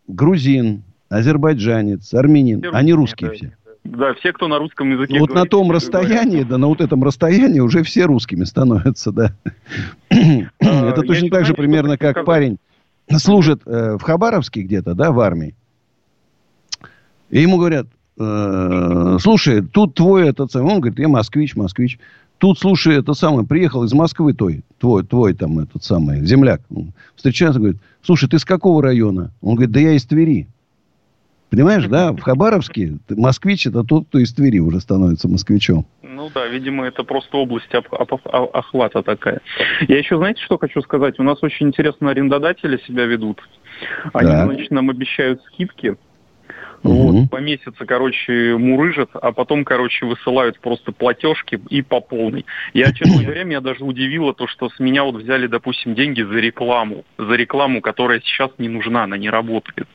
грузин, 0.08 0.84
азербайджанец, 1.10 2.14
армянин, 2.14 2.64
они 2.74 2.94
русские, 2.94 3.32
все. 3.32 3.54
Да, 3.84 4.14
все, 4.14 4.32
кто 4.32 4.48
на 4.48 4.60
русском 4.60 4.92
языке 4.92 5.20
Вот 5.20 5.30
на 5.30 5.36
говорит, 5.36 5.52
том 5.52 5.66
все 5.66 5.74
расстоянии, 5.74 6.30
говорят. 6.30 6.48
да, 6.50 6.58
на 6.60 6.68
вот 6.68 6.82
этом 6.82 7.04
расстоянии 7.04 7.60
уже 7.60 7.84
все 7.84 8.06
русскими 8.06 8.44
становятся, 8.44 9.12
да. 9.12 9.34
А, 10.10 10.16
Это 10.60 11.02
точно 11.02 11.30
так 11.30 11.46
же 11.46 11.54
примерно, 11.54 11.98
как 11.98 12.12
сказать? 12.12 12.26
парень 12.26 12.58
служит 13.18 13.62
э, 13.66 13.98
в 13.98 14.04
Хабаровске 14.04 14.62
где-то, 14.62 14.94
да, 14.94 15.12
в 15.12 15.20
армии. 15.20 15.56
И 17.30 17.42
ему 17.42 17.58
говорят, 17.58 17.88
э, 18.20 19.18
слушай, 19.20 19.62
тут 19.62 19.96
твой 19.96 20.30
этот 20.30 20.52
самый, 20.52 20.74
он 20.74 20.82
говорит, 20.82 21.00
я 21.00 21.08
москвич, 21.08 21.56
москвич. 21.56 22.00
Тут, 22.38 22.60
слушай, 22.60 22.96
это 22.98 23.14
самое, 23.14 23.48
приехал 23.48 23.84
из 23.84 23.94
Москвы 23.94 24.34
той, 24.34 24.64
твой, 24.80 25.04
твой 25.04 25.36
там 25.36 25.60
этот 25.60 25.84
самый, 25.84 26.26
земляк. 26.26 26.62
Встречается, 27.16 27.60
говорит, 27.60 27.80
слушай, 28.02 28.28
ты 28.28 28.40
с 28.40 28.46
какого 28.46 28.82
района? 28.82 29.32
Он 29.42 29.56
говорит, 29.56 29.72
да 29.72 29.80
я 29.80 29.92
из 29.94 30.06
Твери. 30.06 30.48
Понимаешь, 31.52 31.86
да, 31.88 32.14
в 32.14 32.22
Хабаровске 32.22 32.94
москвич 33.10 33.68
это 33.68 33.84
тот, 33.84 34.08
кто 34.08 34.20
из 34.20 34.34
Твери 34.34 34.60
уже 34.60 34.80
становится 34.80 35.28
москвичом. 35.28 35.86
Ну 36.02 36.30
да, 36.34 36.48
видимо, 36.48 36.86
это 36.86 37.04
просто 37.04 37.36
область 37.38 37.74
об- 37.76 37.94
об- 37.94 38.14
о- 38.26 38.50
охвата 38.54 39.04
такая. 39.04 39.42
Я 39.90 39.98
еще, 39.98 40.16
знаете, 40.16 40.42
что 40.42 40.58
хочу 40.58 40.82
сказать? 40.82 41.20
У 41.20 41.24
нас 41.24 41.44
очень 41.44 41.68
интересно 41.68 42.10
арендодатели 42.10 42.78
себя 42.88 43.04
ведут. 43.06 43.42
Они, 44.14 44.32
Так. 44.32 44.46
значит, 44.46 44.72
нам 44.72 44.90
обещают 44.90 45.42
скидки. 45.44 45.98
Вот, 46.84 47.30
по 47.30 47.38
месяцу, 47.38 47.86
короче, 47.86 48.56
мурыжат, 48.58 49.10
а 49.14 49.32
потом, 49.34 49.66
короче, 49.66 50.06
высылают 50.06 50.60
просто 50.60 50.92
платежки 50.92 51.60
и 51.70 51.82
по 51.84 52.00
полной. 52.00 52.46
Я, 52.74 52.92
честно 52.92 53.24
говоря, 53.24 53.44
меня 53.44 53.62
даже 53.62 53.84
удивило 53.84 54.34
то, 54.34 54.48
что 54.48 54.70
с 54.70 54.80
меня 54.80 55.04
вот 55.04 55.16
взяли, 55.22 55.46
допустим, 55.48 55.94
деньги 55.96 56.24
за 56.24 56.40
рекламу. 56.40 57.04
За 57.20 57.36
рекламу, 57.36 57.82
которая 57.82 58.20
сейчас 58.22 58.52
не 58.58 58.68
нужна, 58.68 59.04
она 59.04 59.18
не 59.18 59.30
работает. 59.30 59.88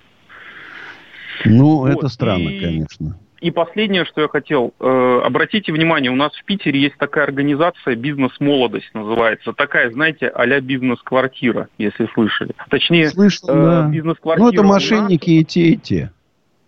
Ну, 1.45 1.79
Вот, 1.79 1.91
это 1.91 2.09
странно, 2.09 2.49
и- 2.49 2.61
конечно. 2.61 3.19
И 3.43 3.51
последнее, 3.51 4.07
что 4.07 4.23
я 4.23 4.29
хотел, 4.29 4.73
э, 4.81 5.21
обратите 5.23 5.71
внимание, 5.71 6.11
у 6.11 6.17
нас 6.17 6.33
в 6.35 6.43
Питере 6.45 6.81
есть 6.81 6.97
такая 6.97 7.25
организация 7.25 7.95
«Бизнес-молодость» 7.95 8.89
называется. 8.95 9.53
Такая, 9.53 9.91
знаете, 9.91 10.29
а-ля 10.29 10.61
бизнес-квартира, 10.61 11.69
если 11.77 12.09
слышали. 12.15 12.53
Точнее, 12.71 13.11
Слышал, 13.11 13.51
э, 13.51 13.53
да. 13.55 13.89
бизнес-квартира 13.89 14.43
Ну, 14.47 14.53
это 14.53 14.61
у 14.63 14.65
нас- 14.65 14.73
мошенники 14.83 15.31
и 15.31 15.45
те, 15.45 15.61
и 15.69 15.77
те. 15.77 16.11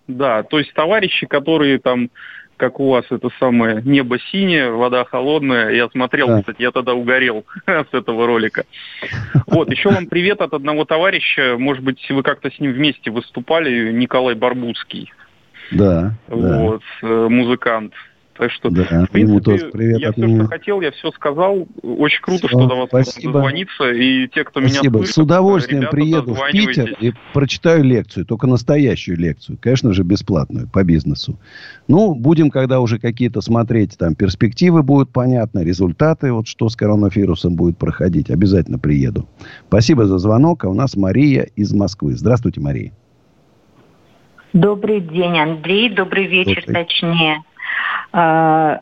Да, 0.08 0.42
то 0.42 0.58
есть 0.58 0.72
товарищи, 0.74 1.26
которые 1.26 1.78
там, 1.78 2.10
как 2.58 2.80
у 2.80 2.90
вас 2.90 3.04
это 3.10 3.30
самое, 3.38 3.80
небо 3.84 4.18
синее, 4.30 4.70
вода 4.70 5.04
холодная. 5.04 5.70
Я 5.70 5.88
смотрел, 5.88 6.26
Да. 6.26 6.40
кстати, 6.40 6.60
я 6.60 6.72
тогда 6.72 6.92
угорел 6.92 7.46
с 7.66 7.86
этого 7.92 8.26
ролика. 8.26 8.64
Вот, 9.46 9.70
еще 9.70 9.88
вам 9.88 10.06
привет 10.06 10.40
от 10.42 10.52
одного 10.52 10.84
товарища, 10.84 11.56
может 11.56 11.82
быть, 11.82 12.04
вы 12.10 12.22
как-то 12.22 12.50
с 12.50 12.58
ним 12.58 12.72
вместе 12.72 13.10
выступали, 13.10 13.92
Николай 13.92 14.34
Барбуцкий. 14.34 15.10
Да, 15.70 16.12
да. 16.28 16.58
вот, 16.58 16.82
э, 17.02 17.28
музыкант. 17.30 17.94
Так 18.38 18.52
что, 18.52 18.70
Да, 18.70 18.84
в 18.84 18.90
ему 18.92 19.06
принципе, 19.08 19.40
тоже 19.40 19.66
привет 19.72 19.98
я 19.98 20.10
от 20.10 20.14
все, 20.16 20.24
меня. 20.26 20.38
что 20.44 20.48
хотел, 20.48 20.80
я 20.80 20.92
все 20.92 21.10
сказал. 21.10 21.66
Очень 21.82 22.22
круто, 22.22 22.46
Всё, 22.46 22.56
что 22.60 22.66
до 22.68 22.74
вас 22.76 22.86
спасибо. 22.88 23.32
дозвониться. 23.32 23.90
И 23.90 24.28
те, 24.28 24.44
кто 24.44 24.60
меня 24.60 24.70
Спасибо. 24.74 24.98
слышит, 24.98 25.14
С 25.14 25.18
удовольствием 25.18 25.80
ребята, 25.80 25.96
приеду 25.96 26.34
в 26.34 26.50
Питер 26.52 26.96
и 27.00 27.12
прочитаю 27.34 27.82
лекцию, 27.82 28.24
только 28.26 28.46
настоящую 28.46 29.18
лекцию, 29.18 29.58
конечно 29.60 29.92
же, 29.92 30.04
бесплатную 30.04 30.68
по 30.68 30.84
бизнесу. 30.84 31.36
Ну, 31.88 32.14
будем, 32.14 32.50
когда 32.50 32.78
уже 32.80 33.00
какие-то 33.00 33.40
смотреть, 33.40 33.98
там, 33.98 34.14
перспективы 34.14 34.84
будут 34.84 35.10
понятны, 35.12 35.64
результаты, 35.64 36.32
вот 36.32 36.46
что 36.46 36.68
с 36.68 36.76
коронавирусом 36.76 37.56
будет 37.56 37.76
проходить. 37.76 38.30
Обязательно 38.30 38.78
приеду. 38.78 39.28
Спасибо 39.66 40.06
за 40.06 40.18
звонок. 40.18 40.64
А 40.64 40.68
у 40.68 40.74
нас 40.74 40.94
Мария 40.96 41.48
из 41.56 41.72
Москвы. 41.74 42.12
Здравствуйте, 42.14 42.60
Мария. 42.60 42.92
Добрый 44.52 45.00
день, 45.00 45.38
Андрей. 45.38 45.90
Добрый 45.90 46.26
вечер, 46.26 46.62
Добрый. 46.66 46.84
точнее. 46.84 47.42
А, 48.12 48.80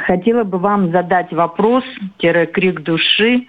Хотела 0.00 0.44
бы 0.44 0.58
вам 0.58 0.92
задать 0.92 1.32
вопрос, 1.32 1.84
крик 2.18 2.80
души. 2.82 3.46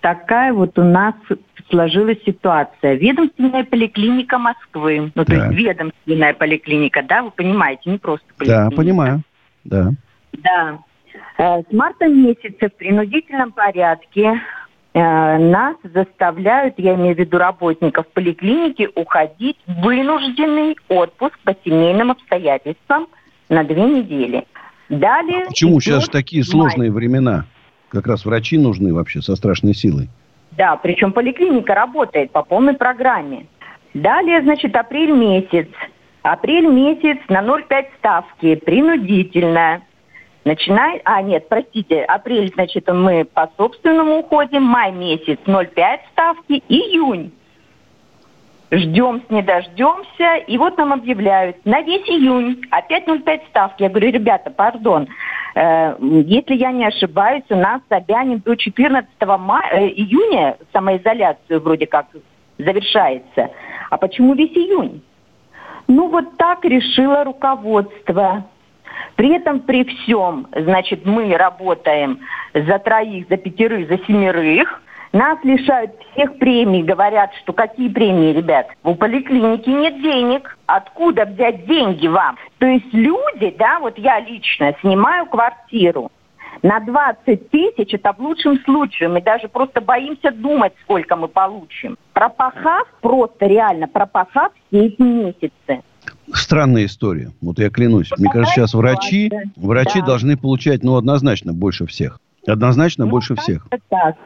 такая 0.00 0.52
вот 0.52 0.78
у 0.78 0.84
нас 0.84 1.14
сложилась 1.68 2.18
ситуация. 2.24 2.94
Ведомственная 2.94 3.64
поликлиника 3.64 4.38
Москвы, 4.38 5.12
ну, 5.14 5.24
то 5.24 5.34
есть 5.34 5.52
ведомственная 5.52 6.34
поликлиника, 6.34 7.02
да, 7.02 7.22
вы 7.22 7.30
понимаете, 7.30 7.90
не 7.90 7.98
просто 7.98 8.26
поликлиника. 8.36 8.70
Да, 8.70 8.76
понимаю, 8.76 9.22
да. 9.64 9.90
Да. 10.32 10.78
Э, 11.38 11.62
с 11.62 11.72
марта 11.72 12.08
месяца 12.08 12.68
в 12.68 12.76
принудительном 12.76 13.52
порядке 13.52 14.40
э, 14.94 15.38
нас 15.38 15.76
заставляют, 15.82 16.74
я 16.78 16.94
имею 16.94 17.14
в 17.14 17.18
виду 17.18 17.38
работников 17.38 18.06
поликлиники, 18.08 18.88
уходить 18.94 19.58
в 19.66 19.82
вынужденный 19.82 20.76
отпуск 20.88 21.38
по 21.44 21.54
семейным 21.64 22.10
обстоятельствам 22.10 23.06
на 23.50 23.64
две 23.64 23.82
недели. 23.82 24.46
Далее... 24.88 25.44
А 25.44 25.48
почему 25.48 25.80
сейчас 25.80 26.08
такие 26.08 26.42
сложные 26.42 26.90
времена? 26.90 27.44
Как 27.90 28.06
раз 28.06 28.24
врачи 28.24 28.56
нужны 28.56 28.94
вообще 28.94 29.20
со 29.20 29.36
страшной 29.36 29.74
силой. 29.74 30.08
Да, 30.52 30.76
причем 30.76 31.12
поликлиника 31.12 31.74
работает 31.74 32.30
по 32.30 32.42
полной 32.42 32.74
программе. 32.74 33.46
Далее, 33.92 34.42
значит, 34.42 34.74
апрель 34.74 35.12
месяц. 35.12 35.68
Апрель 36.22 36.66
месяц 36.66 37.18
на 37.28 37.42
0,5 37.42 37.86
ставки, 37.98 38.54
принудительно. 38.56 39.82
Начинает, 40.44 41.02
а 41.04 41.20
нет, 41.22 41.48
простите, 41.48 42.02
апрель, 42.02 42.50
значит, 42.54 42.88
мы 42.88 43.24
по 43.24 43.50
собственному 43.56 44.20
уходим, 44.20 44.62
май 44.62 44.92
месяц 44.92 45.38
0,5 45.46 45.98
ставки, 46.12 46.62
июнь. 46.68 47.32
Ждем, 48.72 49.22
не 49.30 49.42
дождемся, 49.42 50.36
и 50.46 50.56
вот 50.56 50.78
нам 50.78 50.92
объявляют, 50.92 51.56
на 51.64 51.80
весь 51.82 52.08
июнь 52.08 52.62
опять 52.70 53.04
0,5 53.08 53.48
ставки. 53.48 53.82
Я 53.82 53.88
говорю, 53.88 54.12
ребята, 54.12 54.50
пардон, 54.50 55.08
э, 55.56 55.96
если 56.00 56.54
я 56.54 56.70
не 56.70 56.86
ошибаюсь, 56.86 57.42
у 57.50 57.56
нас 57.56 57.80
Собянин 57.88 58.38
до 58.38 58.54
14 58.54 59.38
мая, 59.38 59.72
э, 59.72 59.88
июня 59.88 60.56
самоизоляцию 60.72 61.60
вроде 61.60 61.86
как 61.86 62.06
завершается. 62.58 63.50
А 63.90 63.96
почему 63.96 64.34
весь 64.34 64.56
июнь? 64.56 65.02
Ну, 65.88 66.08
вот 66.08 66.36
так 66.36 66.64
решило 66.64 67.24
руководство. 67.24 68.44
При 69.16 69.34
этом, 69.34 69.60
при 69.60 69.82
всем, 69.82 70.46
значит, 70.54 71.04
мы 71.04 71.36
работаем 71.36 72.20
за 72.54 72.78
троих, 72.78 73.26
за 73.28 73.36
пятерых, 73.36 73.88
за 73.88 73.98
семерых. 74.06 74.80
Нас 75.12 75.38
лишают 75.42 75.90
всех 76.12 76.38
премий, 76.38 76.84
говорят, 76.84 77.30
что 77.42 77.52
какие 77.52 77.88
премии, 77.88 78.32
ребят? 78.32 78.68
У 78.84 78.94
поликлиники 78.94 79.68
нет 79.68 80.00
денег. 80.00 80.56
Откуда 80.66 81.24
взять 81.24 81.66
деньги 81.66 82.06
вам? 82.06 82.36
То 82.58 82.66
есть 82.66 82.92
люди, 82.92 83.54
да, 83.58 83.80
вот 83.80 83.98
я 83.98 84.20
лично 84.20 84.72
снимаю 84.80 85.26
квартиру, 85.26 86.12
на 86.62 86.78
20 86.80 87.50
тысяч 87.50 87.94
это 87.94 88.12
в 88.12 88.20
лучшем 88.20 88.60
случае. 88.60 89.08
Мы 89.08 89.22
даже 89.22 89.48
просто 89.48 89.80
боимся 89.80 90.30
думать, 90.30 90.72
сколько 90.82 91.16
мы 91.16 91.28
получим. 91.28 91.96
Пропахав, 92.12 92.86
просто 93.00 93.46
реально 93.46 93.88
пропахав 93.88 94.52
все 94.68 94.86
эти 94.86 95.02
месяцы. 95.02 95.82
Странная 96.32 96.84
история. 96.84 97.32
Вот 97.40 97.58
я 97.58 97.70
клянусь. 97.70 98.10
Мне 98.16 98.30
кажется, 98.30 98.54
сейчас 98.54 98.74
врачи, 98.74 99.30
врачи 99.56 100.00
да. 100.00 100.06
должны 100.06 100.36
получать, 100.36 100.82
ну, 100.84 100.96
однозначно 100.96 101.52
больше 101.52 101.86
всех. 101.86 102.20
Однозначно 102.46 103.06
ну, 103.06 103.10
больше 103.10 103.34
всех. 103.36 103.66
Так. 103.88 104.16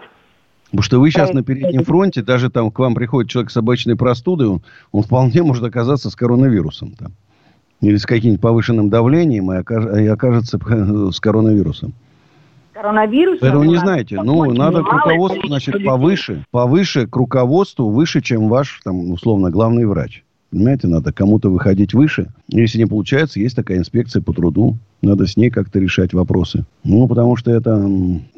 Потому 0.75 0.83
что 0.83 0.99
вы 0.99 1.13
сейчас 1.13 1.33
на 1.33 1.45
переднем 1.45 1.85
фронте, 1.85 2.21
даже 2.21 2.51
там 2.51 2.73
к 2.73 2.81
вам 2.81 2.97
приходит 2.97 3.31
человек 3.31 3.53
с 3.53 3.57
обычной 3.57 3.95
простудой, 3.95 4.49
он, 4.49 4.63
он 4.91 5.05
вполне 5.05 5.41
может 5.45 5.63
оказаться 5.63 6.11
с 6.11 6.17
коронавирусом 6.17 6.97
там. 6.99 7.13
Или 7.81 7.95
с 7.95 8.05
каким-нибудь 8.05 8.41
повышенным 8.41 8.91
давлением 8.91 9.53
и, 9.53 9.57
окаж, 9.57 9.85
и 9.85 10.07
окажется 10.09 10.59
с 11.13 11.21
коронавирусом. 11.21 11.93
Коронавирус. 12.73 13.39
Поэтому 13.41 13.63
не 13.63 13.77
знаете, 13.77 14.21
ну, 14.21 14.53
надо 14.53 14.83
к 14.83 14.93
руководству, 14.93 15.47
значит, 15.47 15.85
повыше, 15.85 16.45
повыше 16.51 17.07
к 17.07 17.15
руководству, 17.15 17.91
выше, 17.91 18.21
чем 18.21 18.49
ваш, 18.49 18.81
там, 18.83 19.13
условно, 19.13 19.53
главный 19.53 19.87
врач. 19.87 20.25
Понимаете, 20.55 20.87
надо 20.87 21.13
кому-то 21.13 21.51
выходить 21.51 21.95
выше. 21.95 22.29
Если 22.47 22.79
не 22.79 22.87
получается, 22.87 23.41
есть 23.41 23.57
такая 23.57 23.79
инспекция 23.79 24.23
по 24.23 24.33
труду. 24.33 24.79
Надо 25.03 25.27
с 25.27 25.37
ней 25.37 25.51
как-то 25.51 25.81
решать 25.81 26.15
вопросы. 26.15 26.65
Ну, 26.85 27.09
потому 27.09 27.35
что 27.35 27.51
это, 27.51 27.91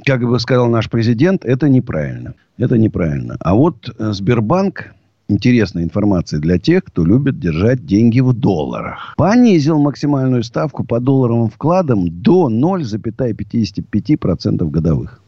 как 0.07 0.27
бы 0.27 0.41
сказал 0.41 0.69
наш 0.69 0.89
президент, 0.89 1.45
это 1.45 1.69
неправильно. 1.69 2.33
Это 2.57 2.79
неправильно. 2.79 3.37
А 3.41 3.55
вот 3.55 3.95
э, 3.99 4.12
Сбербанк, 4.14 4.95
интересная 5.29 5.85
информация 5.85 6.41
для 6.41 6.59
тех, 6.59 6.85
кто 6.85 7.05
любит 7.05 7.39
держать 7.39 7.85
деньги 7.85 8.21
в 8.21 8.33
долларах. 8.33 9.12
Понизил 9.19 9.79
максимальную 9.79 10.43
ставку 10.43 10.85
по 10.85 11.01
долларовым 11.01 11.51
вкладам 11.51 12.09
до 12.09 12.49
0,55% 12.49 14.71
годовых. 14.71 15.21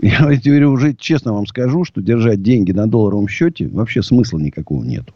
Я 0.00 0.36
теперь 0.40 0.62
уже 0.62 0.94
честно 0.94 1.32
вам 1.32 1.48
скажу, 1.48 1.82
что 1.82 2.00
держать 2.00 2.40
деньги 2.40 2.70
на 2.70 2.86
долларовом 2.86 3.26
счете 3.26 3.66
вообще 3.66 4.00
смысла 4.00 4.38
никакого 4.38 4.84
нету. 4.84 5.12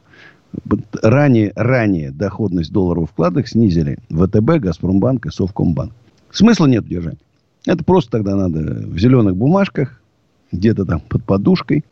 Ранее, 1.02 1.52
ранее 1.56 2.10
доходность 2.10 2.72
долларовых 2.72 3.10
вкладок 3.10 3.48
снизили 3.48 3.98
ВТБ, 4.10 4.60
Газпромбанк 4.60 5.26
и 5.26 5.30
Совкомбанк. 5.30 5.92
Смысла 6.30 6.66
нет 6.66 6.86
держать. 6.86 7.18
Это 7.66 7.84
просто 7.84 8.10
тогда 8.10 8.36
надо 8.36 8.60
в 8.60 8.98
зеленых 8.98 9.36
бумажках, 9.36 10.00
где-то 10.50 10.84
там 10.84 11.00
под 11.00 11.24
подушкой. 11.24 11.84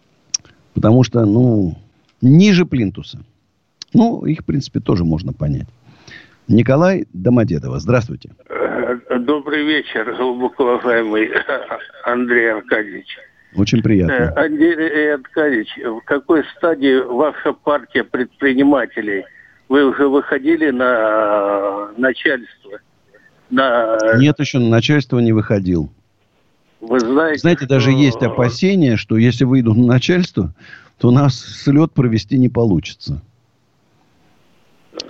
Потому 0.74 1.02
что, 1.02 1.24
ну, 1.24 1.76
ниже 2.20 2.64
плинтуса. 2.66 3.20
Ну, 3.92 4.24
их, 4.24 4.40
в 4.40 4.44
принципе, 4.44 4.80
тоже 4.80 5.04
можно 5.04 5.32
понять. 5.32 5.68
Николай 6.48 7.06
Домодедово. 7.12 7.80
Здравствуйте. 7.80 8.30
Добрый 9.20 9.64
вечер, 9.64 10.14
глубоко 10.16 10.64
уважаемый 10.64 11.30
Андрей 12.04 12.52
Аркадьевич. 12.52 13.06
Очень 13.54 13.82
приятно. 13.82 14.12
Э, 14.12 14.46
Андрей 14.46 15.14
Аркадьевич, 15.14 15.68
в 15.76 16.00
какой 16.04 16.44
стадии 16.56 17.00
ваша 17.00 17.52
партия 17.52 18.04
предпринимателей? 18.04 19.24
Вы 19.68 19.84
уже 19.84 20.08
выходили 20.08 20.70
на 20.70 21.90
начальство? 21.96 22.80
На... 23.50 24.16
Нет, 24.18 24.38
еще 24.38 24.58
на 24.58 24.68
начальство 24.68 25.18
не 25.18 25.32
выходил. 25.32 25.90
Вы 26.80 27.00
знаете, 27.00 27.40
знаете, 27.40 27.64
что... 27.64 27.68
даже 27.68 27.90
есть 27.90 28.22
опасения, 28.22 28.96
что 28.96 29.16
если 29.16 29.44
выйду 29.44 29.74
на 29.74 29.86
начальство, 29.86 30.54
то 30.98 31.08
у 31.08 31.10
нас 31.10 31.38
слет 31.38 31.92
провести 31.92 32.38
не 32.38 32.48
получится. 32.48 33.22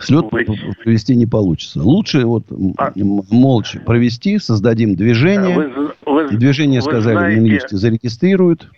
Слет 0.01 0.27
Вы... 0.31 0.45
провести 0.83 1.15
не 1.15 1.27
получится. 1.27 1.81
Лучше 1.83 2.25
вот 2.25 2.45
а... 2.79 2.93
молча 2.97 3.81
провести, 3.81 4.39
создадим 4.39 4.97
движение. 4.97 5.55
Вы, 5.55 5.93
вы, 6.07 6.29
движение, 6.29 6.81
сказали, 6.81 7.39
знаете... 7.39 7.67
на 7.73 7.79
зарегистрируют. 7.79 8.69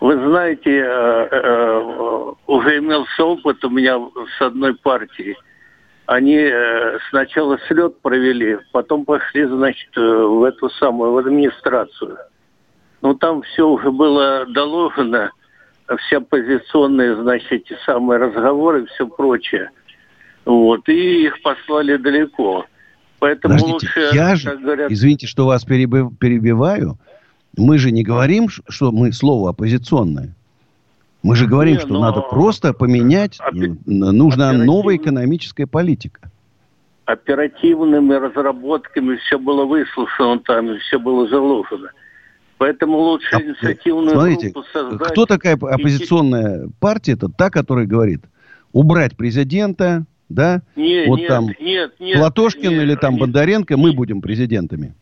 Вы 0.00 0.14
знаете, 0.28 0.70
э, 0.70 1.28
э, 1.30 2.32
уже 2.46 2.78
имелся 2.78 3.24
опыт 3.24 3.64
у 3.64 3.70
меня 3.70 3.98
с 4.38 4.42
одной 4.42 4.74
партией. 4.74 5.36
Они 6.04 6.36
э, 6.36 6.98
сначала 7.10 7.58
слет 7.66 8.00
провели, 8.02 8.58
потом 8.72 9.04
пошли, 9.04 9.46
значит, 9.46 9.96
в 9.96 10.44
эту 10.44 10.68
самую, 10.70 11.12
в 11.12 11.18
администрацию. 11.18 12.18
Ну, 13.02 13.14
там 13.14 13.42
все 13.42 13.66
уже 13.66 13.90
было 13.90 14.46
доложено 14.46 15.30
все 15.94 16.18
оппозиционные, 16.18 17.16
значит, 17.22 17.50
эти 17.52 17.76
самые 17.84 18.18
разговоры 18.18 18.82
и 18.82 18.86
все 18.86 19.06
прочее. 19.06 19.70
Вот, 20.44 20.88
и 20.88 21.26
их 21.26 21.40
послали 21.42 21.96
далеко. 21.96 22.66
Поэтому 23.18 23.54
Подождите, 23.54 23.72
лучше, 23.72 24.10
я 24.12 24.36
же, 24.36 24.56
говорят... 24.56 24.90
извините, 24.90 25.26
что 25.26 25.46
вас 25.46 25.64
перебиваю, 25.64 26.98
мы 27.56 27.78
же 27.78 27.90
не 27.90 28.02
говорим, 28.02 28.48
что 28.48 28.92
мы 28.92 29.12
слово 29.12 29.50
оппозиционное. 29.50 30.34
Мы 31.22 31.34
же 31.34 31.46
говорим, 31.46 31.74
не, 31.74 31.80
что 31.80 31.94
но... 31.94 32.00
надо 32.00 32.20
просто 32.20 32.72
поменять, 32.72 33.38
Опи... 33.40 33.74
нужна 33.86 34.52
новая 34.52 34.96
экономическая 34.96 35.66
политика. 35.66 36.30
Оперативными 37.06 38.14
разработками 38.14 39.16
все 39.16 39.38
было 39.38 39.64
выслушано 39.64 40.40
там, 40.40 40.78
все 40.80 40.98
было 40.98 41.26
заложено. 41.28 41.90
Поэтому 42.58 42.98
лучше 42.98 43.36
а, 43.36 43.42
инициативную 43.42 44.10
смотрите, 44.10 44.50
группу 44.50 44.68
создать. 44.72 45.08
Кто 45.10 45.26
такая 45.26 45.54
оппозиционная 45.54 46.68
партия? 46.80 47.12
Это 47.12 47.28
та, 47.28 47.50
которая 47.50 47.86
говорит, 47.86 48.24
убрать 48.72 49.16
президента, 49.16 50.06
да? 50.28 50.62
Нет, 50.74 51.08
вот 51.08 51.18
нет, 51.18 51.28
там 51.28 51.48
нет, 51.60 51.92
нет, 51.98 52.18
Платошкин 52.18 52.70
нет, 52.70 52.82
или 52.82 52.94
там 52.94 53.12
нет, 53.12 53.20
Бондаренко, 53.20 53.76
мы 53.76 53.92
будем 53.92 54.22
президентами. 54.22 54.94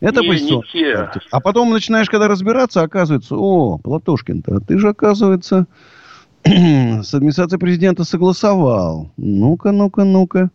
Это 0.00 0.20
не, 0.20 0.26
оппозиционная 0.26 0.66
не 0.74 0.94
партия. 0.96 1.20
А 1.30 1.40
потом 1.40 1.70
начинаешь, 1.70 2.10
когда 2.10 2.28
разбираться, 2.28 2.82
оказывается, 2.82 3.34
о, 3.36 3.78
Платошкин-то, 3.78 4.60
ты 4.60 4.78
же, 4.78 4.90
оказывается, 4.90 5.66
с 6.44 7.14
администрацией 7.14 7.58
президента 7.58 8.04
согласовал. 8.04 9.10
Ну-ка, 9.16 9.72
ну-ка, 9.72 10.04
ну-ка. 10.04 10.50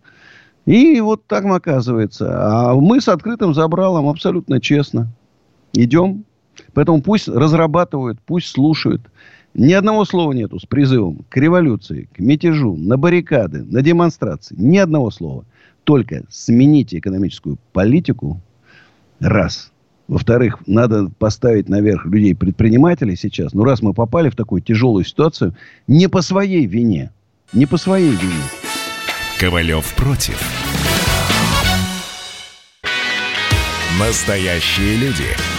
И 0.67 1.01
вот 1.01 1.25
так 1.25 1.45
оказывается. 1.45 2.29
А 2.31 2.75
мы 2.75 3.01
с 3.01 3.07
открытым 3.07 3.55
забралом 3.55 4.07
абсолютно 4.07 4.61
честно. 4.61 5.07
Идем. 5.73 6.25
Поэтому 6.73 7.01
пусть 7.01 7.27
разрабатывают, 7.27 8.19
пусть 8.25 8.47
слушают. 8.47 9.01
Ни 9.53 9.73
одного 9.73 10.05
слова 10.05 10.31
нету 10.31 10.59
с 10.59 10.65
призывом 10.65 11.25
к 11.29 11.37
революции, 11.37 12.07
к 12.13 12.19
мятежу, 12.19 12.75
на 12.75 12.97
баррикады, 12.97 13.63
на 13.63 13.81
демонстрации. 13.81 14.55
Ни 14.57 14.77
одного 14.77 15.09
слова. 15.09 15.45
Только 15.83 16.23
смените 16.29 16.99
экономическую 16.99 17.57
политику. 17.73 18.41
Раз. 19.19 19.71
Во-вторых, 20.07 20.59
надо 20.65 21.11
поставить 21.19 21.69
наверх 21.69 22.05
людей 22.05 22.35
предпринимателей 22.35 23.15
сейчас. 23.15 23.53
Ну, 23.53 23.63
раз 23.63 23.81
мы 23.81 23.93
попали 23.93 24.29
в 24.29 24.35
такую 24.35 24.61
тяжелую 24.61 25.05
ситуацию, 25.05 25.55
не 25.87 26.07
по 26.07 26.21
своей 26.21 26.65
вине. 26.65 27.11
Не 27.53 27.65
по 27.65 27.77
своей 27.77 28.11
вине. 28.11 28.43
Ковалев 29.39 29.95
против. 29.95 30.39
Настоящие 33.99 34.97
люди. 34.97 35.58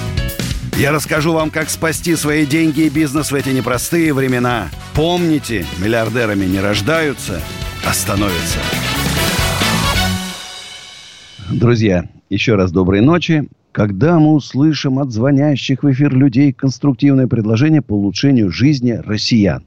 Я 0.81 0.91
расскажу 0.91 1.33
вам, 1.33 1.51
как 1.51 1.69
спасти 1.69 2.15
свои 2.15 2.43
деньги 2.43 2.81
и 2.81 2.89
бизнес 2.89 3.31
в 3.31 3.35
эти 3.35 3.49
непростые 3.49 4.15
времена. 4.15 4.69
Помните, 4.95 5.63
миллиардерами 5.79 6.45
не 6.45 6.59
рождаются, 6.59 7.39
а 7.87 7.93
становятся. 7.93 8.57
Друзья, 11.51 12.09
еще 12.31 12.55
раз 12.55 12.71
доброй 12.71 13.01
ночи. 13.01 13.47
Когда 13.71 14.17
мы 14.17 14.33
услышим 14.33 14.97
от 14.97 15.11
звонящих 15.11 15.83
в 15.83 15.91
эфир 15.91 16.15
людей 16.15 16.51
конструктивное 16.51 17.27
предложение 17.27 17.83
по 17.83 17.93
улучшению 17.93 18.51
жизни 18.51 18.93
россиян? 18.93 19.63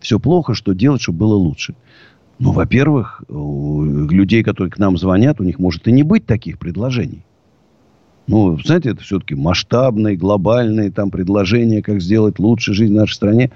Все 0.00 0.18
плохо, 0.18 0.54
что 0.54 0.72
делать, 0.72 1.02
чтобы 1.02 1.18
было 1.18 1.34
лучше? 1.34 1.74
Ну, 2.38 2.52
во-первых, 2.52 3.22
у 3.28 3.84
людей, 3.84 4.42
которые 4.42 4.70
к 4.70 4.78
нам 4.78 4.96
звонят, 4.96 5.42
у 5.42 5.44
них 5.44 5.58
может 5.58 5.86
и 5.88 5.92
не 5.92 6.04
быть 6.04 6.24
таких 6.24 6.58
предложений. 6.58 7.22
Ну, 8.26 8.58
знаете, 8.58 8.90
это 8.90 9.02
все-таки 9.02 9.34
масштабные, 9.34 10.16
глобальные 10.16 10.90
там 10.90 11.10
предложения, 11.10 11.82
как 11.82 12.00
сделать 12.00 12.38
лучше 12.38 12.72
жизнь 12.72 12.92
в 12.92 12.96
нашей 12.96 13.14
стране. 13.14 13.50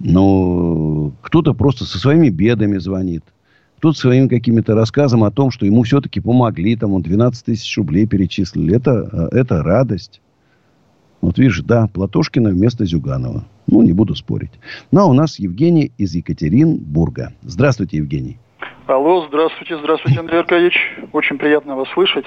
Но 0.00 1.12
кто-то 1.22 1.54
просто 1.54 1.84
со 1.84 1.98
своими 1.98 2.28
бедами 2.30 2.78
звонит. 2.78 3.24
Кто-то 3.78 3.98
своими 3.98 4.28
какими-то 4.28 4.74
рассказом 4.74 5.24
о 5.24 5.30
том, 5.30 5.50
что 5.50 5.66
ему 5.66 5.82
все-таки 5.82 6.20
помогли, 6.20 6.74
там 6.74 6.94
он 6.94 7.02
12 7.02 7.44
тысяч 7.44 7.76
рублей 7.76 8.06
перечислили. 8.06 8.74
Это, 8.74 9.28
это 9.30 9.62
радость. 9.62 10.20
Вот 11.20 11.38
видишь, 11.38 11.60
да, 11.60 11.88
Платошкина 11.88 12.50
вместо 12.50 12.84
Зюганова. 12.84 13.44
Ну, 13.66 13.82
не 13.82 13.92
буду 13.92 14.14
спорить. 14.14 14.52
Ну, 14.90 15.00
а 15.00 15.04
у 15.06 15.12
нас 15.12 15.38
Евгений 15.38 15.92
из 15.98 16.14
Екатеринбурга. 16.14 17.34
Здравствуйте, 17.42 17.98
Евгений. 17.98 18.38
Алло, 18.86 19.26
здравствуйте, 19.28 19.76
здравствуйте, 19.78 20.20
Андрей 20.20 20.40
Аркадьевич. 20.40 20.76
Очень 21.12 21.38
приятно 21.38 21.76
вас 21.76 21.88
слышать. 21.92 22.24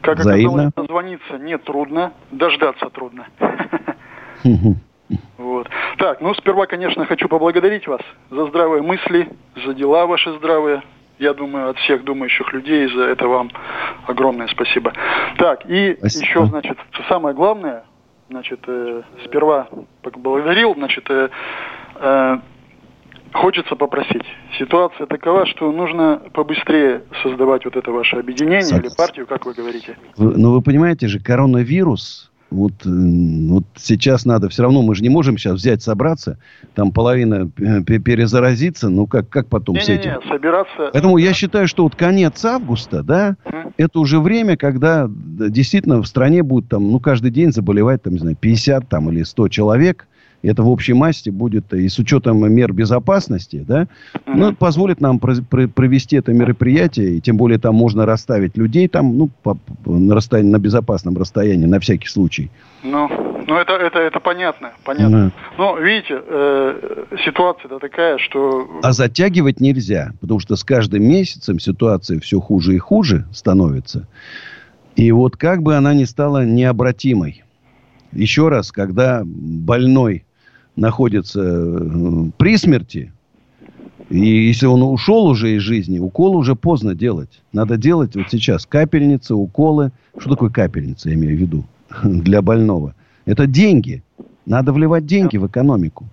Как 0.00 0.18
Взаимно. 0.18 0.48
оказалось, 0.48 0.74
дозвониться 0.74 1.38
не 1.38 1.58
трудно, 1.58 2.12
дождаться 2.30 2.88
трудно. 2.90 3.26
Вот. 5.38 5.68
Так, 5.98 6.20
ну, 6.20 6.34
сперва, 6.34 6.66
конечно, 6.66 7.04
хочу 7.04 7.28
поблагодарить 7.28 7.88
вас 7.88 8.00
за 8.30 8.46
здравые 8.46 8.82
мысли, 8.82 9.28
за 9.64 9.74
дела 9.74 10.06
ваши 10.06 10.30
здравые. 10.36 10.82
Я 11.18 11.34
думаю, 11.34 11.70
от 11.70 11.78
всех 11.78 12.04
думающих 12.04 12.52
людей 12.52 12.86
за 12.94 13.04
это 13.04 13.26
вам 13.26 13.50
огромное 14.06 14.46
спасибо. 14.48 14.92
Так, 15.36 15.66
и 15.66 15.96
Спасибо. 15.98 16.24
еще, 16.24 16.46
значит, 16.46 16.78
самое 17.08 17.34
главное, 17.34 17.84
значит, 18.30 18.60
э, 18.66 19.02
сперва 19.24 19.68
поблагодарил, 20.02 20.74
значит, 20.74 21.10
э, 21.10 21.28
э, 21.96 22.38
хочется 23.32 23.76
попросить. 23.76 24.22
Ситуация 24.58 25.06
такова, 25.06 25.46
что 25.46 25.70
нужно 25.72 26.20
побыстрее 26.32 27.02
создавать 27.22 27.64
вот 27.64 27.76
это 27.76 27.90
ваше 27.90 28.16
объединение 28.16 28.58
или 28.60 28.64
Согласен. 28.66 28.96
партию, 28.96 29.26
как 29.26 29.46
вы 29.46 29.54
говорите. 29.54 29.96
Вы- 30.16 30.36
Но 30.36 30.52
вы 30.52 30.62
понимаете 30.62 31.08
же, 31.08 31.20
коронавирус, 31.20 32.30
вот, 32.50 32.72
э, 32.84 32.88
вот 32.88 33.64
сейчас 33.76 34.24
надо, 34.24 34.48
все 34.48 34.62
равно 34.62 34.82
мы 34.82 34.94
же 34.96 35.02
не 35.02 35.08
можем 35.08 35.38
сейчас 35.38 35.54
взять, 35.54 35.82
собраться, 35.82 36.38
там 36.74 36.90
половина 36.90 37.48
э, 37.58 37.82
пе- 37.82 38.00
перезаразиться, 38.00 38.88
ну 38.88 39.06
как, 39.06 39.28
как 39.28 39.46
потом 39.46 39.76
с 39.78 39.88
этим? 39.88 40.10
Не-не-не, 40.10 40.28
собираться... 40.28 40.90
Поэтому 40.92 41.16
я 41.18 41.32
считаю, 41.32 41.68
что 41.68 41.84
вот 41.84 41.94
конец 41.94 42.44
августа, 42.44 43.02
да, 43.04 43.36
это 43.76 44.00
уже 44.00 44.18
время, 44.18 44.56
когда 44.56 45.06
да, 45.08 45.48
действительно 45.48 46.02
в 46.02 46.06
стране 46.06 46.42
будет 46.42 46.68
там, 46.68 46.90
ну, 46.90 46.98
каждый 46.98 47.30
день 47.30 47.52
заболевать, 47.52 48.02
там, 48.02 48.14
не 48.14 48.18
знаю, 48.18 48.36
50 48.38 48.88
там, 48.88 49.10
или 49.10 49.22
100 49.22 49.48
человек. 49.48 50.08
Это 50.42 50.62
в 50.62 50.68
общей 50.70 50.94
массе 50.94 51.30
будет, 51.30 51.72
и 51.74 51.88
с 51.88 51.98
учетом 51.98 52.50
мер 52.52 52.72
безопасности, 52.72 53.62
да, 53.66 53.88
ну, 54.26 54.54
позволит 54.54 55.00
нам 55.00 55.18
про- 55.18 55.42
про- 55.42 55.68
провести 55.68 56.16
это 56.16 56.32
мероприятие, 56.32 57.16
и 57.16 57.20
тем 57.20 57.36
более 57.36 57.58
там 57.58 57.74
можно 57.74 58.06
расставить 58.06 58.56
людей 58.56 58.88
там, 58.88 59.18
ну, 59.18 59.28
по- 59.42 59.58
на, 59.84 60.14
расстоянии, 60.14 60.50
на 60.50 60.58
безопасном 60.58 61.16
расстоянии, 61.18 61.66
на 61.66 61.78
всякий 61.78 62.08
случай. 62.08 62.50
Ну, 62.82 63.08
ну 63.46 63.56
это, 63.56 63.74
это, 63.74 63.98
это 63.98 64.20
понятно, 64.20 64.70
понятно. 64.84 65.26
Да. 65.26 65.32
Но 65.58 65.78
видите, 65.78 66.22
э, 66.26 67.04
ситуация-то 67.24 67.78
такая, 67.78 68.16
что 68.16 68.66
А 68.82 68.92
затягивать 68.92 69.60
нельзя, 69.60 70.12
потому 70.22 70.40
что 70.40 70.56
с 70.56 70.64
каждым 70.64 71.02
месяцем 71.02 71.60
ситуация 71.60 72.18
все 72.20 72.40
хуже 72.40 72.74
и 72.74 72.78
хуже 72.78 73.26
становится. 73.32 74.06
И 74.96 75.12
вот 75.12 75.36
как 75.36 75.62
бы 75.62 75.76
она 75.76 75.92
ни 75.92 76.04
стала 76.04 76.46
необратимой. 76.46 77.42
Еще 78.12 78.48
раз, 78.48 78.72
когда 78.72 79.22
больной 79.24 80.24
находится 80.76 81.40
э, 81.42 82.30
при 82.36 82.56
смерти, 82.56 83.12
и 84.10 84.18
если 84.48 84.66
он 84.66 84.82
ушел 84.82 85.26
уже 85.26 85.56
из 85.56 85.62
жизни, 85.62 86.00
укол 86.00 86.36
уже 86.36 86.56
поздно 86.56 86.96
делать. 86.96 87.42
Надо 87.52 87.76
делать 87.76 88.16
вот 88.16 88.26
сейчас 88.28 88.66
капельницы, 88.66 89.36
уколы. 89.36 89.92
Что 90.18 90.30
такое 90.30 90.50
капельница, 90.50 91.10
я 91.10 91.14
имею 91.14 91.36
в 91.36 91.40
виду, 91.40 91.64
для 92.02 92.42
больного? 92.42 92.94
Это 93.24 93.46
деньги. 93.46 94.02
Надо 94.46 94.72
вливать 94.72 95.06
деньги 95.06 95.36
в 95.36 95.46
экономику. 95.46 96.08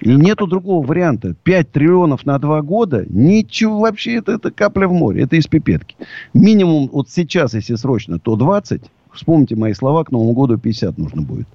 И 0.00 0.14
нету 0.14 0.46
другого 0.46 0.86
варианта. 0.86 1.34
5 1.42 1.72
триллионов 1.72 2.26
на 2.26 2.38
2 2.38 2.60
года, 2.60 3.06
ничего 3.08 3.80
вообще, 3.80 4.16
это, 4.16 4.32
это 4.32 4.50
капля 4.50 4.86
в 4.86 4.92
море, 4.92 5.22
это 5.22 5.36
из 5.36 5.46
пипетки. 5.46 5.96
Минимум 6.34 6.90
вот 6.92 7.08
сейчас, 7.08 7.54
если 7.54 7.76
срочно, 7.76 8.18
то 8.18 8.36
20. 8.36 8.82
Вспомните 9.14 9.56
мои 9.56 9.72
слова, 9.72 10.04
к 10.04 10.10
Новому 10.10 10.34
году 10.34 10.58
50 10.58 10.98
нужно 10.98 11.22
будет. 11.22 11.48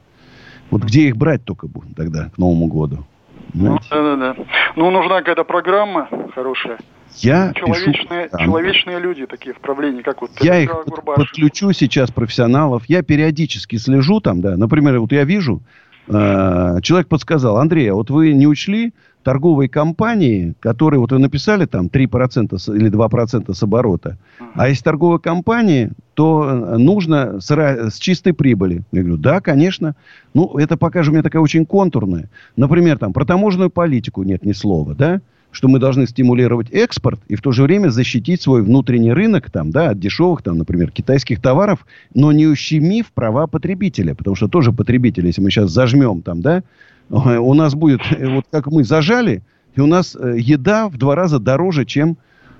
Вот 0.71 0.83
где 0.83 1.07
их 1.09 1.17
брать 1.17 1.43
только 1.43 1.67
будет 1.67 1.95
тогда, 1.95 2.29
к 2.33 2.37
Новому 2.37 2.67
году? 2.67 3.05
ну, 3.53 3.77
да, 3.89 4.01
да, 4.01 4.15
да. 4.15 4.35
Ну, 4.75 4.89
нужна 4.91 5.19
какая-то 5.19 5.43
программа 5.43 6.07
хорошая. 6.33 6.77
Я 7.17 7.51
Человечные, 7.53 8.29
пишу, 8.29 8.45
человечные 8.45 8.99
люди 8.99 9.25
такие 9.25 9.53
в 9.53 9.59
правлении, 9.59 10.01
как 10.01 10.21
вот 10.21 10.31
Я 10.39 10.59
их 10.59 10.71
Гурбаш. 10.87 11.17
подключу 11.17 11.73
сейчас 11.73 12.09
профессионалов. 12.09 12.83
Я 12.87 13.03
периодически 13.03 13.75
слежу 13.75 14.21
там, 14.21 14.39
да. 14.39 14.55
Например, 14.55 14.97
вот 15.01 15.11
я 15.11 15.25
вижу, 15.25 15.61
э, 16.07 16.77
человек 16.81 17.09
подсказал, 17.09 17.57
Андрей, 17.57 17.91
а 17.91 17.95
вот 17.95 18.09
вы 18.09 18.31
не 18.33 18.47
учли 18.47 18.93
торговые 19.23 19.67
компании, 19.69 20.53
которые, 20.61 20.99
вот 21.01 21.11
вы 21.11 21.19
написали 21.19 21.65
там 21.65 21.89
3% 21.89 22.57
с- 22.59 22.69
или 22.73 22.87
2% 22.89 23.53
с 23.53 23.61
оборота, 23.63 24.17
а 24.55 24.69
если 24.69 24.83
торговые 24.83 25.19
компании, 25.19 25.91
то 26.21 26.43
э, 26.43 26.77
нужно 26.77 27.41
с, 27.41 27.49
с 27.49 27.97
чистой 27.97 28.33
прибыли. 28.33 28.83
Я 28.91 29.01
говорю, 29.01 29.17
да, 29.17 29.41
конечно. 29.41 29.95
Ну, 30.35 30.55
это 30.59 30.77
пока 30.77 31.01
же 31.01 31.09
у 31.09 31.13
меня 31.13 31.23
такая 31.23 31.41
очень 31.41 31.65
контурная. 31.65 32.29
Например, 32.55 32.99
там 32.99 33.11
про 33.11 33.25
таможенную 33.25 33.71
политику 33.71 34.21
нет 34.21 34.45
ни 34.45 34.51
слова, 34.51 34.93
да? 34.93 35.21
что 35.49 35.67
мы 35.67 35.79
должны 35.79 36.05
стимулировать 36.05 36.69
экспорт 36.69 37.19
и 37.27 37.35
в 37.35 37.41
то 37.41 37.51
же 37.51 37.63
время 37.63 37.89
защитить 37.89 38.39
свой 38.39 38.61
внутренний 38.61 39.11
рынок 39.11 39.49
там, 39.49 39.71
да, 39.71 39.89
от 39.89 39.99
дешевых, 39.99 40.43
там, 40.43 40.59
например, 40.59 40.91
китайских 40.91 41.41
товаров, 41.41 41.87
но 42.13 42.31
не 42.31 42.45
ущемив 42.45 43.11
права 43.11 43.47
потребителя. 43.47 44.13
Потому 44.13 44.35
что 44.35 44.47
тоже 44.47 44.71
потребитель, 44.71 45.25
если 45.25 45.41
мы 45.41 45.49
сейчас 45.49 45.71
зажмем 45.71 46.21
там, 46.21 46.43
да, 46.43 46.61
у 47.09 47.53
нас 47.55 47.73
будет, 47.73 48.01
э, 48.11 48.27
вот 48.29 48.45
как 48.51 48.67
мы 48.67 48.83
зажали, 48.83 49.41
и 49.75 49.81
у 49.81 49.87
нас 49.87 50.15
э, 50.15 50.35
еда 50.37 50.87
в 50.87 50.99
два 50.99 51.15
раза 51.15 51.39
дороже, 51.39 51.83
чем 51.85 52.15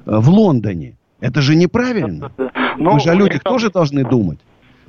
в 0.07 0.29
Лондоне. 0.31 0.95
Это 1.21 1.41
же 1.41 1.55
неправильно. 1.55 2.31
Ну, 2.77 2.93
мы 2.93 2.99
же 2.99 3.09
о 3.09 3.13
людях 3.13 3.43
тоже 3.43 3.69
должны 3.69 4.03
думать. 4.03 4.39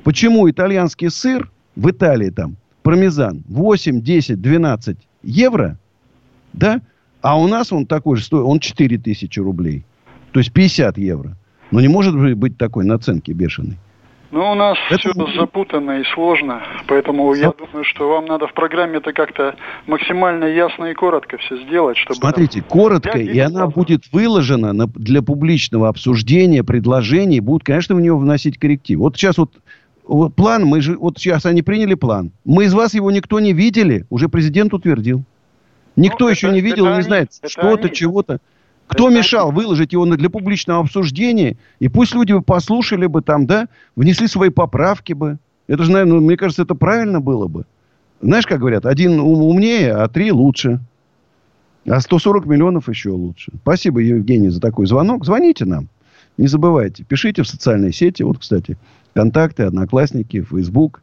Почему 0.02 0.50
итальянский 0.50 1.10
сыр 1.10 1.50
в 1.76 1.88
Италии 1.90 2.30
там, 2.30 2.56
пармезан, 2.82 3.44
8, 3.48 4.00
10, 4.00 4.40
12 4.40 4.96
евро, 5.22 5.78
да, 6.52 6.80
а 7.20 7.38
у 7.38 7.46
нас 7.46 7.72
он 7.72 7.86
такой 7.86 8.16
же 8.16 8.24
стоит, 8.24 8.44
он 8.44 8.58
4 8.58 8.98
тысячи 8.98 9.38
рублей. 9.38 9.84
То 10.32 10.40
есть 10.40 10.52
50 10.52 10.98
евро. 10.98 11.36
Но 11.70 11.80
не 11.80 11.88
может 11.88 12.16
быть- 12.18 12.34
быть 12.36 12.58
такой 12.58 12.84
наценки 12.84 13.30
бешеной. 13.30 13.78
Ну, 14.32 14.50
у 14.50 14.54
нас 14.54 14.78
все 14.88 15.12
запутанно 15.36 16.00
и 16.00 16.04
сложно, 16.14 16.62
поэтому 16.88 17.34
я 17.34 17.52
думаю, 17.52 17.84
что 17.84 18.08
вам 18.08 18.24
надо 18.24 18.46
в 18.46 18.54
программе 18.54 18.96
это 18.96 19.12
как-то 19.12 19.56
максимально 19.86 20.46
ясно 20.46 20.86
и 20.86 20.94
коротко 20.94 21.36
все 21.36 21.58
сделать, 21.58 21.98
чтобы... 21.98 22.16
Смотрите, 22.16 22.62
коротко, 22.62 23.18
и 23.18 23.38
она 23.38 23.66
будет 23.66 24.10
выложена 24.10 24.72
на- 24.72 24.86
для 24.86 25.20
публичного 25.20 25.86
обсуждения, 25.86 26.64
предложений, 26.64 27.40
будут, 27.40 27.64
конечно, 27.64 27.94
в 27.94 28.00
нее 28.00 28.16
вносить 28.16 28.58
коррективы. 28.58 29.02
Вот 29.02 29.16
сейчас 29.16 29.36
вот 29.36 29.50
вот 30.04 30.34
план, 30.34 30.64
мы 30.64 30.80
же, 30.80 30.96
вот 30.96 31.18
сейчас 31.18 31.44
они 31.44 31.60
приняли 31.60 31.94
план. 31.94 32.32
Мы 32.46 32.64
из 32.64 32.72
вас 32.72 32.94
его 32.94 33.10
никто 33.10 33.38
не 33.38 33.52
видели, 33.52 34.06
уже 34.08 34.30
президент 34.30 34.72
утвердил. 34.72 35.22
Никто 35.94 36.24
ну, 36.24 36.30
еще 36.30 36.46
это, 36.46 36.54
не 36.54 36.62
видел, 36.62 36.86
не 36.86 36.92
они, 36.92 37.02
знает 37.02 37.30
что-то, 37.46 37.90
чего-то. 37.90 38.40
Кто 38.92 39.08
мешал 39.10 39.52
выложить 39.52 39.92
его 39.92 40.04
для 40.04 40.30
публичного 40.30 40.80
обсуждения? 40.80 41.56
И 41.78 41.88
пусть 41.88 42.14
люди 42.14 42.32
бы 42.32 42.42
послушали 42.42 43.06
бы 43.06 43.22
там, 43.22 43.46
да, 43.46 43.68
внесли 43.96 44.26
свои 44.26 44.50
поправки 44.50 45.12
бы. 45.12 45.38
Это 45.66 45.84
же, 45.84 45.92
наверное, 45.92 46.20
мне 46.20 46.36
кажется, 46.36 46.62
это 46.62 46.74
правильно 46.74 47.20
было 47.20 47.46
бы. 47.46 47.64
Знаешь, 48.20 48.46
как 48.46 48.60
говорят, 48.60 48.86
один 48.86 49.18
умнее, 49.20 49.92
а 49.92 50.08
три 50.08 50.30
лучше. 50.30 50.80
А 51.88 52.00
140 52.00 52.46
миллионов 52.46 52.88
еще 52.88 53.10
лучше. 53.10 53.52
Спасибо, 53.62 54.00
Евгений, 54.00 54.50
за 54.50 54.60
такой 54.60 54.86
звонок. 54.86 55.24
Звоните 55.24 55.64
нам. 55.64 55.88
Не 56.38 56.46
забывайте. 56.46 57.04
Пишите 57.04 57.42
в 57.42 57.48
социальные 57.48 57.92
сети. 57.92 58.22
Вот, 58.22 58.38
кстати, 58.38 58.76
контакты, 59.14 59.64
одноклассники, 59.64 60.42
Facebook, 60.42 61.02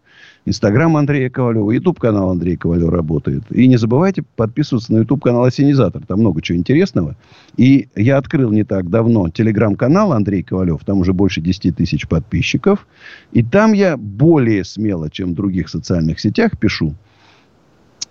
Инстаграм 0.50 0.96
Андрея 0.98 1.30
Ковалева, 1.30 1.72
Ютуб 1.72 2.00
канал 2.00 2.32
Андрея 2.32 2.58
Ковалева 2.58 2.92
работает. 2.92 3.44
И 3.52 3.68
не 3.68 3.78
забывайте 3.78 4.24
подписываться 4.36 4.94
на 4.94 5.00
Ютуб 5.00 5.24
канал 5.24 5.44
Осенизатор. 5.44 6.06
Там 6.06 6.20
много 6.20 6.42
чего 6.42 6.58
интересного. 6.58 7.16
И 7.56 7.88
я 7.96 8.18
открыл 8.18 8.52
не 8.52 8.64
так 8.64 8.90
давно 8.90 9.30
телеграм-канал 9.30 10.14
Андрей 10.14 10.44
Ковалев. 10.44 10.84
Там 10.86 11.00
уже 11.00 11.14
больше 11.14 11.42
10 11.42 11.76
тысяч 11.76 12.08
подписчиков. 12.08 12.88
И 13.32 13.44
там 13.44 13.74
я 13.74 13.96
более 13.96 14.64
смело, 14.64 15.10
чем 15.10 15.32
в 15.32 15.36
других 15.36 15.70
социальных 15.70 16.20
сетях, 16.20 16.58
пишу 16.60 16.96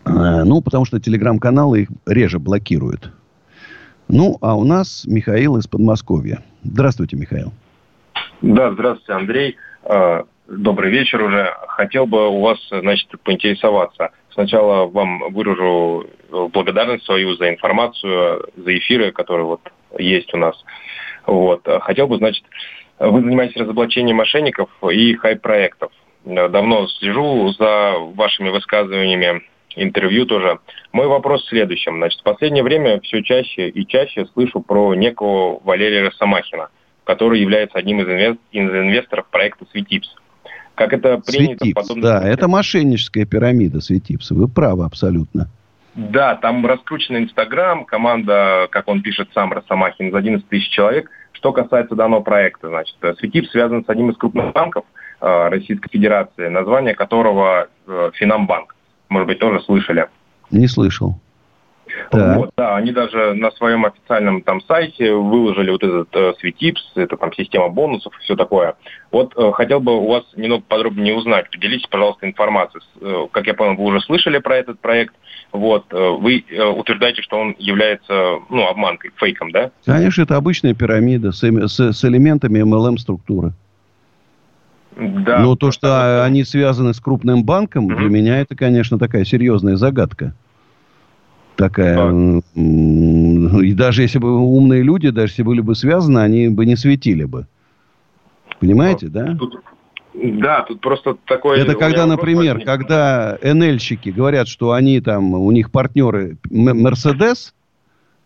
Э, 0.09 0.45
ну, 0.45 0.61
потому 0.63 0.85
что 0.85 1.01
телеграм-каналы 1.01 1.83
их 1.83 1.89
реже 2.07 2.39
блокируют. 2.39 3.13
Ну, 4.09 4.39
а 4.41 4.57
у 4.57 4.65
нас 4.65 5.05
Михаил 5.07 5.57
из 5.57 5.67
Подмосковья. 5.67 6.43
Здравствуйте, 6.63 7.17
Михаил. 7.17 7.53
Да, 8.41 8.73
здравствуйте, 8.73 9.13
Андрей. 9.13 9.57
Добрый 10.49 10.91
вечер 10.91 11.23
уже. 11.23 11.55
Хотел 11.67 12.07
бы 12.07 12.31
у 12.31 12.41
вас, 12.41 12.59
значит, 12.71 13.07
поинтересоваться. 13.23 14.13
Сначала 14.31 14.87
вам 14.87 15.31
выражу 15.31 16.07
благодарность 16.31 17.05
свою 17.05 17.35
за 17.35 17.51
информацию, 17.51 18.49
за 18.57 18.79
эфиры, 18.79 19.13
которые 19.13 19.45
вот 19.45 19.61
есть 19.99 20.33
у 20.33 20.39
нас. 20.39 20.57
Вот. 21.27 21.69
Хотел 21.83 22.07
бы, 22.07 22.17
значит, 22.17 22.43
вы 22.99 23.21
занимаетесь 23.21 23.61
разоблачением 23.61 24.17
мошенников 24.17 24.71
и 24.91 25.17
хай-проектов. 25.17 25.93
Давно 26.25 26.87
слежу 26.87 27.49
за 27.51 27.97
вашими 27.99 28.49
высказываниями 28.49 29.43
интервью 29.77 30.25
тоже. 30.25 30.61
Мой 30.93 31.09
вопрос 31.09 31.45
в 31.45 31.49
следующем. 31.51 31.99
Значит, 31.99 32.21
в 32.21 32.25
последнее 32.25 32.65
время 32.65 33.01
все 33.03 33.23
чаще 33.23 33.69
и 33.69 33.87
чаще 33.87 34.25
слышу 34.33 34.63
про 34.63 34.95
некого 34.95 35.61
Валерия 35.63 36.07
Росомахина, 36.07 36.71
который 37.05 37.39
является 37.39 37.77
одним 37.77 38.01
из 38.01 38.09
инвесторов 38.51 39.27
проекта 39.27 39.67
«Светипс». 39.73 40.09
Как 40.79 40.93
это 40.93 41.19
принято 41.19 41.65
Светипс, 41.65 41.75
подобных... 41.75 42.05
Да, 42.05 42.27
это 42.27 42.49
мошенническая 42.49 43.27
пирамида 43.27 43.81
Светипса. 43.81 44.35
Вы 44.35 44.49
правы 44.49 44.85
абсолютно. 44.85 45.49
Да, 45.95 46.37
там 46.37 46.65
раскручен 46.65 47.17
Инстаграм, 47.17 47.85
команда, 47.85 48.69
как 48.71 48.89
он 48.89 49.03
пишет 49.03 49.29
сам, 49.35 49.53
Росомахин, 49.53 50.09
из 50.09 50.15
11 50.15 50.49
тысяч 50.49 50.71
человек. 50.71 51.11
Что 51.33 51.53
касается 51.53 51.95
данного 51.95 52.21
проекта, 52.21 52.69
значит, 52.69 52.97
Светипс 53.19 53.51
связан 53.51 53.85
с 53.85 53.89
одним 53.89 54.11
из 54.11 54.17
крупных 54.17 54.53
банков 54.53 54.85
э, 55.21 55.49
Российской 55.49 55.91
Федерации, 55.91 56.49
название 56.49 56.95
которого 56.95 57.69
э, 57.87 58.11
Финамбанк 58.15 58.75
может 59.09 59.27
быть, 59.27 59.39
тоже 59.39 59.61
слышали. 59.61 60.07
Не 60.51 60.67
слышал. 60.67 61.21
Вот, 62.11 62.51
да, 62.57 62.77
они 62.77 62.93
даже 62.93 63.35
на 63.35 63.51
своем 63.53 63.85
официальном 63.85 64.43
там 64.43 64.61
сайте 64.63 65.13
выложили 65.13 65.71
вот 65.71 65.83
этот 65.83 66.09
э, 66.15 66.33
Светипс, 66.41 66.93
это 66.95 67.17
там 67.17 67.33
система 67.33 67.69
бонусов 67.69 68.13
и 68.19 68.23
все 68.25 68.37
такое. 68.37 68.75
Вот 69.11 69.33
э, 69.37 69.53
хотел 69.53 69.81
бы 69.81 69.97
у 69.97 70.09
вас 70.09 70.25
немного 70.37 70.65
подробнее 70.67 71.15
узнать, 71.15 71.51
поделитесь, 71.51 71.87
пожалуйста, 71.89 72.27
информацией. 72.27 72.83
Э, 73.01 73.27
как 73.31 73.47
я 73.47 73.55
понял, 73.55 73.77
вы 73.77 73.85
уже 73.85 74.01
слышали 74.01 74.39
про 74.39 74.57
этот 74.57 74.81
проект. 74.81 75.15
Вот, 75.53 75.87
э, 75.93 75.97
вы 75.97 76.45
э, 76.49 76.65
утверждаете, 76.65 77.23
что 77.23 77.39
он 77.39 77.55
является, 77.59 78.39
ну, 78.51 78.67
обманкой, 78.67 79.13
фейком, 79.17 79.51
да? 79.51 79.71
Конечно, 79.85 80.23
это 80.23 80.37
обычная 80.37 80.75
пирамида 80.75 81.33
с, 81.33 81.43
с, 81.43 81.93
с 81.93 82.05
элементами 82.05 82.61
MLM-структуры. 82.61 83.53
Да. 84.99 85.39
Но 85.39 85.55
то, 85.55 85.71
что 85.71 86.25
они 86.25 86.45
связаны 86.45 86.93
с 86.93 87.01
крупным 87.01 87.45
банком, 87.45 87.87
угу. 87.87 87.95
для 87.95 88.09
меня 88.09 88.41
это, 88.41 88.57
конечно, 88.57 88.99
такая 88.99 89.25
серьезная 89.25 89.77
загадка. 89.77 90.35
Такая. 91.59 91.97
Да. 91.97 92.41
И 92.55 93.75
даже 93.75 94.03
если 94.03 94.21
бы 94.21 94.39
умные 94.39 94.85
люди, 94.85 95.11
даже 95.11 95.33
если 95.33 95.43
были 95.43 95.61
бы 95.61 95.75
связаны, 95.75 96.21
они 96.21 96.49
бы 96.49 96.65
не 96.65 96.77
светили 96.77 97.25
бы. 97.25 97.49
Понимаете, 98.61 99.09
да? 99.09 99.35
Тут, 99.35 99.61
да, 100.15 100.63
тут 100.63 100.81
просто 100.81 101.17
такое... 101.27 101.59
Это 101.59 101.75
когда, 101.75 102.07
например, 102.07 102.55
возник. 102.55 102.67
когда 102.67 103.39
НЛщики 103.43 104.11
говорят, 104.11 104.47
что 104.47 104.71
они 104.71 105.01
там, 105.01 105.35
у 105.35 105.51
них 105.51 105.73
партнеры 105.73 106.39
Мерседес, 106.49 107.53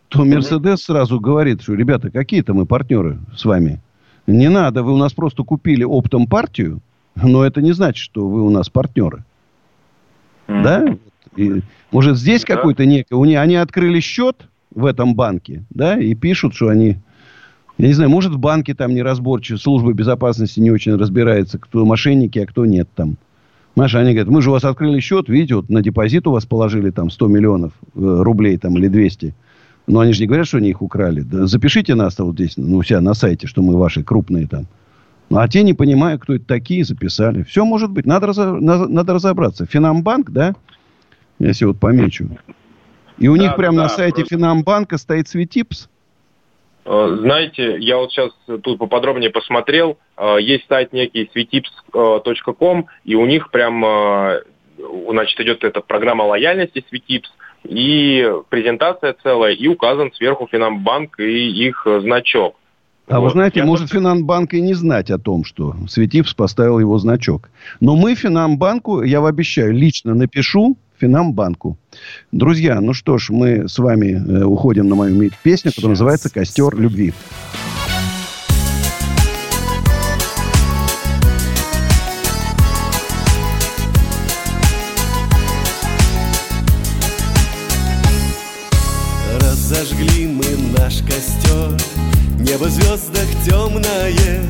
то 0.09 0.27
Мерседес 0.27 0.83
сразу 0.83 1.19
говорит, 1.19 1.63
что, 1.63 1.73
ребята, 1.73 2.11
какие-то 2.11 2.53
мы 2.53 2.67
партнеры 2.67 3.19
с 3.35 3.47
вами. 3.47 3.81
Не 4.27 4.51
надо, 4.51 4.83
вы 4.83 4.93
у 4.93 4.99
нас 4.99 5.15
просто 5.15 5.43
купили 5.43 5.85
оптом 5.85 6.27
партию, 6.27 6.81
но 7.15 7.47
это 7.47 7.63
не 7.63 7.73
значит, 7.73 8.05
что 8.05 8.29
вы 8.29 8.43
у 8.43 8.51
нас 8.51 8.69
партнеры. 8.69 9.25
Mm. 10.49 10.63
Да? 10.63 10.97
Может, 11.91 12.19
здесь 12.19 12.43
да. 12.43 12.57
какой-то 12.57 12.87
некий... 12.87 13.15
У 13.15 13.25
них, 13.25 13.39
они 13.39 13.57
открыли 13.57 14.01
счет 14.01 14.49
в 14.75 14.87
этом 14.87 15.15
банке, 15.15 15.65
да, 15.71 15.99
и 15.99 16.15
пишут, 16.15 16.55
что 16.55 16.69
они... 16.69 16.99
Я 17.79 17.89
не 17.89 17.95
знаю, 17.95 18.11
может, 18.11 18.33
в 18.33 18.39
банке 18.39 18.75
там 18.75 18.95
неразборчиво, 18.95 19.57
служба 19.57 19.93
безопасности 19.93 20.61
не 20.61 20.71
очень 20.71 20.95
разбирается, 20.95 21.59
кто 21.59 21.85
мошенники, 21.85 22.39
а 22.39 22.47
кто 22.47 22.67
нет 22.67 22.89
там. 22.95 23.17
Маша, 23.75 24.01
они 24.01 24.13
говорят, 24.13 24.29
мы 24.29 24.43
же 24.43 24.51
у 24.51 24.53
вас 24.53 24.65
открыли 24.65 25.01
счет, 25.01 25.29
видите, 25.29 25.55
вот 25.55 25.71
на 25.71 25.83
депозит 25.83 26.27
у 26.27 26.33
вас 26.33 26.45
положили 26.45 26.91
там 26.91 27.11
100 27.11 27.27
миллионов 27.29 27.73
э, 27.95 27.99
рублей 27.99 28.59
там 28.59 28.77
или 28.77 28.89
200. 28.89 29.35
Но 29.87 30.01
они 30.01 30.13
же 30.13 30.21
не 30.21 30.27
говорят, 30.27 30.47
что 30.47 30.59
они 30.59 30.69
их 30.69 30.83
украли. 30.83 31.23
Да 31.23 31.47
запишите 31.47 31.95
нас 31.95 32.19
вот 32.19 32.35
здесь, 32.35 32.57
ну, 32.57 32.79
у 32.79 32.83
себя 32.83 33.01
на 33.01 33.15
сайте, 33.15 33.47
что 33.47 33.63
мы 33.63 33.77
ваши 33.77 34.05
крупные 34.05 34.47
там. 34.47 34.67
Ну, 35.31 35.39
а 35.39 35.49
те 35.49 35.63
не 35.63 35.73
понимают, 35.73 36.23
кто 36.23 36.35
это 36.35 36.45
такие, 36.45 36.85
записали. 36.85 37.43
Все 37.45 37.65
может 37.65 37.91
быть. 37.91 38.05
Надо, 38.05 38.27
разо... 38.27 38.53
надо 38.53 39.15
разобраться. 39.15 39.65
Финамбанк, 39.65 40.31
да? 40.31 40.55
Если 41.43 41.65
вот 41.65 41.79
помечу. 41.79 42.29
И 43.19 43.29
у 43.29 43.37
да, 43.37 43.43
них 43.43 43.57
прямо 43.57 43.77
да, 43.79 43.83
на 43.85 43.89
сайте 43.89 44.21
просто... 44.21 44.37
Финамбанка 44.37 44.97
стоит 44.97 45.29
Светипс. 45.29 45.89
Э, 46.85 47.17
знаете, 47.21 47.79
я 47.79 47.97
вот 47.97 48.13
сейчас 48.13 48.31
тут 48.63 48.79
поподробнее 48.79 49.31
посмотрел. 49.31 49.99
Э, 50.17 50.37
есть 50.41 50.67
сайт 50.69 50.93
некий 50.93 51.29
svetips.com, 51.35 52.87
и 53.05 53.15
у 53.17 53.27
них 53.27 53.51
прям, 53.51 53.85
э, 53.85 54.43
значит, 55.11 55.41
идет 55.41 55.65
эта 55.65 55.81
программа 55.81 56.23
лояльности 56.23 56.85
Sветипс 56.89 57.33
и 57.65 58.25
презентация 58.49 59.17
целая, 59.23 59.53
и 59.53 59.67
указан 59.67 60.13
сверху 60.13 60.49
Финамбанк 60.51 61.19
и 61.19 61.67
их 61.67 61.87
значок. 61.87 62.55
А 63.09 63.19
вот. 63.19 63.27
вы 63.27 63.31
знаете, 63.31 63.61
Я 63.61 63.67
может, 63.67 63.91
Финанбанк 63.91 64.55
и 64.55 64.61
не 64.61 64.75
знать 64.75 65.11
о 65.11 65.19
том, 65.19 65.45
что 65.45 65.75
Светивс 65.89 66.35
поставил 66.35 66.79
его 66.79 66.99
значок. 66.99 67.51
Но 67.81 67.97
мы 67.97 68.15
Финамбанку, 68.15 69.03
я 69.03 69.21
вам 69.21 69.29
обещаю, 69.29 69.73
лично 69.73 70.15
напишу 70.15 70.77
Финамбанку. 71.03 71.77
Друзья, 72.31 72.81
ну 72.81 72.95
что 72.95 73.19
ж, 73.19 73.31
мы 73.31 73.69
с 73.69 73.77
вами 73.81 74.13
э, 74.13 74.45
уходим 74.45 74.89
на 74.89 74.95
мою 74.95 75.31
песню, 75.43 75.73
которая 75.73 75.91
называется 75.91 76.31
«Костер 76.31 76.77
любви». 76.77 77.13
Разожгли 89.41 90.29
мы 90.29 90.45
наш 90.79 91.03
костер 91.03 91.81
Небо 92.39 92.67
в 92.67 92.71
звездах 92.71 93.27
темное 93.45 94.41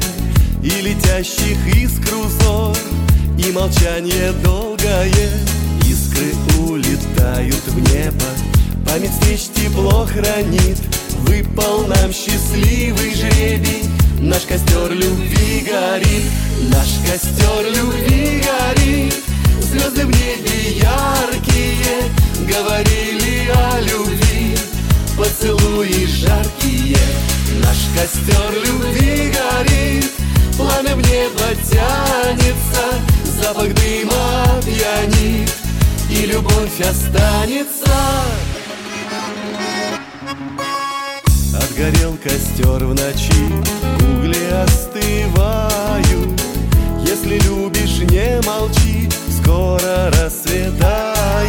И 0.63 0.83
летящих 0.83 1.57
искр 1.83 2.15
узор 2.17 2.77
И 3.39 3.51
молчание 3.53 4.33
долгое 4.45 4.52
Память 8.93 9.11
встреч 9.11 9.49
тепло 9.55 10.05
хранит. 10.05 10.77
Выпал 11.21 11.87
нам 11.87 12.13
счастливый 12.13 13.15
жребий. 13.15 13.85
Наш 14.21 14.43
костер 14.43 14.93
любви 14.93 15.67
горит. 15.67 16.25
Наш 16.69 16.89
костер 17.11 17.73
любви 17.75 18.45
горит. 18.45 19.15
Звезды 19.63 20.05
в 20.05 20.11
небе 20.11 20.77
яркие 20.77 22.05
Говорили 22.47 23.51
о 23.55 23.81
любви. 23.81 24.59
Поцелуи 25.17 26.05
жаркие. 26.05 26.99
Наш 27.65 27.79
костер 27.97 28.53
любви 28.67 29.33
горит. 29.33 30.11
Пламя 30.59 30.97
в 30.97 30.99
небо 30.99 31.49
тянется. 31.65 32.85
Запах 33.41 33.73
дыма 33.73 34.61
пьянит. 34.63 35.51
И 36.11 36.27
любовь 36.27 36.79
останется 36.79 37.89
Отгорел 41.73 42.19
костер 42.23 42.85
в 42.85 42.95
ночи. 42.95 43.33
Угли 44.19 44.45
остывают. 44.63 46.43
Если 47.01 47.39
любишь, 47.49 47.99
не 48.11 48.43
молчи, 48.47 49.09
скоро 49.31 50.11
рассветает. 50.11 51.49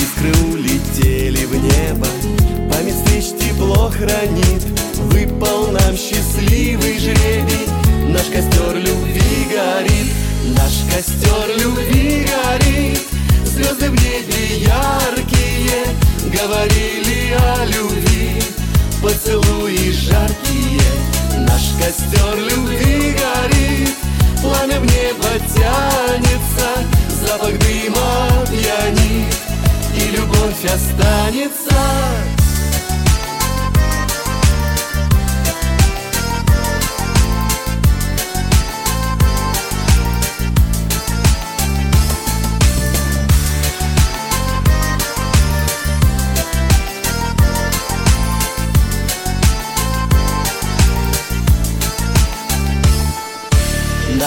Искры 0.00 0.32
улетели 0.50 1.44
в 1.44 1.54
небо, 1.54 2.06
память 2.72 2.94
встреч 2.94 3.38
тепло 3.38 3.90
хранит. 3.90 4.64
Выпал 5.12 5.66
нам 5.66 5.94
счастливый 5.94 6.98
жребий, 6.98 7.68
наш 8.08 8.24
костер 8.24 8.74
любви 8.74 9.48
горит. 9.52 10.14
Наш 10.56 10.72
костер 10.90 11.58
любви 11.58 12.26
горит, 12.26 13.02
звезды 13.44 13.90
в 13.90 13.92
небе 13.92 14.62
яркие 14.62 15.40
Говорили 16.32 17.34
о 17.34 17.64
любви, 17.66 18.40
поцелуи 19.02 19.92
жаркие. 19.92 20.90
Наш 21.38 21.72
костер 21.78 22.36
любви 22.36 23.16
горит, 23.18 23.96
пламя 24.42 24.78
в 24.80 24.84
небо 24.84 25.28
тянется 25.54 27.00
Запах 27.08 27.58
дыма 27.58 28.46
пьянит, 28.50 29.34
и 29.96 30.16
любовь 30.16 30.64
останется 30.64 32.39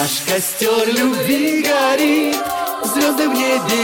Наш 0.04 0.20
костер 0.26 0.86
любви 0.88 1.62
горит, 1.62 2.36
звезды 2.92 3.26
в 3.26 3.32
небе 3.32 3.80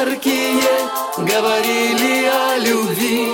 яркие 0.00 0.72
Говорили 1.18 2.24
о 2.24 2.56
любви, 2.60 3.30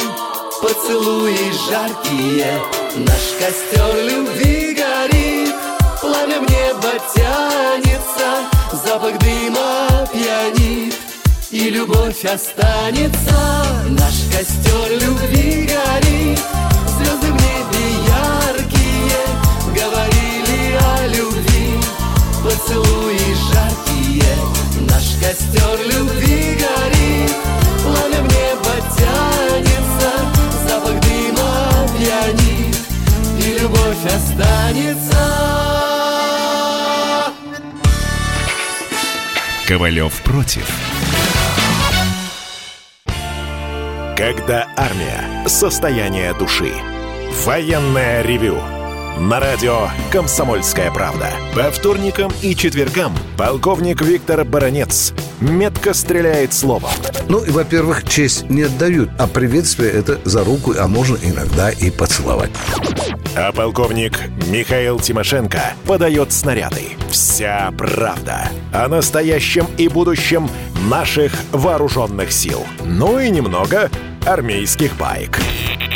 поцелуи 0.60 1.52
жаркие 1.68 2.60
Наш 2.96 3.26
костер 3.38 3.94
любви 4.10 4.74
горит, 4.74 5.54
пламя 6.00 6.40
в 6.40 6.50
небо 6.50 6.92
тянется 7.14 8.28
Запах 8.72 9.16
дыма 9.20 10.08
пьянит, 10.12 10.96
и 11.52 11.70
любовь 11.70 12.24
останется 12.24 13.38
Наш 13.90 14.14
костер 14.32 14.98
любви 15.00 15.70
горит, 15.72 15.95
Ковалев 39.76 40.22
против. 40.22 40.66
Когда 44.16 44.68
армия. 44.74 45.46
Состояние 45.46 46.32
души. 46.32 46.72
Военное 47.44 48.22
ревю. 48.22 48.75
На 49.18 49.40
радио 49.40 49.88
«Комсомольская 50.12 50.90
правда». 50.90 51.30
По 51.54 51.70
вторникам 51.70 52.30
и 52.42 52.54
четвергам 52.54 53.14
полковник 53.38 54.02
Виктор 54.02 54.44
Баранец 54.44 55.14
метко 55.40 55.94
стреляет 55.94 56.52
словом. 56.52 56.90
Ну, 57.26 57.42
и, 57.42 57.50
во-первых, 57.50 58.06
честь 58.06 58.50
не 58.50 58.64
отдают, 58.64 59.08
а 59.18 59.26
приветствие 59.26 59.90
это 59.90 60.20
за 60.24 60.44
руку, 60.44 60.74
а 60.78 60.86
можно 60.86 61.16
иногда 61.22 61.70
и 61.70 61.90
поцеловать. 61.90 62.50
А 63.34 63.52
полковник 63.52 64.20
Михаил 64.48 65.00
Тимошенко 65.00 65.62
подает 65.86 66.30
снаряды. 66.30 66.82
Вся 67.10 67.72
правда 67.78 68.50
о 68.70 68.86
настоящем 68.86 69.66
и 69.78 69.88
будущем 69.88 70.50
наших 70.90 71.32
вооруженных 71.52 72.32
сил. 72.32 72.66
Ну 72.84 73.18
и 73.18 73.30
немного 73.30 73.90
армейских 74.26 74.94
байк. 74.98 75.40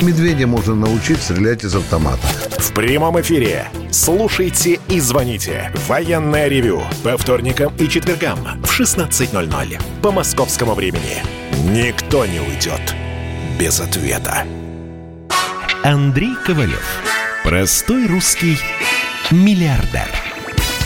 Медведя 0.03 0.47
можно 0.47 0.75
научить 0.75 1.23
стрелять 1.23 1.63
из 1.63 1.75
автомата. 1.75 2.27
В 2.59 2.73
прямом 2.73 3.21
эфире. 3.21 3.69
Слушайте 3.91 4.81
и 4.89 4.99
звоните. 4.99 5.71
Военное 5.89 6.49
ревю. 6.49 6.83
По 7.05 7.19
вторникам 7.19 7.75
и 7.77 7.87
четвергам 7.87 8.39
в 8.63 8.81
16.00. 8.81 9.81
По 10.03 10.11
московскому 10.11 10.75
времени. 10.75 11.23
Никто 11.65 12.25
не 12.25 12.41
уйдет 12.41 12.95
без 13.59 13.81
ответа. 13.81 14.45
Андрей 15.83 16.35
Ковалев. 16.47 17.03
Простой 17.45 18.07
русский 18.07 18.57
миллиардер. 19.31 20.09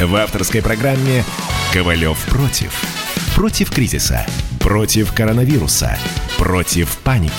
В 0.01 0.17
авторской 0.17 0.61
программе 0.61 1.25
«Ковалев 1.73 2.19
против». 2.27 3.04
Против 3.35 3.73
кризиса. 3.73 4.25
Против 4.61 5.13
коронавируса. 5.13 5.99
Против 6.39 6.97
паники. 6.99 7.33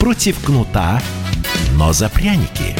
Против 0.00 0.42
кнута, 0.42 1.02
но 1.76 1.92
за 1.92 2.08
пряники. 2.08 2.74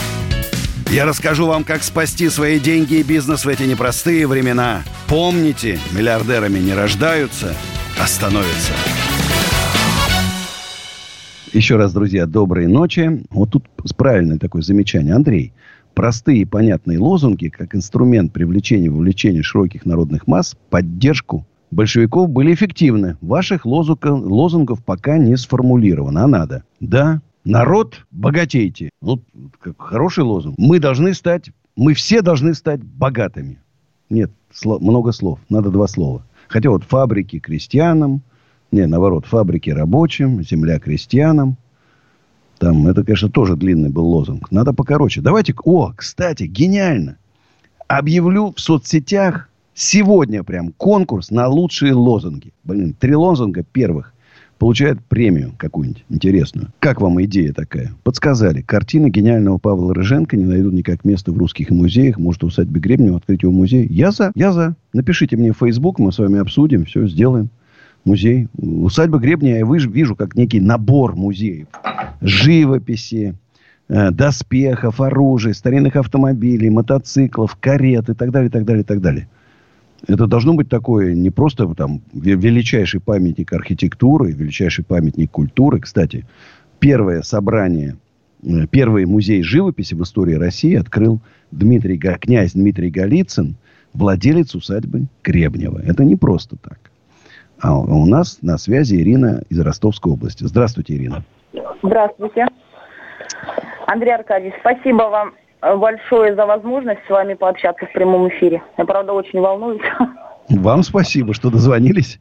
Я 0.90 1.04
расскажу 1.04 1.46
вам, 1.46 1.62
как 1.62 1.82
спасти 1.82 2.30
свои 2.30 2.58
деньги 2.58 2.94
и 2.94 3.02
бизнес 3.02 3.44
в 3.44 3.48
эти 3.48 3.64
непростые 3.64 4.26
времена. 4.26 4.82
Помните, 5.08 5.78
миллиардерами 5.92 6.58
не 6.58 6.72
рождаются, 6.72 7.54
а 8.00 8.06
становятся. 8.06 8.72
Еще 11.52 11.76
раз, 11.76 11.92
друзья, 11.92 12.24
доброй 12.24 12.66
ночи. 12.66 13.26
Вот 13.28 13.50
тут 13.50 13.66
правильное 13.98 14.38
такое 14.38 14.62
замечание. 14.62 15.14
Андрей, 15.14 15.52
простые 15.92 16.38
и 16.38 16.46
понятные 16.46 16.98
лозунги, 16.98 17.48
как 17.48 17.74
инструмент 17.74 18.32
привлечения 18.32 18.86
и 18.86 18.88
вовлечения 18.88 19.42
широких 19.42 19.84
народных 19.84 20.26
масс, 20.26 20.56
поддержку 20.70 21.46
большевиков 21.70 22.30
были 22.30 22.54
эффективны. 22.54 23.16
Ваших 23.20 23.66
лозунгов, 23.66 24.22
лозунгов 24.22 24.84
пока 24.84 25.18
не 25.18 25.36
сформулировано, 25.36 26.24
а 26.24 26.26
надо. 26.26 26.64
Да, 26.80 27.20
народ, 27.44 28.06
богатейте. 28.10 28.90
Вот 29.00 29.22
как 29.60 29.80
хороший 29.80 30.24
лозунг. 30.24 30.56
Мы 30.58 30.78
должны 30.78 31.14
стать, 31.14 31.50
мы 31.76 31.94
все 31.94 32.22
должны 32.22 32.54
стать 32.54 32.82
богатыми. 32.82 33.60
Нет, 34.10 34.30
сло, 34.52 34.78
много 34.78 35.12
слов, 35.12 35.38
надо 35.48 35.70
два 35.70 35.86
слова. 35.86 36.24
Хотя 36.48 36.70
вот 36.70 36.84
фабрики 36.84 37.38
крестьянам, 37.38 38.22
не, 38.70 38.86
наоборот, 38.86 39.26
фабрики 39.26 39.70
рабочим, 39.70 40.42
земля 40.42 40.78
крестьянам. 40.78 41.56
Там, 42.58 42.86
это, 42.88 43.04
конечно, 43.04 43.30
тоже 43.30 43.56
длинный 43.56 43.88
был 43.88 44.06
лозунг. 44.06 44.50
Надо 44.50 44.72
покороче. 44.72 45.20
Давайте, 45.20 45.54
о, 45.64 45.92
кстати, 45.94 46.44
гениально. 46.44 47.16
Объявлю 47.86 48.52
в 48.54 48.60
соцсетях 48.60 49.47
сегодня 49.78 50.42
прям 50.42 50.72
конкурс 50.76 51.30
на 51.30 51.46
лучшие 51.46 51.94
лозунги. 51.94 52.52
Блин, 52.64 52.94
три 52.98 53.14
лозунга 53.14 53.62
первых 53.62 54.12
получают 54.58 55.00
премию 55.04 55.54
какую-нибудь 55.56 56.04
интересную. 56.08 56.72
Как 56.80 57.00
вам 57.00 57.22
идея 57.22 57.52
такая? 57.52 57.92
Подсказали. 58.02 58.60
Картины 58.60 59.08
гениального 59.08 59.58
Павла 59.58 59.94
Рыженко 59.94 60.36
не 60.36 60.44
найдут 60.44 60.74
никак 60.74 61.04
места 61.04 61.30
в 61.30 61.38
русских 61.38 61.70
музеях. 61.70 62.18
Может, 62.18 62.42
усадьбе 62.42 62.80
Гребнева 62.80 63.18
открыть 63.18 63.44
его 63.44 63.52
музей. 63.52 63.86
Я 63.88 64.10
за, 64.10 64.32
я 64.34 64.52
за. 64.52 64.74
Напишите 64.92 65.36
мне 65.36 65.52
в 65.52 65.58
Facebook, 65.58 66.00
мы 66.00 66.10
с 66.10 66.18
вами 66.18 66.40
обсудим, 66.40 66.84
все 66.84 67.06
сделаем. 67.06 67.48
Музей. 68.04 68.48
Усадьба 68.56 69.18
Гребня 69.18 69.58
я 69.58 69.64
вижу 69.64 70.16
как 70.16 70.34
некий 70.34 70.60
набор 70.60 71.14
музеев. 71.14 71.68
Живописи, 72.20 73.34
э, 73.88 74.10
доспехов, 74.10 75.00
оружия, 75.00 75.52
старинных 75.52 75.94
автомобилей, 75.94 76.68
мотоциклов, 76.68 77.56
карет 77.60 78.08
и 78.08 78.14
так 78.14 78.32
далее, 78.32 78.48
и 78.48 78.52
так 78.52 78.64
далее, 78.64 78.82
и 78.82 78.86
так 78.86 79.00
далее. 79.00 79.28
Это 80.06 80.26
должно 80.26 80.54
быть 80.54 80.68
такое 80.68 81.14
не 81.14 81.30
просто 81.30 81.66
там 81.74 82.02
величайший 82.12 83.00
памятник 83.00 83.52
архитектуры, 83.52 84.30
величайший 84.30 84.84
памятник 84.84 85.30
культуры. 85.30 85.80
Кстати, 85.80 86.24
первое 86.78 87.22
собрание, 87.22 87.96
э, 88.42 88.66
первый 88.70 89.06
музей 89.06 89.42
живописи 89.42 89.94
в 89.94 90.02
истории 90.02 90.34
России 90.34 90.76
открыл 90.76 91.20
Дмитрий, 91.50 91.98
князь 91.98 92.52
Дмитрий 92.52 92.90
Голицын, 92.90 93.56
владелец 93.92 94.54
усадьбы 94.54 95.06
Гребнева. 95.24 95.80
Это 95.84 96.04
не 96.04 96.14
просто 96.14 96.56
так. 96.56 96.78
А 97.60 97.76
у 97.76 98.06
нас 98.06 98.38
на 98.40 98.56
связи 98.56 98.94
Ирина 98.96 99.42
из 99.48 99.58
Ростовской 99.58 100.12
области. 100.12 100.44
Здравствуйте, 100.44 100.94
Ирина. 100.94 101.24
Здравствуйте. 101.82 102.46
Андрей 103.86 104.14
Аркадьевич, 104.14 104.54
спасибо 104.60 105.04
вам 105.04 105.32
большое 105.60 106.34
за 106.34 106.46
возможность 106.46 107.00
с 107.06 107.10
вами 107.10 107.34
пообщаться 107.34 107.86
в 107.86 107.92
прямом 107.92 108.28
эфире. 108.28 108.62
Я, 108.76 108.84
правда, 108.84 109.12
очень 109.12 109.40
волнуюсь. 109.40 109.82
Вам 110.48 110.82
спасибо, 110.82 111.34
что 111.34 111.50
дозвонились. 111.50 112.20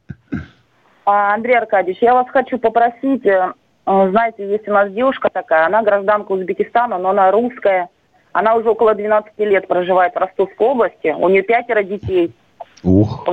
А, 1.05 1.33
Андрей 1.33 1.57
Аркадьевич, 1.57 2.01
я 2.01 2.13
вас 2.13 2.27
хочу 2.29 2.57
попросить, 2.57 3.25
э, 3.25 3.53
знаете, 3.85 4.49
есть 4.49 4.67
у 4.67 4.73
нас 4.73 4.91
девушка 4.91 5.29
такая, 5.29 5.65
она 5.65 5.81
гражданка 5.81 6.33
Узбекистана, 6.33 6.97
но 6.97 7.09
она 7.09 7.31
русская. 7.31 7.89
Она 8.33 8.55
уже 8.55 8.69
около 8.69 8.93
12 8.93 9.31
лет 9.39 9.67
проживает 9.67 10.13
в 10.13 10.17
Ростовской 10.17 10.67
области. 10.67 11.15
У 11.17 11.29
нее 11.29 11.43
пятеро 11.43 11.81
детей. 11.81 12.35
Ух. 12.83 13.25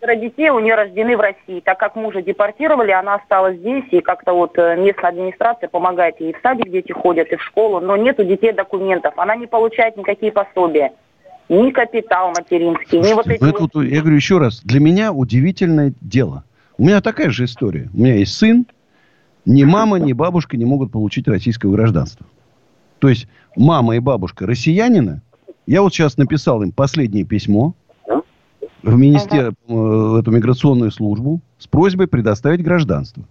Пятеро 0.00 0.16
детей 0.16 0.50
у 0.50 0.60
нее 0.60 0.74
рождены 0.74 1.16
в 1.16 1.20
России. 1.20 1.60
Так 1.60 1.78
как 1.78 1.94
мужа 1.94 2.22
депортировали, 2.22 2.90
она 2.90 3.16
осталась 3.16 3.58
здесь, 3.58 3.84
и 3.90 4.00
как-то 4.00 4.32
вот 4.32 4.56
э, 4.56 4.76
местная 4.76 5.10
администрация 5.10 5.68
помогает 5.68 6.20
ей. 6.20 6.32
В 6.32 6.40
садик 6.42 6.70
дети 6.70 6.92
ходят, 6.92 7.30
и 7.30 7.36
в 7.36 7.42
школу, 7.42 7.80
но 7.80 7.96
нет 7.96 8.18
у 8.18 8.24
детей 8.24 8.52
документов. 8.52 9.14
Она 9.16 9.36
не 9.36 9.46
получает 9.46 9.96
никакие 9.96 10.32
пособия. 10.32 10.92
Ни 11.48 11.70
капитал 11.70 12.30
материнский, 12.30 13.00
ни 13.00 13.12
вот 13.12 13.26
эти... 13.26 13.42
Это 13.42 13.60
вот, 13.60 13.84
я 13.84 14.00
говорю 14.00 14.16
еще 14.16 14.38
раз, 14.38 14.60
для 14.62 14.80
меня 14.80 15.12
удивительное 15.12 15.92
дело. 16.00 16.44
У 16.78 16.84
меня 16.84 17.00
такая 17.00 17.30
же 17.30 17.44
история. 17.44 17.90
У 17.92 17.98
меня 17.98 18.14
есть 18.14 18.34
сын, 18.34 18.66
ни 19.44 19.64
мама, 19.64 19.98
ни 19.98 20.12
бабушка 20.12 20.56
не 20.56 20.64
могут 20.64 20.92
получить 20.92 21.28
российское 21.28 21.68
гражданство. 21.68 22.24
То 23.00 23.08
есть 23.08 23.26
мама 23.56 23.96
и 23.96 23.98
бабушка 23.98 24.46
россиянина. 24.46 25.22
Я 25.66 25.82
вот 25.82 25.92
сейчас 25.92 26.16
написал 26.16 26.62
им 26.62 26.72
последнее 26.72 27.24
письмо 27.24 27.74
в 28.82 28.96
министерство, 28.96 29.54
в 29.66 30.14
эту 30.16 30.30
миграционную 30.30 30.90
службу 30.90 31.40
с 31.58 31.66
просьбой 31.66 32.06
предоставить 32.06 32.62
гражданство. 32.62 33.24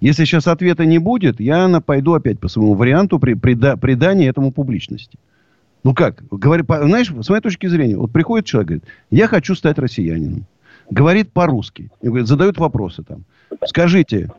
Если 0.00 0.24
сейчас 0.24 0.46
ответа 0.46 0.84
не 0.84 0.98
будет, 0.98 1.40
я 1.40 1.68
на, 1.68 1.80
пойду 1.80 2.14
опять 2.14 2.38
по 2.38 2.48
своему 2.48 2.74
варианту 2.74 3.18
при, 3.18 3.34
прида, 3.34 3.76
придания 3.76 4.28
этому 4.28 4.52
публичности. 4.52 5.18
Ну 5.82 5.94
как? 5.94 6.22
Говори, 6.30 6.62
по, 6.62 6.82
знаешь, 6.82 7.12
с 7.20 7.28
моей 7.28 7.42
точки 7.42 7.66
зрения, 7.66 7.96
вот 7.96 8.12
приходит 8.12 8.46
человек, 8.46 8.68
говорит, 8.68 8.84
я 9.10 9.28
хочу 9.28 9.54
стать 9.54 9.78
россиянином. 9.78 10.46
Говорит 10.90 11.32
по-русски. 11.32 11.90
Говорит, 12.02 12.26
задают 12.26 12.58
вопросы 12.58 13.02
там. 13.02 13.24
Скажите, 13.64 14.30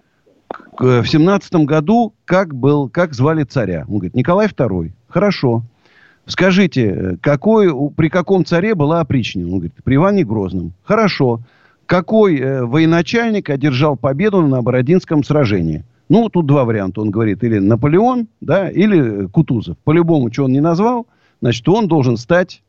в 0.77 1.05
семнадцатом 1.05 1.65
году 1.65 2.13
как, 2.25 2.53
был, 2.53 2.89
как 2.89 3.13
звали 3.13 3.43
царя? 3.43 3.85
Он 3.87 3.95
говорит, 3.95 4.15
Николай 4.15 4.47
II. 4.47 4.91
Хорошо. 5.07 5.63
Скажите, 6.26 7.18
какой, 7.22 7.72
при 7.91 8.10
каком 8.10 8.45
царе 8.45 8.73
была 8.73 9.02
опричнина? 9.02 9.47
Он 9.47 9.53
говорит, 9.60 9.73
при 9.84 9.95
Иване 9.95 10.23
Грозном. 10.23 10.73
Хорошо. 10.84 11.41
Какой 11.85 12.38
э, 12.38 12.65
военачальник 12.65 13.49
одержал 13.49 13.95
победу 13.95 14.41
на 14.41 14.61
Бородинском 14.64 15.23
сражении? 15.23 15.84
Ну, 16.10 16.30
тут 16.30 16.47
два 16.47 16.65
варианта. 16.65 17.02
Он 17.02 17.11
говорит, 17.11 17.43
или 17.43 17.60
Наполеон, 17.60 18.27
да, 18.41 18.69
или 18.69 19.27
Кутузов. 19.27 19.77
По-любому, 19.84 20.31
что 20.31 20.45
он 20.45 20.52
не 20.52 20.61
назвал, 20.61 21.06
значит, 21.41 21.68
он 21.69 21.88
должен 21.88 22.18
стать 22.18 22.64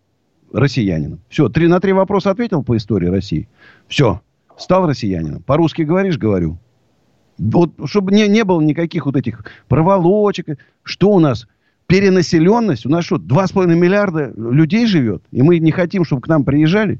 россиянином. 0.52 1.20
Все, 1.28 1.48
три, 1.48 1.66
на 1.66 1.80
три 1.80 1.92
вопроса 1.92 2.30
ответил 2.30 2.62
по 2.62 2.76
истории 2.76 3.08
России. 3.08 3.48
Все, 3.88 4.20
стал 4.58 4.86
россиянином. 4.86 5.42
По-русски 5.42 5.82
говоришь? 5.82 6.18
Говорю. 6.18 6.58
Вот, 7.38 7.70
чтобы 7.84 8.12
не, 8.12 8.28
не 8.28 8.44
было 8.44 8.60
никаких 8.60 9.06
вот 9.06 9.16
этих 9.16 9.44
проволочек. 9.68 10.58
Что 10.82 11.10
у 11.10 11.20
нас? 11.20 11.46
Перенаселенность. 11.86 12.86
У 12.86 12.88
нас 12.88 13.04
что, 13.04 13.16
2,5 13.16 13.74
миллиарда 13.74 14.32
людей 14.36 14.86
живет? 14.86 15.22
И 15.30 15.42
мы 15.42 15.58
не 15.58 15.70
хотим, 15.70 16.04
чтобы 16.04 16.22
к 16.22 16.28
нам 16.28 16.44
приезжали? 16.44 16.98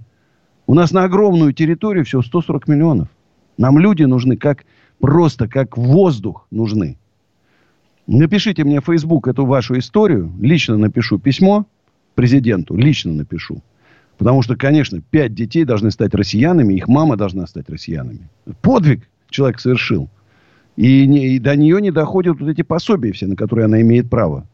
У 0.66 0.74
нас 0.74 0.92
на 0.92 1.04
огромную 1.04 1.52
территорию 1.52 2.04
всего 2.04 2.22
140 2.22 2.68
миллионов. 2.68 3.08
Нам 3.58 3.78
люди 3.78 4.04
нужны 4.04 4.36
как 4.36 4.64
просто, 5.00 5.48
как 5.48 5.76
воздух 5.76 6.46
нужны. 6.50 6.98
Напишите 8.06 8.64
мне 8.64 8.80
в 8.80 8.84
Facebook 8.84 9.26
эту 9.26 9.44
вашу 9.44 9.78
историю. 9.78 10.32
Лично 10.40 10.76
напишу 10.76 11.18
письмо 11.18 11.66
президенту. 12.14 12.76
Лично 12.76 13.12
напишу. 13.12 13.62
Потому 14.18 14.42
что, 14.42 14.56
конечно, 14.56 15.00
пять 15.00 15.34
детей 15.34 15.64
должны 15.64 15.90
стать 15.90 16.14
россиянами. 16.14 16.74
Их 16.74 16.88
мама 16.88 17.16
должна 17.16 17.46
стать 17.46 17.68
россиянами. 17.68 18.28
Подвиг 18.62 19.08
человек 19.30 19.60
совершил. 19.60 20.08
И, 20.76 21.06
не, 21.06 21.34
и 21.34 21.38
до 21.38 21.56
нее 21.56 21.80
не 21.80 21.90
доходят 21.90 22.40
вот 22.40 22.48
эти 22.48 22.62
пособия 22.62 23.12
все, 23.12 23.26
на 23.26 23.36
которые 23.36 23.64
она 23.64 23.80
имеет 23.80 24.08
право. 24.08 24.46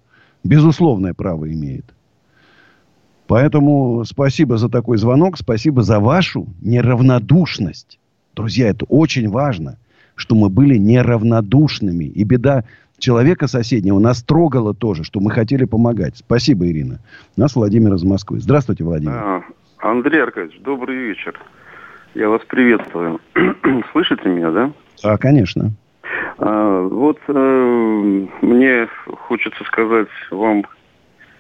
Безусловное 0.45 1.15
право 1.15 1.51
имеет. 1.53 1.95
Поэтому 3.27 4.05
спасибо 4.05 4.57
за 4.57 4.69
такой 4.69 4.99
звонок. 4.99 5.39
Спасибо 5.39 5.83
за 5.83 6.01
вашу 6.01 6.49
неравнодушность. 6.61 7.99
Друзья, 8.35 8.69
это 8.69 8.85
очень 8.87 9.29
важно, 9.29 9.79
что 10.17 10.35
мы 10.35 10.49
были 10.49 10.77
неравнодушными. 10.77 12.05
И 12.05 12.25
беда 12.25 12.65
человека 12.99 13.47
соседнего 13.47 13.99
нас 13.99 14.23
трогала 14.23 14.75
тоже, 14.75 15.05
что 15.05 15.21
мы 15.21 15.31
хотели 15.31 15.65
помогать. 15.65 16.17
Спасибо, 16.19 16.67
Ирина. 16.67 17.01
Нас 17.37 17.55
Владимир 17.57 17.95
из 17.95 18.05
Москвы. 18.05 18.41
Здравствуйте, 18.41 18.85
Владимир. 18.85 19.15
А, 19.15 19.43
Андрей 19.79 20.23
Аркадьевич, 20.23 20.61
добрый 20.63 20.97
вечер. 20.97 21.39
Я 22.15 22.29
вас 22.29 22.43
приветствую. 22.47 23.21
Слышите 23.93 24.29
меня, 24.29 24.51
да? 24.51 24.73
А, 25.03 25.17
конечно. 25.17 25.73
А, 26.39 26.83
вот 26.83 27.19
э, 27.29 28.27
мне 28.43 28.89
хочется 29.07 29.65
сказать 29.65 30.09
вам, 30.31 30.65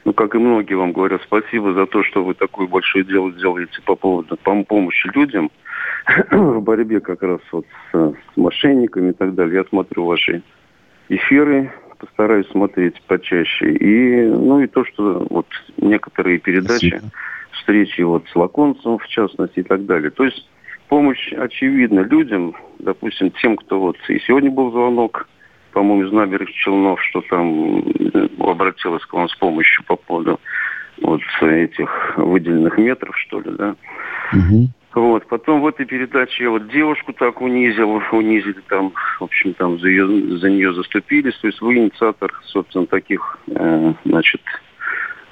ну, 0.05 0.13
как 0.13 0.35
и 0.35 0.39
многие 0.39 0.75
вам 0.75 0.93
говорят, 0.93 1.23
спасибо 1.23 1.73
за 1.73 1.87
то, 1.87 2.03
что 2.05 2.25
вы 2.25 2.35
такое 2.35 2.67
большое 2.67 3.05
дело 3.05 3.33
делаете 3.33 3.81
по 3.85 3.95
поводу 3.95 4.37
по 4.37 4.63
помощи 4.65 5.11
людям 5.15 5.51
в 6.31 6.61
борьбе 6.61 7.01
как 7.01 7.23
раз 7.23 7.41
вот 7.53 7.67
с, 7.93 7.97
с 7.97 8.37
мошенниками 8.37 9.11
и 9.11 9.15
так 9.15 9.35
далее. 9.35 9.57
Я 9.57 9.65
смотрю 9.65 10.05
ваши 10.05 10.43
эфиры, 11.09 11.73
постараюсь 11.99 12.49
смотреть 12.49 13.01
почаще. 13.03 13.73
И, 13.73 14.27
ну, 14.27 14.61
и 14.61 14.67
то, 14.67 14.85
что 14.85 15.27
вот 15.31 15.47
некоторые 15.77 16.39
передачи, 16.39 16.89
Спасибо. 16.89 17.13
встречи 17.53 18.01
вот 18.01 18.25
с 18.29 18.35
Лаконцем, 18.35 18.99
в 18.99 19.07
частности, 19.07 19.61
и 19.61 19.63
так 19.63 19.87
далее. 19.87 20.11
То 20.11 20.25
есть 20.25 20.49
помощь 20.93 21.33
очевидна 21.33 22.01
людям, 22.01 22.55
допустим, 22.79 23.31
тем, 23.41 23.57
кто 23.57 23.81
вот... 23.81 23.97
И 24.09 24.19
сегодня 24.27 24.51
был 24.51 24.71
звонок, 24.73 25.27
по-моему, 25.73 26.07
из 26.07 26.13
набережных 26.13 26.55
Челнов, 26.55 27.03
что 27.05 27.23
там 27.31 27.79
э, 27.79 28.29
обратилась 28.39 29.03
к 29.07 29.15
вам 29.15 29.27
с 29.27 29.35
помощью 29.37 29.87
по 29.87 29.97
поводу 29.97 30.39
вот 31.01 31.23
этих 31.41 32.19
выделенных 32.19 32.77
метров, 32.77 33.17
что 33.17 33.41
ли, 33.41 33.53
да. 33.57 33.75
Угу. 34.35 34.69
Вот. 34.97 35.27
Потом 35.29 35.63
в 35.63 35.67
этой 35.67 35.87
передаче 35.87 36.45
я 36.45 36.51
вот 36.51 36.69
девушку 36.69 37.15
так 37.15 37.41
унизил, 37.41 38.03
унизили 38.13 38.61
там, 38.69 38.93
в 39.19 39.25
общем, 39.25 39.55
там 39.55 39.79
за, 39.79 39.89
ее, 39.89 40.37
за 40.37 40.51
нее 40.51 40.75
заступились. 40.75 41.39
То 41.39 41.47
есть 41.47 41.63
вы 41.63 41.79
инициатор, 41.79 42.39
собственно, 42.45 42.85
таких, 42.85 43.39
э, 43.47 43.95
значит... 44.05 44.43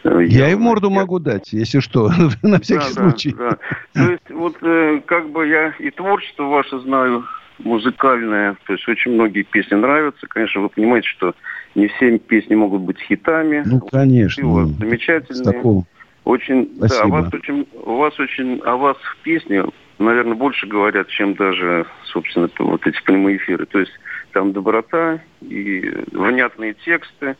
Я, 0.05 0.21
я 0.21 0.51
и 0.51 0.55
морду 0.55 0.91
могу 0.91 1.19
дать, 1.19 1.53
если 1.53 1.81
что, 1.81 2.11
на 2.43 2.61
всякий 2.61 2.95
да, 2.95 3.03
случай. 3.03 3.35
Да, 3.37 3.59
да. 3.95 4.05
То 4.05 4.11
есть 4.13 4.31
вот 4.31 4.57
э, 4.63 5.01
как 5.05 5.31
бы 5.31 5.47
я 5.47 5.75
и 5.79 5.91
творчество 5.91 6.45
ваше 6.45 6.79
знаю, 6.81 7.25
музыкальное, 7.59 8.57
то 8.67 8.73
есть 8.73 8.89
очень 8.89 9.13
многие 9.13 9.43
песни 9.43 9.75
нравятся. 9.75 10.27
Конечно, 10.27 10.63
вы 10.63 10.71
понимаете, 10.71 11.09
что 11.09 11.35
не 11.75 11.89
все 11.89 12.19
песни 12.19 12.55
могут 12.55 12.83
быть 12.83 12.99
хитами. 13.01 13.63
Ну, 13.67 13.81
конечно. 13.81 14.47
Вот, 14.47 14.69
замечательные. 14.79 15.45
Такого 15.45 15.85
очень, 16.25 16.71
Спасибо. 16.77 17.09
да, 17.09 17.17
о 17.19 17.23
вас 17.23 17.35
очень, 17.35 17.69
у 17.73 17.97
вас 17.97 18.21
очень, 18.21 18.61
о 18.61 18.77
вас 18.77 18.97
в 18.97 19.23
песне, 19.23 19.65
наверное, 19.99 20.35
больше 20.35 20.67
говорят, 20.67 21.09
чем 21.09 21.35
даже, 21.35 21.87
собственно, 22.05 22.49
вот 22.59 22.87
эти 22.87 23.03
прямые 23.03 23.39
эфиры. 23.39 23.67
То 23.67 23.81
есть 23.81 23.93
там 24.33 24.53
доброта 24.53 25.21
и 25.41 25.91
внятные 26.13 26.75
тексты, 26.75 27.37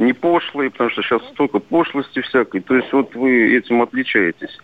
не 0.00 0.12
пошлые, 0.14 0.70
потому 0.70 0.90
что 0.90 1.02
сейчас 1.02 1.22
столько 1.30 1.58
пошлости 1.58 2.20
всякой. 2.22 2.62
То 2.62 2.74
есть 2.74 2.92
вот 2.92 3.14
вы 3.14 3.56
этим 3.56 3.82
отличаетесь. 3.82 4.58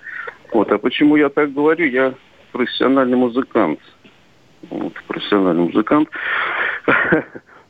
Вот. 0.52 0.72
А 0.72 0.78
почему 0.78 1.16
я 1.16 1.28
так 1.28 1.52
говорю? 1.52 1.86
Я 1.86 2.14
профессиональный 2.52 3.16
музыкант. 3.16 3.78
Вот, 4.70 4.94
профессиональный 5.06 5.64
музыкант. 5.64 6.08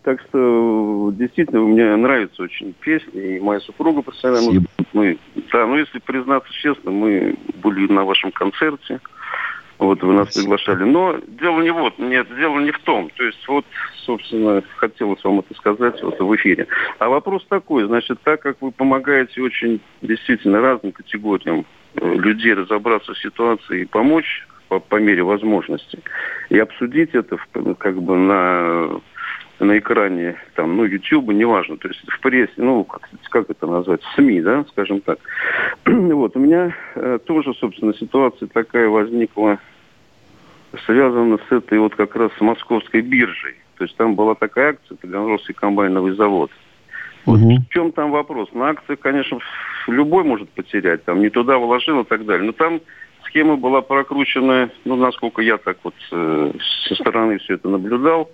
Так 0.02 0.20
что 0.28 1.10
действительно 1.14 1.62
мне 1.62 1.96
нравятся 1.96 2.44
очень 2.44 2.72
песни, 2.74 3.38
и 3.38 3.40
моя 3.40 3.58
супруга 3.58 4.02
профессионально. 4.02 4.64
Мы, 4.92 5.18
да, 5.52 5.66
ну 5.66 5.78
если 5.78 5.98
признаться 5.98 6.48
честно, 6.52 6.92
мы 6.92 7.34
были 7.60 7.90
на 7.92 8.04
вашем 8.04 8.30
концерте. 8.30 9.00
Вот 9.78 10.02
вы 10.02 10.14
нас 10.14 10.32
приглашали. 10.32 10.84
Но 10.84 11.18
дело 11.26 11.60
не 11.60 11.70
вот, 11.70 11.98
нет, 11.98 12.26
дело 12.36 12.60
не 12.60 12.70
в 12.70 12.78
том. 12.80 13.10
То 13.16 13.24
есть 13.24 13.46
вот, 13.46 13.64
собственно, 14.04 14.62
хотелось 14.76 15.22
вам 15.22 15.40
это 15.40 15.54
сказать 15.54 16.02
вот 16.02 16.18
в 16.18 16.36
эфире. 16.36 16.66
А 16.98 17.08
вопрос 17.08 17.44
такой, 17.48 17.84
значит, 17.84 18.18
так 18.22 18.40
как 18.40 18.56
вы 18.60 18.72
помогаете 18.72 19.42
очень 19.42 19.80
действительно 20.02 20.60
разным 20.60 20.92
категориям 20.92 21.66
э, 21.94 22.14
людей 22.14 22.54
разобраться 22.54 23.12
в 23.12 23.18
ситуации 23.18 23.82
и 23.82 23.86
помочь 23.86 24.46
по, 24.68 24.80
по 24.80 24.96
мере 24.96 25.22
возможности, 25.22 26.00
и 26.48 26.58
обсудить 26.58 27.10
это 27.14 27.38
как 27.78 28.00
бы 28.00 28.16
на 28.16 29.00
на 29.64 29.78
экране, 29.78 30.36
там, 30.54 30.76
ну, 30.76 30.84
YouTube, 30.84 31.32
неважно, 31.32 31.76
то 31.76 31.88
есть 31.88 32.00
в 32.06 32.20
прессе, 32.20 32.52
ну, 32.56 32.84
как, 32.84 33.08
как 33.30 33.50
это 33.50 33.66
назвать, 33.66 34.00
СМИ, 34.14 34.42
да, 34.42 34.64
скажем 34.70 35.00
так. 35.00 35.18
вот, 35.86 36.36
у 36.36 36.38
меня 36.38 36.74
э, 36.94 37.18
тоже, 37.24 37.54
собственно, 37.54 37.94
ситуация 37.94 38.48
такая 38.48 38.88
возникла, 38.88 39.58
связана 40.84 41.38
с 41.48 41.52
этой 41.52 41.78
вот 41.78 41.94
как 41.94 42.16
раз 42.16 42.30
с 42.36 42.40
московской 42.40 43.00
биржей. 43.00 43.54
То 43.78 43.84
есть 43.84 43.96
там 43.96 44.14
была 44.14 44.34
такая 44.34 44.70
акция, 44.70 44.96
Таганрогский 44.96 45.54
комбайновый 45.54 46.14
завод. 46.14 46.50
Вот 47.24 47.40
угу. 47.40 47.56
в 47.56 47.72
чем 47.72 47.92
там 47.92 48.10
вопрос? 48.10 48.52
На 48.52 48.70
акции, 48.70 48.94
конечно, 48.94 49.38
любой 49.88 50.24
может 50.24 50.48
потерять, 50.50 51.04
там 51.04 51.20
не 51.20 51.28
туда 51.28 51.58
вложил 51.58 52.00
и 52.00 52.04
так 52.04 52.24
далее. 52.24 52.46
Но 52.46 52.52
там 52.52 52.80
схема 53.24 53.56
была 53.56 53.82
прокручена, 53.82 54.70
ну, 54.84 54.96
насколько 54.96 55.42
я 55.42 55.56
так 55.58 55.78
вот 55.82 55.94
э, 56.12 56.52
со 56.86 56.94
стороны 56.94 57.38
все 57.38 57.54
это 57.54 57.68
наблюдал, 57.68 58.30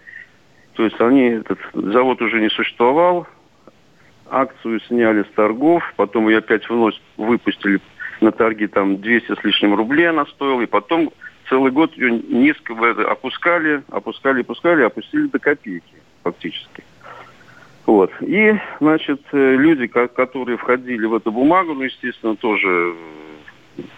то 0.74 0.84
есть 0.84 1.00
они, 1.00 1.22
этот 1.22 1.58
завод 1.72 2.20
уже 2.22 2.40
не 2.40 2.48
существовал, 2.48 3.26
акцию 4.30 4.80
сняли 4.80 5.22
с 5.24 5.34
торгов, 5.34 5.82
потом 5.96 6.28
ее 6.28 6.38
опять 6.38 6.68
вновь 6.68 6.94
выпустили 7.16 7.80
на 8.20 8.32
торги, 8.32 8.66
там 8.66 9.00
200 9.00 9.40
с 9.40 9.44
лишним 9.44 9.74
рублей 9.74 10.08
она 10.08 10.24
стоила, 10.26 10.62
и 10.62 10.66
потом 10.66 11.12
целый 11.48 11.70
год 11.70 11.92
ее 11.96 12.10
низко 12.10 12.72
опускали, 13.10 13.82
опускали, 13.90 14.40
опускали, 14.40 14.82
опустили 14.82 15.26
до 15.26 15.38
копейки 15.38 15.94
фактически. 16.22 16.84
Вот. 17.84 18.10
И, 18.20 18.54
значит, 18.80 19.20
э, 19.32 19.56
люди, 19.56 19.86
которые 19.88 20.56
входили 20.56 21.04
в 21.04 21.14
эту 21.14 21.32
бумагу, 21.32 21.74
ну, 21.74 21.82
естественно, 21.82 22.36
тоже, 22.36 22.94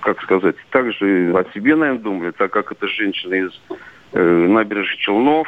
как 0.00 0.22
сказать, 0.22 0.56
также 0.70 1.32
о 1.36 1.44
себе, 1.52 1.76
наверное, 1.76 2.02
думали, 2.02 2.30
так 2.30 2.50
как 2.50 2.72
это 2.72 2.88
женщина 2.88 3.34
из 3.34 3.50
э, 4.12 4.22
набережных 4.48 4.96
Челнов, 4.96 5.46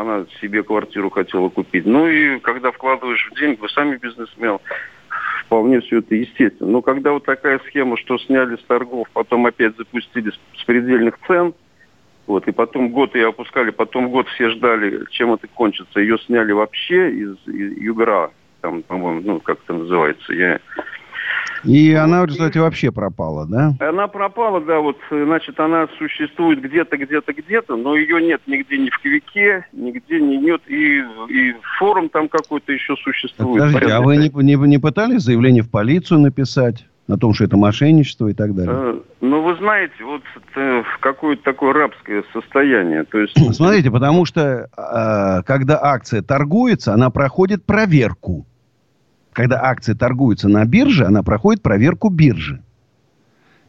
она 0.00 0.26
себе 0.40 0.62
квартиру 0.62 1.10
хотела 1.10 1.48
купить. 1.48 1.86
Ну 1.86 2.06
и 2.06 2.38
когда 2.40 2.70
вкладываешь 2.70 3.28
в 3.30 3.38
деньги, 3.38 3.60
вы 3.60 3.68
сами 3.68 3.96
бизнесмен, 3.96 4.58
вполне 5.46 5.80
все 5.80 5.98
это 5.98 6.14
естественно. 6.14 6.70
Но 6.70 6.82
когда 6.82 7.12
вот 7.12 7.24
такая 7.24 7.60
схема, 7.66 7.96
что 7.96 8.18
сняли 8.18 8.56
с 8.56 8.64
торгов, 8.64 9.08
потом 9.12 9.46
опять 9.46 9.76
запустили 9.76 10.32
с 10.56 10.64
предельных 10.64 11.18
цен– 11.26 11.54
вот, 12.26 12.48
и 12.48 12.52
потом 12.52 12.90
год 12.90 13.14
ее 13.14 13.28
опускали, 13.28 13.70
потом 13.70 14.10
год 14.10 14.26
все 14.28 14.50
ждали, 14.50 15.04
чем 15.10 15.32
это 15.34 15.46
кончится. 15.46 16.00
Ее 16.00 16.18
сняли 16.18 16.52
вообще 16.52 17.10
из, 17.12 17.36
из 17.46 17.78
Югра, 17.78 18.32
там, 18.62 18.82
по-моему, 18.82 19.20
ну, 19.24 19.40
как 19.40 19.58
это 19.62 19.74
называется. 19.74 20.32
Я... 20.32 20.60
И 21.66 21.92
она 21.92 22.22
в 22.22 22.26
результате 22.26 22.60
вообще 22.60 22.90
пропала, 22.92 23.46
да? 23.46 23.74
Она 23.80 24.08
пропала, 24.08 24.60
да, 24.60 24.80
вот, 24.80 24.96
значит, 25.10 25.58
она 25.60 25.88
существует 25.98 26.60
где-то, 26.62 26.96
где-то, 26.96 27.32
где-то, 27.32 27.76
но 27.76 27.96
ее 27.96 28.22
нет 28.22 28.40
нигде 28.46 28.78
ни 28.78 28.90
в 28.90 28.98
Квике, 29.00 29.66
нигде 29.72 30.20
не 30.20 30.36
нет, 30.38 30.62
и, 30.66 31.02
и 31.28 31.54
форум 31.78 32.08
там 32.08 32.28
какой-то 32.28 32.72
еще 32.72 32.96
существует. 32.96 33.62
Подождите, 33.62 33.92
а 33.92 34.00
вы 34.00 34.16
не, 34.16 34.30
не, 34.30 34.54
не 34.68 34.78
пытались 34.78 35.22
заявление 35.22 35.62
в 35.62 35.70
полицию 35.70 36.20
написать? 36.20 36.86
на 37.08 37.18
том, 37.18 37.34
что 37.34 37.44
это 37.44 37.56
мошенничество 37.56 38.28
и 38.28 38.34
так 38.34 38.54
далее? 38.54 38.74
Э, 38.74 39.00
ну, 39.20 39.42
вы 39.42 39.54
знаете, 39.56 39.94
вот 40.02 40.22
в 40.54 40.98
какое-то 41.00 41.42
такое 41.44 41.72
рабское 41.72 42.24
состояние. 42.32 43.04
То 43.04 43.18
есть... 43.18 43.34
Смотрите, 43.54 43.90
потому 43.90 44.24
что 44.24 44.68
э, 44.76 45.42
когда 45.44 45.78
акция 45.82 46.22
торгуется, 46.22 46.92
она 46.94 47.10
проходит 47.10 47.64
проверку. 47.64 48.46
Когда 49.36 49.62
акция 49.62 49.94
торгуется 49.94 50.48
на 50.48 50.64
бирже, 50.64 51.04
она 51.04 51.22
проходит 51.22 51.60
проверку 51.60 52.08
биржи. 52.08 52.62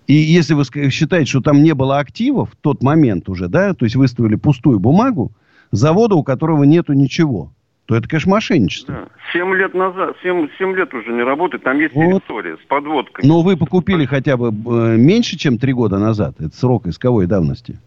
И 0.07 0.13
если 0.13 0.53
вы 0.53 0.63
считаете, 0.89 1.29
что 1.29 1.41
там 1.41 1.61
не 1.61 1.73
было 1.73 1.99
активов 1.99 2.51
в 2.51 2.55
тот 2.55 2.81
момент 2.81 3.27
уже, 3.27 3.49
да, 3.49 3.73
то 3.73 3.83
есть 3.83 3.97
выставили 3.97 4.35
пустую 4.35 4.79
бумагу, 4.79 5.33
завода, 5.71 6.15
у 6.15 6.23
которого 6.23 6.63
нету 6.63 6.93
ничего– 6.93 7.51
то 7.87 7.95
это, 7.95 8.07
конечно, 8.09 8.31
мошенничество. 8.31 8.93
Да. 8.93 9.07
Семь 9.31 9.55
лет 9.55 9.73
назад, 9.73 10.17
семь, 10.21 10.49
семь 10.59 10.75
лет 10.75 10.93
уже 10.93 11.09
не 11.13 11.23
работает, 11.23 11.63
там 11.63 11.79
есть 11.79 11.95
вот. 11.95 12.21
территория 12.21 12.57
с 12.57 12.67
подводкой. 12.67 13.25
Но 13.25 13.41
вы 13.41 13.55
покупили 13.55 14.05
хотя 14.05 14.35
бы 14.35 14.49
э, 14.49 14.97
меньше, 14.97 15.37
чем 15.37 15.57
три 15.57 15.71
года 15.71 15.97
назад, 15.97 16.35
это 16.39 16.53
срок 16.53 16.87
исковой 16.87 17.27
давности. 17.27 17.79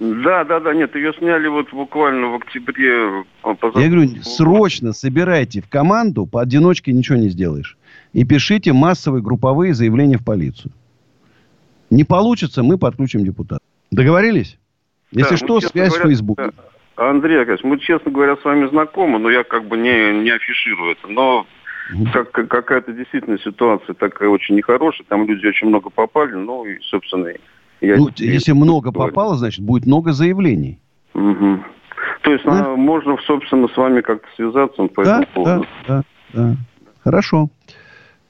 Да, 0.00 0.44
да, 0.44 0.58
да, 0.58 0.74
нет, 0.74 0.94
ее 0.96 1.12
сняли 1.14 1.46
вот 1.46 1.72
буквально 1.72 2.28
в 2.28 2.34
октябре. 2.36 3.24
Э, 3.44 3.54
Я 3.76 3.88
говорю, 3.88 4.08
срочно 4.22 4.92
собирайте 4.92 5.60
в 5.60 5.68
команду, 5.68 6.26
поодиночке 6.26 6.92
ничего 6.92 7.18
не 7.18 7.28
сделаешь. 7.28 7.76
И 8.12 8.24
пишите 8.24 8.72
массовые 8.72 9.22
групповые 9.22 9.74
заявления 9.74 10.18
в 10.18 10.24
полицию. 10.24 10.72
Не 11.90 12.04
получится, 12.04 12.62
мы 12.62 12.78
подключим 12.78 13.24
депутата. 13.24 13.62
Договорились? 13.90 14.58
Если 15.12 15.30
да, 15.32 15.36
что, 15.36 15.60
связь 15.60 15.96
говоря, 15.96 16.16
в. 16.16 16.34
Да. 16.34 16.50
Андрей 16.96 17.38
Яковлевич, 17.38 17.64
мы, 17.64 17.78
честно 17.78 18.10
говоря, 18.10 18.36
с 18.36 18.44
вами 18.44 18.68
знакомы, 18.68 19.18
но 19.18 19.30
я 19.30 19.44
как 19.44 19.66
бы 19.66 19.76
не, 19.76 20.22
не 20.22 20.30
афиширую 20.30 20.92
это. 20.92 21.08
Но 21.08 21.46
как, 22.12 22.30
какая-то 22.32 22.92
действительно 22.92 23.38
ситуация 23.38 23.94
такая 23.94 24.28
очень 24.28 24.56
нехорошая, 24.56 25.06
там 25.08 25.26
люди 25.26 25.46
очень 25.46 25.68
много 25.68 25.90
попали, 25.90 26.32
ну 26.32 26.64
и, 26.64 26.78
собственно, 26.80 27.28
я... 27.82 27.96
Ну, 27.96 28.08
если 28.16 28.52
много 28.52 28.90
говорю. 28.90 29.10
попало, 29.10 29.36
значит, 29.36 29.64
будет 29.64 29.86
много 29.86 30.12
заявлений. 30.12 30.78
Угу. 31.14 31.64
То 32.22 32.32
есть 32.32 32.44
да? 32.44 32.76
можно, 32.76 33.16
собственно, 33.26 33.68
с 33.68 33.76
вами 33.76 34.00
как-то 34.00 34.26
связаться 34.36 34.86
по 34.86 35.04
да, 35.04 35.22
этому 35.22 35.34
поводу. 35.34 35.66
Да, 35.86 35.96
да, 35.96 36.04
да. 36.32 36.56
Хорошо. 37.02 37.50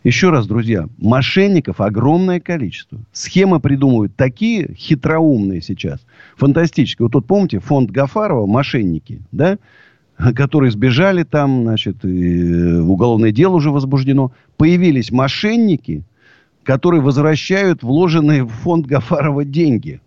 Еще 0.04 0.30
раз, 0.30 0.48
друзья, 0.48 0.86
мошенников 0.98 1.80
огромное 1.80 2.40
количество. 2.40 2.98
Схемы 3.12 3.60
придумывают 3.60 4.16
такие 4.16 4.74
хитроумные 4.74 5.62
сейчас, 5.62 6.04
фантастические. 6.36 7.06
Вот 7.06 7.12
тут 7.12 7.26
помните 7.26 7.60
фонд 7.60 7.90
Гафарова 7.90 8.46
«Мошенники», 8.46 9.20
да? 9.30 9.58
которые 10.34 10.70
сбежали 10.70 11.22
там, 11.24 11.62
значит, 11.62 12.04
уголовное 12.04 13.32
дело 13.32 13.56
уже 13.56 13.70
возбуждено. 13.70 14.32
Появились 14.56 15.10
мошенники, 15.10 16.02
которые 16.64 17.00
возвращают 17.00 17.82
вложенные 17.82 18.44
в 18.44 18.50
фонд 18.50 18.86
Гафарова 18.86 19.44
деньги. 19.44 20.00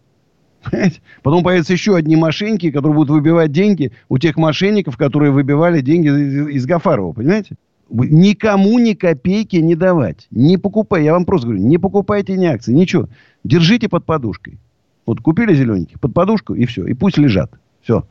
Потом 1.23 1.43
появятся 1.43 1.73
еще 1.73 1.95
одни 1.95 2.15
мошенники, 2.15 2.71
которые 2.71 2.95
будут 2.95 3.11
выбивать 3.11 3.51
деньги 3.51 3.91
у 4.09 4.17
тех 4.17 4.35
мошенников, 4.37 4.97
которые 4.97 5.31
выбивали 5.31 5.81
деньги 5.81 6.07
из 6.51 6.65
Гафарова, 6.65 7.13
понимаете? 7.13 7.55
Никому 7.89 8.79
ни 8.79 8.93
копейки 8.93 9.57
не 9.57 9.75
давать. 9.75 10.27
Не 10.31 10.57
покупай. 10.57 11.03
Я 11.03 11.13
вам 11.13 11.25
просто 11.25 11.47
говорю, 11.47 11.63
не 11.63 11.77
покупайте 11.77 12.35
ни 12.35 12.45
акции, 12.45 12.73
ничего. 12.73 13.09
Держите 13.43 13.89
под 13.89 14.05
подушкой. 14.05 14.57
Вот 15.05 15.21
купили 15.21 15.53
зелененький 15.53 15.99
под 15.99 16.13
подушку 16.13 16.55
и 16.55 16.65
все. 16.65 16.85
И 16.87 16.93
пусть 16.93 17.17
лежат. 17.17 17.51
Все. 17.83 18.07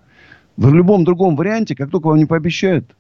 В 0.57 0.73
любом 0.73 1.05
другом 1.05 1.35
варианте, 1.35 1.75
как 1.75 1.91
только 1.91 2.07
вам 2.07 2.19
не 2.19 2.27
пообещают, 2.27 2.95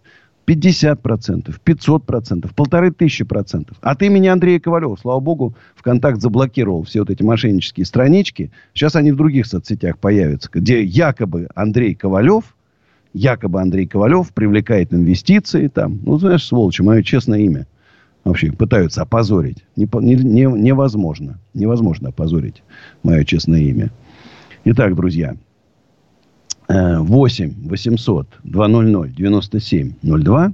50%, 0.47 1.55
500%, 1.65 2.51
полторы 2.55 2.91
тысячи 2.91 3.25
процентов. 3.25 3.77
От 3.81 4.03
имени 4.03 4.29
Андрея 4.29 4.61
Ковалева, 4.61 4.97
слава 4.97 5.21
богу, 5.21 5.55
ВКонтакт 5.77 6.21
заблокировал 6.21 6.83
все 6.83 7.01
вот 7.01 7.11
эти 7.11 7.23
мошеннические 7.23 7.87
странички. 7.87 8.51
Сейчас 8.73 8.97
они 8.97 9.13
в 9.13 9.17
других 9.17 9.47
соцсетях 9.47 9.99
появятся, 9.99 10.51
где 10.53 10.83
якобы 10.83 11.49
Андрей 11.55 11.95
Ковалев– 11.95 12.45
якобы 13.15 13.63
Андрей 13.63 13.87
Ковалев 13.87 14.33
привлекает 14.33 14.93
инвестиции 14.93 15.69
там. 15.69 16.01
Ну, 16.05 16.19
знаешь, 16.19 16.45
сволочи, 16.45 16.83
мое 16.83 17.03
честное 17.03 17.39
имя. 17.39 17.67
Вообще 18.25 18.53
пытаются 18.53 19.03
опозорить. 19.03 19.65
Не, 19.77 19.89
не, 20.01 20.17
не, 20.17 20.45
невозможно. 20.45 21.39
Невозможно 21.55 22.09
опозорить 22.09 22.63
мое 23.03 23.25
честное 23.25 23.61
имя. 23.61 23.91
Итак, 24.65 24.95
друзья. 24.95 25.37
8 26.69 27.55
800 27.69 28.27
200 28.45 29.15
9702. 29.17 30.53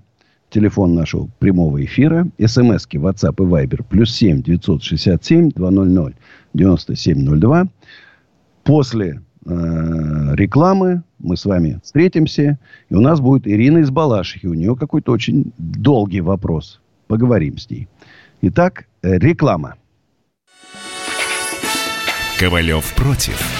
Телефон 0.50 0.94
нашего 0.94 1.28
прямого 1.38 1.84
эфира. 1.84 2.26
СМСки 2.44 2.98
WhatsApp 2.98 3.34
и 3.38 3.46
Viber. 3.46 3.84
Плюс 3.88 4.12
7 4.14 4.42
967 4.42 5.50
200 5.50 6.16
9702. 6.54 7.68
После 8.64 9.20
э, 9.46 10.34
рекламы 10.34 11.02
мы 11.18 11.36
с 11.36 11.44
вами 11.44 11.80
встретимся, 11.82 12.58
и 12.88 12.94
у 12.94 13.00
нас 13.00 13.20
будет 13.20 13.46
Ирина 13.46 13.78
из 13.78 13.90
Балашихи. 13.90 14.46
У 14.46 14.54
нее 14.54 14.74
какой-то 14.74 15.12
очень 15.12 15.52
долгий 15.58 16.20
вопрос. 16.20 16.80
Поговорим 17.06 17.58
с 17.58 17.70
ней. 17.70 17.88
Итак, 18.42 18.86
э, 19.02 19.18
реклама. 19.18 19.76
Ковалев 22.38 22.94
против. 22.94 23.59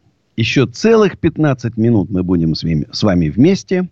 еще 0.41 0.65
целых 0.65 1.19
15 1.19 1.77
минут 1.77 2.09
мы 2.09 2.23
будем 2.23 2.55
с 2.55 2.63
вами, 2.63 2.87
с 2.91 3.03
вами 3.03 3.29
вместе. 3.29 3.87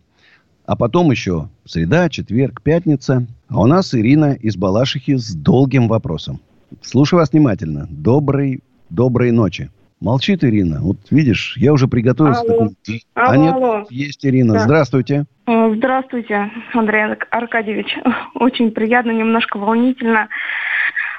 А 0.65 0.75
потом 0.75 1.11
еще 1.11 1.49
среда, 1.65 2.09
четверг, 2.09 2.61
пятница. 2.63 3.27
А 3.49 3.61
у 3.61 3.67
нас 3.67 3.93
Ирина 3.93 4.33
из 4.33 4.57
Балашихи 4.57 5.15
с 5.15 5.35
долгим 5.35 5.87
вопросом. 5.87 6.39
Слушаю 6.81 7.19
вас 7.19 7.31
внимательно. 7.31 7.87
Доброй, 7.89 8.63
доброй 8.89 9.31
ночи. 9.31 9.69
Молчит 10.01 10.43
Ирина. 10.43 10.79
Вот 10.81 10.97
видишь, 11.11 11.55
я 11.57 11.71
уже 11.71 11.87
приготовился. 11.87 12.41
Алло. 12.41 12.69
К... 12.69 12.89
Алло, 13.13 13.31
а 13.31 13.37
нет, 13.37 13.53
алло. 13.53 13.85
есть 13.91 14.25
Ирина. 14.25 14.53
Да. 14.53 14.59
Здравствуйте. 14.61 15.25
Э, 15.45 15.73
Здравствуйте, 15.75 16.51
Андрей 16.73 17.15
Аркадьевич. 17.29 17.95
Очень 18.33 18.71
приятно, 18.71 19.11
немножко 19.11 19.57
волнительно. 19.57 20.29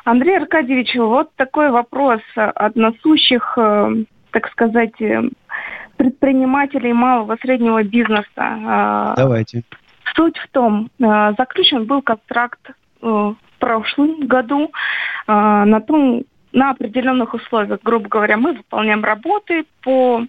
Андрей 0.04 0.38
Аркадьевич, 0.38 0.96
вот 0.96 1.30
такой 1.36 1.70
вопрос 1.70 2.20
от 2.34 2.74
насущих, 2.74 3.54
э, 3.58 4.04
так 4.30 4.50
сказать, 4.50 5.00
э, 5.00 5.22
предпринимателей 5.96 6.92
малого 6.92 7.36
среднего 7.40 7.82
бизнеса. 7.82 8.24
Э, 8.36 9.14
Давайте. 9.16 9.62
Суть 10.14 10.38
в 10.38 10.48
том, 10.48 10.90
э, 10.98 11.32
заключен 11.38 11.84
был 11.84 12.02
контракт 12.02 12.60
э, 12.68 12.74
в 13.02 13.36
прошлом 13.58 14.26
году 14.26 14.72
на 15.26 15.80
том, 15.80 16.24
на 16.52 16.70
определенных 16.70 17.34
условиях, 17.34 17.80
грубо 17.84 18.08
говоря, 18.08 18.36
мы 18.36 18.54
выполняем 18.54 19.04
работы 19.04 19.64
по 19.82 20.24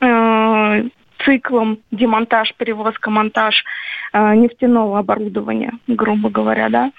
э, 0.00 0.82
циклам 1.24 1.78
демонтаж, 1.90 2.54
перевозка, 2.56 3.10
монтаж 3.10 3.64
э, 4.12 4.34
нефтяного 4.34 4.98
оборудования, 4.98 5.72
грубо 5.86 6.30
говоря, 6.30 6.68
да. 6.68 6.92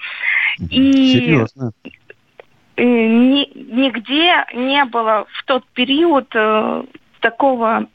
И 0.70 1.12
Серьезно. 1.12 1.72
Э, 2.78 2.84
ни- 2.84 3.50
нигде 3.54 4.44
не 4.54 4.84
было 4.84 5.26
в 5.30 5.44
тот 5.44 5.64
период 5.74 6.28
э, 6.34 6.84
такого, 7.20 7.88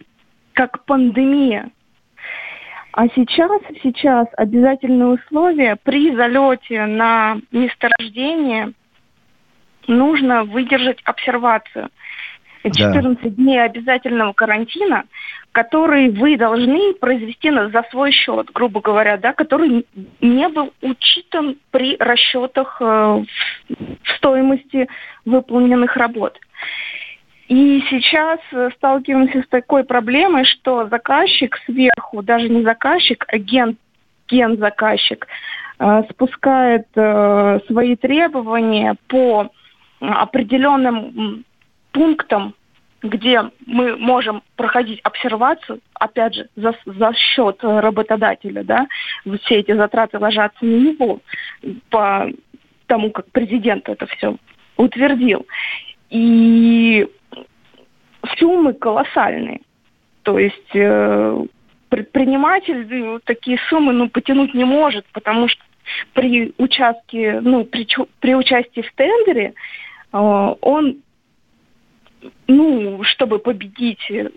как 0.54 0.84
пандемия. 0.86 1.72
А 2.92 3.08
сейчас, 3.08 3.62
сейчас 3.82 4.28
обязательное 4.38 5.08
условие 5.08 5.78
при 5.78 6.16
залете 6.16 6.86
на 6.86 7.38
месторождение 7.52 8.74
нужно 9.88 10.44
выдержать 10.44 11.00
обсервацию. 11.06 11.90
14 12.72 13.36
дней 13.36 13.62
обязательного 13.62 14.34
карантина, 14.34 15.06
который 15.52 16.10
вы 16.10 16.38
должны 16.38 16.94
произвести 16.94 17.52
за 17.52 17.84
свой 17.92 18.12
счет, 18.12 18.50
грубо 18.54 18.82
говоря, 18.82 19.18
да, 19.18 19.34
который 19.34 19.86
не 20.22 20.50
был 20.50 20.74
учитан 20.82 21.58
при 21.72 21.98
расчетах 21.98 22.78
э, 22.82 22.86
в 22.86 24.18
стоимости 24.18 24.88
выполненных 25.26 25.96
работ. 25.98 26.40
И 27.50 27.84
сейчас 27.90 28.40
э, 28.52 28.70
сталкиваемся 28.78 29.42
с 29.42 29.48
такой 29.48 29.84
проблемой, 29.84 30.46
что 30.46 30.88
заказчик 30.88 31.58
сверху, 31.66 32.24
даже 32.24 32.50
не 32.50 32.64
заказчик, 32.64 33.26
а 33.28 33.38
ген, 33.38 33.78
гензаказчик, 34.30 35.28
э, 35.80 36.04
спускает 36.10 36.88
э, 36.96 37.60
свои 37.68 37.96
требования 37.96 38.96
по 39.08 39.50
определенным 40.00 41.46
м, 41.94 42.02
пунктам, 42.02 42.56
где 43.02 43.52
мы 43.66 43.98
можем 43.98 44.44
проходить 44.56 45.02
обсервацию, 45.04 45.80
опять 45.94 46.36
же, 46.36 46.48
за, 46.56 46.74
за 46.86 47.14
счет 47.14 47.58
э, 47.62 47.80
работодателя, 47.80 48.64
да, 48.64 48.88
все 49.44 49.56
эти 49.56 49.76
затраты 49.76 50.20
ложатся 50.20 50.64
на 50.66 50.76
него 50.76 51.20
по 51.90 52.30
тому, 52.88 53.12
как 53.12 53.30
президент 53.32 53.90
это 53.90 54.06
все 54.08 54.38
утвердил. 54.78 55.46
И 56.10 57.08
суммы 58.38 58.74
колоссальные. 58.74 59.62
То 60.24 60.40
есть 60.40 60.76
э, 60.76 61.46
предприниматель 61.90 62.88
э, 62.90 63.20
такие 63.26 63.58
суммы 63.70 63.92
ну, 63.92 64.10
потянуть 64.10 64.54
не 64.54 64.64
может, 64.64 65.06
потому 65.12 65.50
что 65.50 65.62
при 66.14 66.54
участке, 66.58 67.42
ну, 67.42 67.66
при, 67.66 67.86
при 68.22 68.36
участии 68.36 68.82
в 68.82 68.94
тендере 68.94 69.54
э, 70.14 70.18
он 70.62 70.98
ну, 72.48 73.02
чтобы 73.04 73.40
победить, 73.40 74.00
э, 74.12 74.30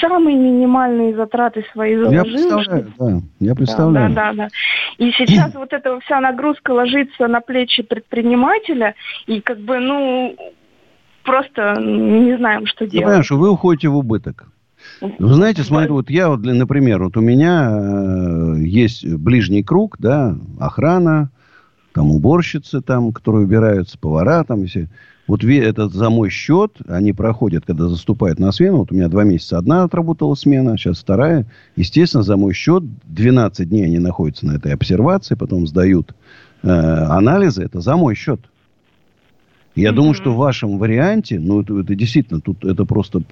самые 0.00 0.36
минимальные 0.36 1.14
затраты 1.16 1.64
свои 1.72 1.92
Я 1.92 2.04
заложил. 2.04 2.32
представляю, 2.32 2.92
да. 2.98 3.20
Я 3.40 3.54
представляю. 3.54 4.14
да, 4.14 4.32
да, 4.32 4.32
да. 4.44 4.48
И 4.98 5.10
сейчас 5.12 5.54
вот 5.54 5.72
эта 5.72 5.98
вся 6.00 6.20
нагрузка 6.20 6.70
ложится 6.72 7.26
на 7.28 7.40
плечи 7.40 7.82
предпринимателя, 7.82 8.94
и 9.26 9.40
как 9.40 9.58
бы, 9.60 9.78
ну, 9.78 10.36
просто 11.24 11.76
не 11.80 12.36
знаем, 12.36 12.66
что 12.66 12.84
Я 12.84 12.90
делать. 12.90 13.04
понимаю, 13.04 13.24
что 13.24 13.36
вы 13.36 13.50
уходите 13.50 13.88
в 13.88 13.96
убыток. 13.96 14.46
Вы 15.00 15.34
знаете, 15.34 15.62
смотрите, 15.62 15.92
вот 15.92 16.10
я, 16.10 16.28
вот, 16.28 16.42
для- 16.42 16.54
например, 16.54 17.04
вот 17.04 17.16
у 17.16 17.20
меня 17.20 17.70
э, 17.70 18.54
есть 18.64 19.06
ближний 19.06 19.62
круг, 19.62 19.96
да, 20.00 20.34
охрана, 20.58 21.30
там 21.94 22.10
уборщицы, 22.10 22.80
там, 22.80 23.12
которые 23.12 23.44
убираются, 23.44 23.96
повара, 23.98 24.42
там, 24.44 24.66
все. 24.66 24.88
Вот 25.28 25.44
этот 25.44 25.92
за 25.92 26.10
мой 26.10 26.30
счет, 26.30 26.78
они 26.88 27.12
проходят, 27.12 27.64
когда 27.64 27.88
заступают 27.88 28.38
на 28.38 28.50
смену. 28.50 28.78
Вот 28.78 28.92
у 28.92 28.94
меня 28.94 29.08
два 29.08 29.22
месяца 29.22 29.56
одна 29.56 29.84
отработала 29.84 30.34
смена, 30.34 30.76
сейчас 30.76 30.98
вторая. 30.98 31.46
Естественно, 31.76 32.24
за 32.24 32.36
мой 32.36 32.54
счет 32.54 32.82
12 33.04 33.68
дней 33.68 33.86
они 33.86 33.98
находятся 33.98 34.46
на 34.46 34.56
этой 34.56 34.74
обсервации, 34.74 35.36
потом 35.36 35.66
сдают 35.66 36.14
э, 36.62 36.68
анализы. 36.68 37.62
Это 37.62 37.80
за 37.80 37.96
мой 37.96 38.16
счет. 38.16 38.40
Я 39.74 39.92
думаю, 39.92 40.14
что 40.14 40.32
в 40.32 40.36
вашем 40.36 40.76
варианте, 40.76 41.38
ну, 41.38 41.62
это, 41.62 41.78
это 41.78 41.94
действительно, 41.94 42.40
тут 42.40 42.64
это 42.64 42.84
просто, 42.84 43.22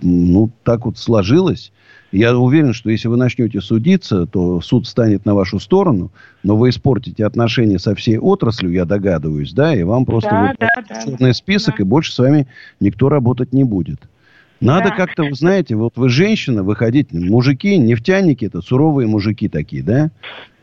ну, 0.00 0.50
так 0.62 0.86
вот 0.86 0.98
сложилось. 0.98 1.72
Я 2.12 2.36
уверен, 2.36 2.72
что 2.72 2.90
если 2.90 3.08
вы 3.08 3.16
начнете 3.16 3.60
судиться, 3.60 4.26
то 4.26 4.60
суд 4.60 4.86
станет 4.86 5.24
на 5.24 5.34
вашу 5.34 5.60
сторону, 5.60 6.10
но 6.42 6.56
вы 6.56 6.70
испортите 6.70 7.24
отношения 7.24 7.78
со 7.78 7.94
всей 7.94 8.18
отраслью, 8.18 8.72
я 8.72 8.84
догадываюсь, 8.84 9.52
да, 9.52 9.74
и 9.74 9.84
вам 9.84 10.04
просто 10.04 10.30
Да, 10.30 10.54
да, 10.58 10.84
да. 10.88 11.00
черный 11.02 11.34
список, 11.34 11.78
и 11.78 11.84
больше 11.84 12.12
с 12.12 12.18
вами 12.18 12.48
никто 12.80 13.08
работать 13.08 13.52
не 13.52 13.62
будет. 13.62 14.00
Надо 14.60 14.90
Да. 14.90 14.96
как-то, 14.96 15.24
вы 15.24 15.34
знаете, 15.34 15.74
вот 15.76 15.92
вы 15.96 16.08
женщина, 16.10 16.62
выходите, 16.62 17.16
мужики, 17.16 17.78
нефтяники, 17.78 18.44
это 18.44 18.60
суровые 18.60 19.06
мужики 19.06 19.48
такие, 19.48 19.82
да? 19.82 20.10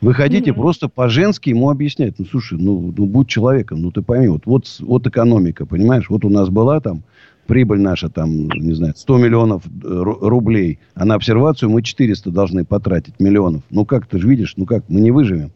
Выходите 0.01 0.53
просто 0.53 0.87
по-женски 0.87 1.49
ему 1.49 1.71
объяснять. 1.71 2.19
Ну, 2.19 2.25
слушай, 2.25 2.59
ну, 2.59 2.93
ну, 2.95 3.05
будь 3.07 3.27
человеком, 3.27 3.81
ну, 3.81 3.91
ты 3.91 4.03
пойми, 4.03 4.27
вот, 4.27 4.43
вот, 4.45 4.67
вот 4.81 5.07
экономика, 5.07 5.65
понимаешь? 5.65 6.09
Вот 6.09 6.25
у 6.25 6.29
нас 6.29 6.49
была 6.49 6.79
там 6.79 7.03
прибыль 7.47 7.79
наша, 7.79 8.09
там, 8.09 8.47
не 8.49 8.73
знаю, 8.73 8.93
100 8.95 9.17
миллионов 9.17 9.63
э, 9.65 9.69
ру- 9.87 10.19
рублей, 10.21 10.79
а 10.93 11.05
на 11.05 11.15
обсервацию 11.15 11.69
мы 11.69 11.81
400 11.81 12.29
должны 12.29 12.65
потратить 12.65 13.19
миллионов. 13.19 13.63
Ну, 13.69 13.85
как 13.85 14.05
ты 14.05 14.19
же 14.19 14.27
видишь, 14.27 14.53
ну, 14.57 14.65
как, 14.65 14.83
мы 14.89 14.99
не 14.99 15.11
выживем. 15.11 15.51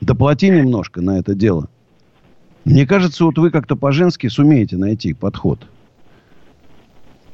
Доплати 0.00 0.48
немножко 0.48 1.00
на 1.00 1.18
это 1.18 1.34
дело. 1.34 1.68
Мне 2.64 2.86
кажется, 2.86 3.24
вот 3.24 3.38
вы 3.38 3.50
как-то 3.50 3.74
по-женски 3.74 4.28
сумеете 4.28 4.76
найти 4.76 5.14
подход. 5.14 5.66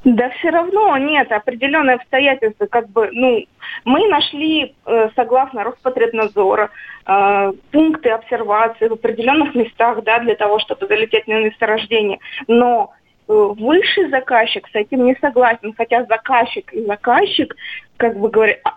Да 0.05 0.31
все 0.39 0.51
равно 0.51 0.97
нет, 0.99 1.33
определенные 1.33 1.97
обстоятельства, 1.97 2.67
как 2.67 2.89
бы, 2.91 3.11
ну, 3.11 3.45
мы 3.85 4.09
нашли, 4.09 4.73
э, 4.85 5.09
согласно 5.17 5.65
Роспотребнадзора, 5.65 6.71
э, 7.07 7.53
пункты 7.73 8.11
обсервации 8.11 8.87
в 8.87 8.93
определенных 8.93 9.57
местах, 9.57 10.05
да, 10.05 10.21
для 10.21 10.37
того, 10.37 10.61
чтобы 10.61 10.87
залететь 10.87 11.27
на 11.27 11.43
месторождение, 11.43 12.21
но 12.47 12.93
высший 13.29 14.09
заказчик 14.11 14.67
с 14.69 14.75
этим 14.75 15.05
не 15.05 15.17
согласен, 15.21 15.75
хотя 15.77 16.05
заказчик 16.05 16.73
и 16.73 16.85
заказчик, 16.85 17.57
как 17.97 18.19
бы 18.19 18.31
говорят, 18.31 18.59
а, 18.65 18.71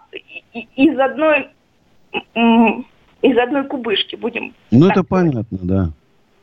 из 0.53 0.97
одной, 0.97 1.49
из 3.21 3.37
одной 3.37 3.67
кубышки 3.67 4.15
будем 4.15 4.53
Ну, 4.71 4.89
это 4.89 5.03
понятно, 5.03 5.59
да. 5.61 5.89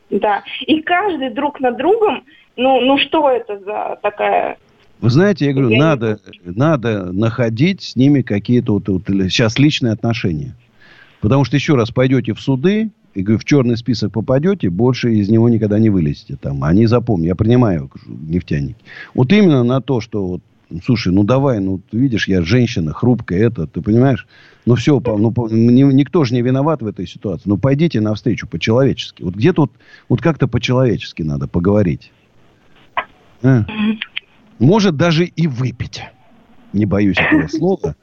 да. 0.09 0.43
И 0.61 0.81
каждый 0.81 1.31
друг 1.31 1.59
над 1.59 1.77
другом, 1.77 2.23
ну, 2.55 2.81
ну 2.81 2.97
что 2.97 3.29
это 3.29 3.59
за 3.59 3.99
такая... 4.01 4.57
Вы 4.99 5.09
знаете, 5.09 5.45
я 5.45 5.51
говорю, 5.51 5.69
Я 5.69 5.75
не 5.75 5.81
надо, 5.81 6.19
надо 6.43 7.11
находить 7.11 7.83
с 7.83 7.95
ними 7.95 8.21
какие-то 8.21 8.73
вот, 8.73 8.87
вот 8.87 9.03
сейчас 9.05 9.59
личные 9.59 9.93
отношения. 9.93 10.55
Потому 11.19 11.45
что, 11.45 11.55
еще 11.55 11.75
раз, 11.75 11.91
пойдете 11.91 12.33
в 12.33 12.39
суды, 12.39 12.91
и 13.17 13.23
говорю, 13.23 13.39
в 13.39 13.45
черный 13.45 13.77
список 13.77 14.11
попадете, 14.11 14.69
больше 14.69 15.11
из 15.15 15.27
него 15.27 15.49
никогда 15.49 15.79
не 15.79 15.89
вылезете. 15.89 16.37
Там. 16.39 16.63
Они 16.63 16.85
запомнят. 16.85 17.25
Я 17.25 17.35
принимаю 17.35 17.89
нефтяники. 18.05 18.77
Вот 19.15 19.33
именно 19.33 19.63
на 19.63 19.81
то, 19.81 20.01
что 20.01 20.27
вот, 20.27 20.41
слушай, 20.85 21.11
ну 21.11 21.23
давай, 21.23 21.59
ну 21.59 21.81
ты 21.89 21.97
видишь, 21.97 22.27
я 22.27 22.43
женщина, 22.43 22.93
хрупкая, 22.93 23.47
это, 23.47 23.65
ты 23.65 23.81
понимаешь? 23.81 24.27
Ну 24.67 24.75
все, 24.75 25.01
ну, 25.03 25.33
никто 25.49 26.25
же 26.25 26.35
не 26.35 26.43
виноват 26.43 26.83
в 26.83 26.85
этой 26.85 27.07
ситуации. 27.07 27.49
Ну 27.49 27.57
пойдите 27.57 28.01
навстречу 28.01 28.47
по-человечески. 28.47 29.23
Вот 29.23 29.33
где-то 29.33 29.61
вот, 29.61 29.71
вот 30.09 30.21
как-то 30.21 30.47
по-человечески 30.47 31.23
надо 31.23 31.47
поговорить. 31.47 32.11
А? 33.41 33.65
Может 34.59 34.95
даже 34.95 35.25
и 35.25 35.47
выпить. 35.47 36.03
не 36.71 36.85
боюсь 36.85 37.17
этого 37.17 37.47
слова, 37.47 37.95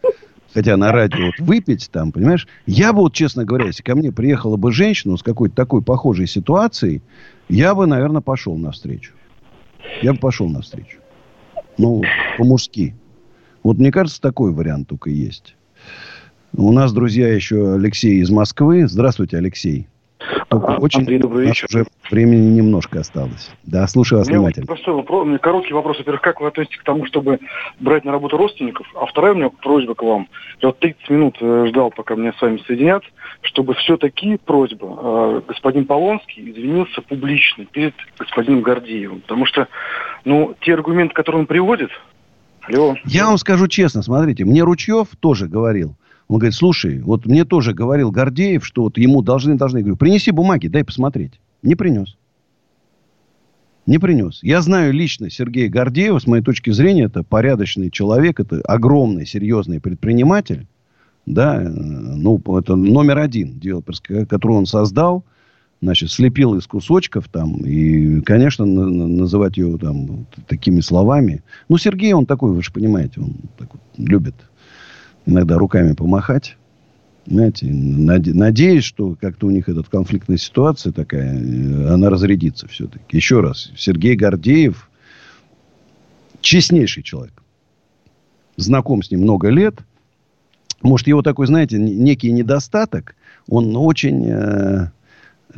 хотя 0.55 0.77
на 0.77 0.93
радио 0.93 1.27
вот 1.27 1.39
выпить 1.41 1.91
там, 1.91 2.13
понимаешь, 2.13 2.47
я 2.65 2.93
бы 2.93 3.01
вот, 3.01 3.13
честно 3.13 3.45
говоря, 3.45 3.67
если 3.67 3.83
ко 3.83 3.97
мне 3.97 4.13
приехала 4.13 4.57
бы 4.57 4.73
женщина 4.73 5.17
с 5.17 5.23
какой-то 5.23 5.55
такой 5.55 5.83
похожей 5.83 6.29
ситуацией, 6.29 7.03
я 7.49 7.75
бы, 7.75 7.87
наверное, 7.87 8.23
пошел 8.23 8.57
навстречу. 8.57 9.13
Я 10.01 10.13
бы 10.13 10.21
пошел 10.21 10.49
навстречу. 10.49 10.99
Ну, 11.77 12.03
по-мужски. 12.39 12.95
Вот 13.65 13.79
мне 13.79 13.91
кажется, 13.91 14.21
такой 14.21 14.53
вариант 14.53 14.89
только 14.89 15.11
есть. 15.11 15.57
У 16.57 16.71
нас, 16.71 16.93
друзья, 16.93 17.35
еще 17.35 17.75
Алексей 17.75 18.21
из 18.21 18.31
Москвы. 18.31 18.87
Здравствуйте, 18.87 19.39
Алексей. 19.39 19.89
Только 20.49 20.71
очень 20.81 21.01
Андрей, 21.01 21.19
добрый 21.19 21.47
вечер. 21.47 21.66
уже 21.69 21.85
времени 22.11 22.51
немножко 22.57 23.01
осталось. 23.01 23.51
Да, 23.65 23.87
слушаю 23.87 24.19
вас 24.19 24.29
внимательно. 24.29 24.66
Простой 24.66 24.95
вопрос, 24.95 25.23
у 25.23 25.29
меня 25.29 25.39
короткий 25.39 25.73
вопрос. 25.73 25.99
Во-первых, 25.99 26.23
как 26.23 26.41
вы 26.41 26.49
относитесь 26.49 26.79
к 26.79 26.85
тому, 26.85 27.07
чтобы 27.07 27.41
брать 27.81 28.05
на 28.05 28.12
работу 28.12 28.37
родственников? 28.37 28.87
А 28.95 29.07
вторая 29.07 29.33
у 29.33 29.37
меня 29.37 29.51
просьба 29.51 29.95
к 29.95 30.03
вам. 30.03 30.29
Я 30.61 30.69
вот 30.69 30.79
30 30.79 31.11
минут 31.11 31.37
э, 31.41 31.66
ждал, 31.69 31.91
пока 31.91 32.15
меня 32.15 32.33
с 32.33 32.43
вами 32.43 32.62
соединят, 32.66 33.03
чтобы 33.43 33.75
все-таки 33.75 34.39
просьба. 34.45 34.99
Э, 35.01 35.41
господин 35.47 35.87
Полонский 35.87 36.51
извинился 36.51 37.03
публично 37.03 37.65
перед 37.66 37.95
господином 38.19 38.62
Гордеевым. 38.62 39.21
Потому 39.23 39.47
что, 39.47 39.69
ну, 40.25 40.55
те 40.61 40.75
аргументы, 40.75 41.15
которые 41.15 41.41
он 41.41 41.47
приводит, 41.47 41.91
Алло. 42.66 42.97
Я 43.05 43.27
вам 43.27 43.37
скажу 43.39 43.69
честно, 43.69 44.03
смотрите, 44.03 44.45
мне 44.45 44.62
Ручьев 44.62 45.09
тоже 45.21 45.49
говорил, 45.49 45.97
он 46.29 46.39
говорит, 46.39 46.55
слушай, 46.55 47.01
вот 47.01 47.27
мне 47.27 47.45
тоже 47.45 47.75
говорил 47.75 48.11
Гордеев, 48.11 48.65
что 48.65 48.83
вот 48.83 48.97
ему 48.99 49.23
должны, 49.23 49.57
должны. 49.57 49.79
Я 49.79 49.83
говорю, 49.83 49.97
принеси 49.97 50.31
бумаги, 50.31 50.69
дай 50.69 50.85
посмотреть. 50.85 51.39
Не 51.63 51.75
принес. 51.75 52.17
Не 53.87 53.99
принес. 53.99 54.41
Я 54.43 54.63
знаю 54.63 54.95
лично 54.95 55.29
Сергея 55.29 55.69
Гордеева, 55.69 56.19
с 56.19 56.27
моей 56.27 56.43
точки 56.43 56.71
зрения, 56.71 57.05
это 57.05 57.23
порядочный 57.23 57.91
человек, 57.91 58.41
это 58.41 58.63
огромный, 58.63 59.27
серьезный 59.27 59.81
предприниматель. 59.81 60.67
Да, 61.27 61.63
э, 61.63 61.69
ну, 61.69 62.41
это 62.59 62.77
номер 62.77 63.19
один 63.19 63.59
девелоперский, 63.59 64.27
который 64.27 64.53
он 64.53 64.67
создал, 64.67 65.25
значит, 65.83 66.11
слепил 66.11 66.55
из 66.55 66.67
кусочков 66.67 67.29
там, 67.29 67.57
и, 67.65 68.21
конечно, 68.23 68.65
на, 68.65 68.87
на, 68.87 69.07
называть 69.07 69.59
его 69.59 69.77
там 69.77 70.27
такими 70.47 70.81
словами. 70.81 71.43
Ну, 71.69 71.77
Сергей, 71.77 72.15
он 72.15 72.25
такой, 72.25 72.53
вы 72.53 72.63
же 72.63 72.73
понимаете, 72.73 73.21
он 73.21 73.37
так 73.59 73.69
вот 73.73 73.83
любит 73.99 74.35
иногда 75.27 75.57
руками 75.57 75.93
помахать. 75.93 76.57
Знаете, 77.27 77.67
надеюсь, 77.71 78.85
что 78.85 79.17
как-то 79.19 79.47
у 79.47 79.51
них 79.51 79.69
эта 79.69 79.83
конфликтная 79.83 80.37
ситуация 80.37 80.93
такая, 80.93 81.35
э, 81.35 81.89
она 81.89 82.11
разрядится 82.11 82.69
все-таки. 82.69 83.17
Еще 83.17 83.41
раз, 83.41 83.71
Сергей 83.77 84.15
Гордеев 84.15 84.91
честнейший 86.43 87.03
человек. 87.03 87.43
Знаком 88.57 89.03
с 89.03 89.11
ним 89.11 89.23
много 89.23 89.49
лет. 89.49 89.77
Может, 90.83 91.07
его 91.07 91.23
такой, 91.23 91.47
знаете, 91.47 91.79
некий 91.79 92.31
недостаток. 92.31 93.17
Он 93.49 93.75
очень 93.75 94.27
э, 94.29 94.91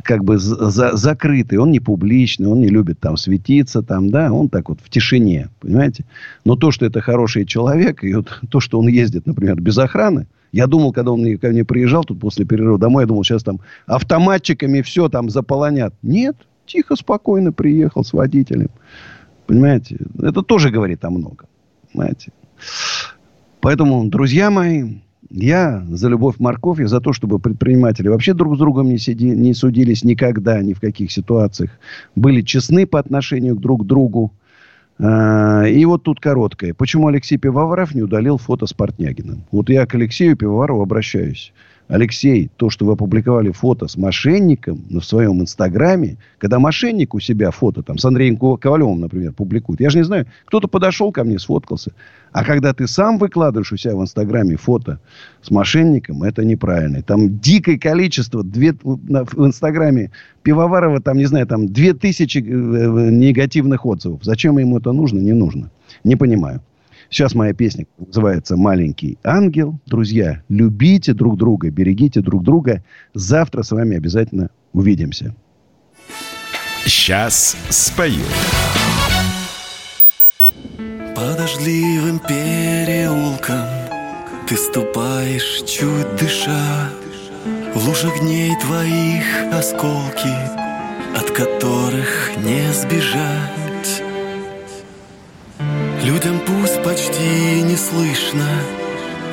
как 0.03 0.23
бы 0.23 0.37
за, 0.37 0.95
закрытый, 0.95 1.57
он 1.57 1.71
не 1.71 1.79
публичный, 1.79 2.47
он 2.47 2.61
не 2.61 2.67
любит 2.67 2.99
там 2.99 3.17
светиться, 3.17 3.81
там, 3.81 4.09
да, 4.09 4.31
он 4.31 4.49
так 4.49 4.69
вот 4.69 4.79
в 4.83 4.89
тишине, 4.89 5.49
понимаете? 5.59 6.05
Но 6.45 6.55
то, 6.55 6.71
что 6.71 6.85
это 6.85 7.01
хороший 7.01 7.45
человек, 7.45 8.03
и 8.03 8.13
вот 8.13 8.41
то, 8.49 8.59
что 8.59 8.79
он 8.79 8.87
ездит, 8.87 9.25
например, 9.25 9.59
без 9.59 9.77
охраны, 9.77 10.27
я 10.51 10.67
думал, 10.67 10.93
когда 10.93 11.11
он 11.11 11.37
ко 11.37 11.49
мне 11.49 11.65
приезжал 11.65 12.03
тут 12.03 12.19
после 12.19 12.45
перерыва 12.45 12.77
домой, 12.77 13.03
я 13.03 13.07
думал, 13.07 13.23
сейчас 13.23 13.43
там 13.43 13.59
автоматчиками 13.85 14.81
все 14.81 15.09
там 15.09 15.29
заполонят. 15.29 15.93
Нет, 16.01 16.35
тихо, 16.65 16.95
спокойно 16.95 17.51
приехал 17.51 18.03
с 18.03 18.13
водителем. 18.13 18.69
Понимаете? 19.45 19.97
Это 20.21 20.41
тоже 20.41 20.69
говорит 20.69 21.03
о 21.03 21.09
многом. 21.09 21.47
Понимаете? 21.91 22.31
Поэтому, 23.59 24.07
друзья 24.07 24.49
мои, 24.49 24.99
я 25.29 25.85
за 25.89 26.09
любовь 26.09 26.35
морковь, 26.39 26.79
я 26.79 26.87
за 26.87 27.01
то, 27.01 27.13
чтобы 27.13 27.39
предприниматели 27.39 28.07
вообще 28.07 28.33
друг 28.33 28.55
с 28.55 28.59
другом 28.59 28.89
не, 28.89 28.97
сиди, 28.97 29.29
не 29.29 29.53
судились 29.53 30.03
никогда, 30.03 30.61
ни 30.61 30.73
в 30.73 30.79
каких 30.79 31.11
ситуациях. 31.11 31.71
Были 32.15 32.41
честны 32.41 32.85
по 32.85 32.99
отношению 32.99 33.55
к 33.55 33.61
друг 33.61 33.85
другу. 33.85 34.31
А, 34.99 35.65
и 35.65 35.85
вот 35.85 36.03
тут 36.03 36.19
короткое. 36.19 36.73
Почему 36.73 37.07
Алексей 37.07 37.37
Пивоваров 37.37 37.93
не 37.93 38.01
удалил 38.01 38.37
фото 38.37 38.65
с 38.65 38.73
Портнягиным? 38.73 39.43
Вот 39.51 39.69
я 39.69 39.85
к 39.85 39.95
Алексею 39.95 40.35
Пивоварову 40.35 40.81
обращаюсь. 40.81 41.53
Алексей, 41.87 42.51
то, 42.57 42.69
что 42.69 42.85
вы 42.85 42.93
опубликовали 42.93 43.51
фото 43.51 43.87
с 43.87 43.95
мошенником 43.95 44.83
в 44.89 45.01
своем 45.01 45.41
инстаграме, 45.41 46.17
когда 46.37 46.59
мошенник 46.59 47.13
у 47.13 47.19
себя 47.19 47.51
фото 47.51 47.81
там 47.81 47.97
с 47.97 48.03
Андреем 48.03 48.37
Ковалевым, 48.37 48.99
например, 48.99 49.31
публикует, 49.31 49.79
я 49.79 49.89
же 49.89 49.99
не 49.99 50.03
знаю, 50.03 50.25
кто-то 50.45 50.67
подошел 50.67 51.11
ко 51.13 51.23
мне, 51.23 51.39
сфоткался. 51.39 51.93
А 52.33 52.43
когда 52.43 52.73
ты 52.73 52.87
сам 52.87 53.17
выкладываешь 53.17 53.71
у 53.71 53.77
себя 53.77 53.95
в 53.95 54.01
инстаграме 54.01 54.57
фото 54.57 54.99
с 55.41 55.49
мошенником, 55.49 56.23
это 56.23 56.43
неправильно. 56.43 57.01
Там 57.01 57.39
дикое 57.39 57.77
количество, 57.77 58.43
две, 58.43 58.73
в 58.73 59.45
инстаграме 59.45 60.11
Пивоварова, 60.43 61.01
там, 61.01 61.17
не 61.17 61.25
знаю, 61.25 61.47
там 61.47 61.67
две 61.71 61.93
тысячи 61.93 62.39
э, 62.39 62.41
э, 62.41 63.09
негативных 63.11 63.85
отзывов. 63.85 64.23
Зачем 64.23 64.57
ему 64.57 64.77
это 64.77 64.91
нужно? 64.91 65.19
Не 65.19 65.33
нужно. 65.33 65.69
Не 66.03 66.17
понимаю. 66.17 66.61
Сейчас 67.09 67.35
моя 67.35 67.53
песня 67.53 67.85
называется 67.97 68.57
«Маленький 68.57 69.17
ангел». 69.23 69.79
Друзья, 69.85 70.43
любите 70.49 71.13
друг 71.13 71.37
друга, 71.37 71.69
берегите 71.69 72.21
друг 72.21 72.43
друга. 72.43 72.83
Завтра 73.13 73.63
с 73.63 73.71
вами 73.71 73.95
обязательно 73.95 74.49
увидимся. 74.73 75.33
Сейчас 76.85 77.55
спою. 77.69 78.23
По 81.15 81.33
дождливым 81.35 82.19
переулкам 82.19 83.65
Ты 84.47 84.55
ступаешь, 84.55 85.63
чуть 85.65 86.15
дыша 86.19 86.89
В 87.73 87.87
лужах 87.87 88.19
дней 88.19 88.53
твоих 88.61 89.25
осколки 89.51 90.35
От 91.15 91.31
которых 91.31 92.37
не 92.37 92.71
сбежать 92.71 93.66
Людям 96.07 96.39
пусть 96.39 96.81
почти 96.83 97.61
не 97.63 97.75
слышно 97.75 98.47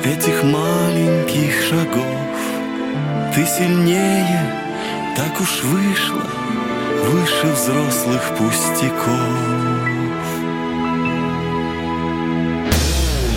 Этих 0.03 0.43
маленьких 0.43 1.63
шагов. 1.69 2.35
Ты 3.33 3.45
сильнее, 3.45 4.53
так 5.15 5.39
уж 5.39 5.63
вышло 5.63 6.27
Выше 7.05 7.47
взрослых 7.53 8.21
пустяков. 8.37 9.15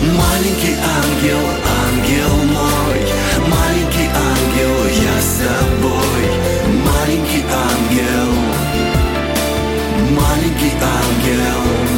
Маленький 0.01 0.75
ангел, 0.99 1.45
ангел 1.87 2.35
мой 2.43 2.99
Маленький 3.47 4.09
ангел, 4.33 4.75
я 5.01 5.21
с 5.21 5.39
тобой. 5.47 6.23
Маленький 6.91 7.45
ангел 7.71 8.33
Маленький 10.11 10.73
ангел 10.75 11.88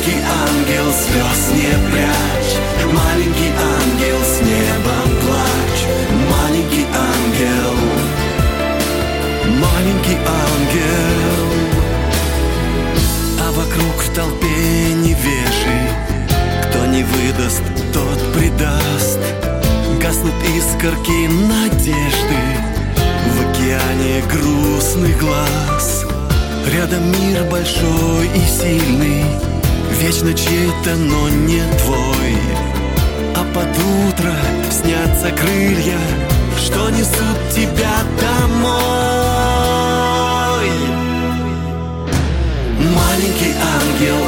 Маленький 0.00 0.22
ангел 0.22 0.92
слез 0.94 1.50
не 1.52 1.90
прячь. 1.90 2.56
Маленький 2.90 3.52
ангел 3.52 4.16
с 4.24 4.40
небом 4.40 5.10
плачь. 5.20 5.84
Маленький 6.30 6.86
ангел. 6.86 7.74
Маленький 9.60 10.16
ангел. 10.16 11.44
А 13.40 13.52
вокруг 13.52 13.96
в 13.98 14.14
толпе 14.14 14.94
невежи 14.94 15.90
Кто 16.64 16.86
не 16.86 17.02
выдаст, 17.02 17.62
тот 17.92 18.32
предаст. 18.32 19.18
Гаснут 20.00 20.32
искорки 20.56 21.28
надежды. 21.28 22.40
В 23.26 23.50
океане 23.50 24.22
грустных 24.32 25.18
глаз. 25.18 26.06
Рядом 26.72 27.02
мир 27.12 27.44
большой 27.50 28.28
и 28.34 28.46
сильный 28.46 29.49
Вечно 30.00 30.32
чей-то, 30.32 30.96
но 30.96 31.28
не 31.28 31.62
твой. 31.78 32.34
А 33.36 33.44
под 33.54 33.68
утро 33.68 34.32
снятся 34.70 35.30
крылья 35.30 35.98
Что 36.56 36.88
несут 36.90 37.38
тебя 37.54 37.92
домой. 38.18 38.70
Маленький 42.78 43.54
ангел, 43.78 44.24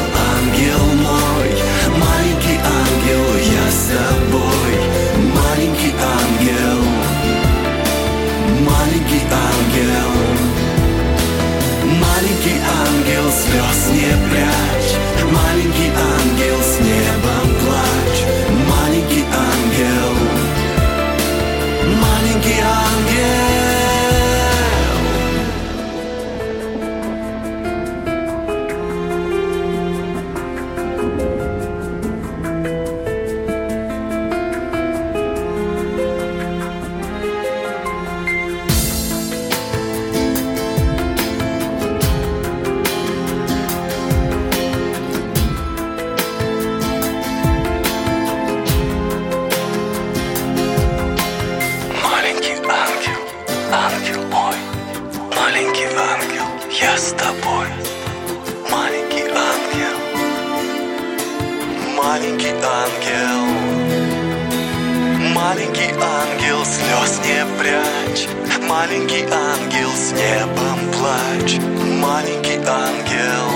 маленький 68.92 69.24
ангел, 69.32 69.88
с 69.96 70.12
небом 70.12 70.78
плачь, 70.92 71.58
маленький 71.98 72.58
ангел, 72.66 73.48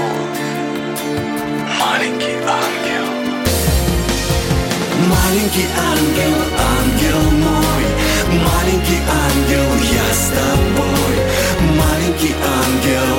маленький 1.79 2.37
ангел. 2.47 3.07
Маленький 5.09 5.67
ангел, 5.77 6.37
ангел 6.79 7.31
мой, 7.33 7.85
маленький 8.33 9.01
ангел, 9.27 9.69
я 9.93 10.15
с 10.15 10.33
тобой, 10.39 11.15
маленький 11.77 12.35
ангел, 12.65 13.19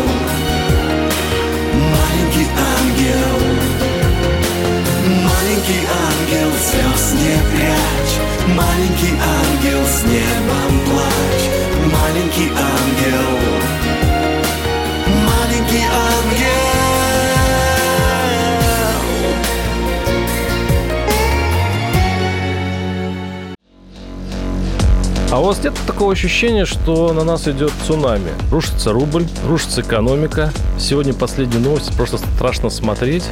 маленький 1.94 2.48
ангел, 2.80 3.67
маленький 5.68 5.88
ангел, 5.88 6.52
слез 6.60 7.14
не 7.14 7.36
прячь, 7.52 8.16
маленький 8.56 9.16
ангел, 9.20 9.86
с 9.86 10.04
небом 10.04 10.80
плачь, 10.86 11.48
маленький 11.92 12.50
ангел, 12.50 13.28
маленький 15.26 15.84
ангел. 15.84 16.58
А 25.30 25.40
у 25.42 25.44
вас 25.44 25.62
нет 25.62 25.74
такого 25.86 26.14
ощущения, 26.14 26.66
что 26.66 27.12
на 27.12 27.26
нас 27.26 27.48
идет 27.48 27.74
цунами? 27.86 28.32
Рушится 28.50 28.94
рубль, 28.94 29.28
рушится 29.46 29.82
экономика. 29.82 30.54
Сегодня 30.80 31.14
последние 31.14 31.60
новости, 31.60 31.92
просто 31.94 32.18
страшно 32.18 32.70
смотреть. 32.70 33.26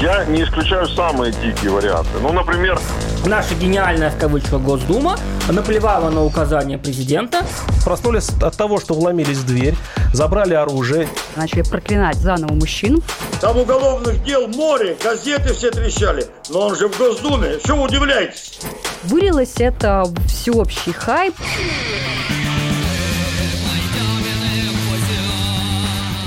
Я 0.00 0.24
не 0.26 0.44
исключаю 0.44 0.86
самые 0.86 1.32
дикие 1.32 1.72
варианты. 1.72 2.10
Ну, 2.22 2.32
например... 2.32 2.78
Наша 3.26 3.56
гениальная, 3.56 4.10
в 4.10 4.16
кавычках, 4.16 4.62
Госдума 4.62 5.18
наплевала 5.48 6.08
на 6.10 6.24
указания 6.24 6.78
президента. 6.78 7.44
Проснулись 7.84 8.28
от 8.40 8.56
того, 8.56 8.78
что 8.78 8.94
вломились 8.94 9.38
в 9.38 9.46
дверь, 9.46 9.74
забрали 10.12 10.54
оружие. 10.54 11.08
Начали 11.34 11.62
проклинать 11.62 12.16
заново 12.16 12.52
мужчину. 12.52 13.02
Там 13.40 13.58
уголовных 13.58 14.22
дел 14.22 14.46
море, 14.46 14.96
газеты 15.02 15.52
все 15.52 15.72
трещали. 15.72 16.26
Но 16.48 16.68
он 16.68 16.76
же 16.76 16.88
в 16.88 16.96
Госдуме. 16.96 17.58
Что 17.58 17.74
вы 17.74 17.84
удивляетесь? 17.84 18.60
Вылилось 19.02 19.54
это 19.56 20.04
всеобщий 20.28 20.92
хайп. 20.92 21.34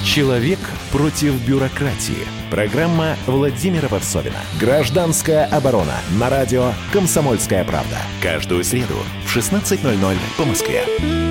Человек 0.05 0.59
против 0.91 1.33
бюрократии. 1.47 2.27
Программа 2.49 3.15
Владимира 3.25 3.87
Варсовина. 3.87 4.37
Гражданская 4.59 5.45
оборона. 5.45 5.95
На 6.19 6.29
радио 6.29 6.73
«Комсомольская 6.91 7.63
правда». 7.63 7.97
Каждую 8.21 8.63
среду 8.63 8.97
в 9.25 9.35
16.00 9.35 10.17
по 10.37 10.45
Москве. 10.45 11.30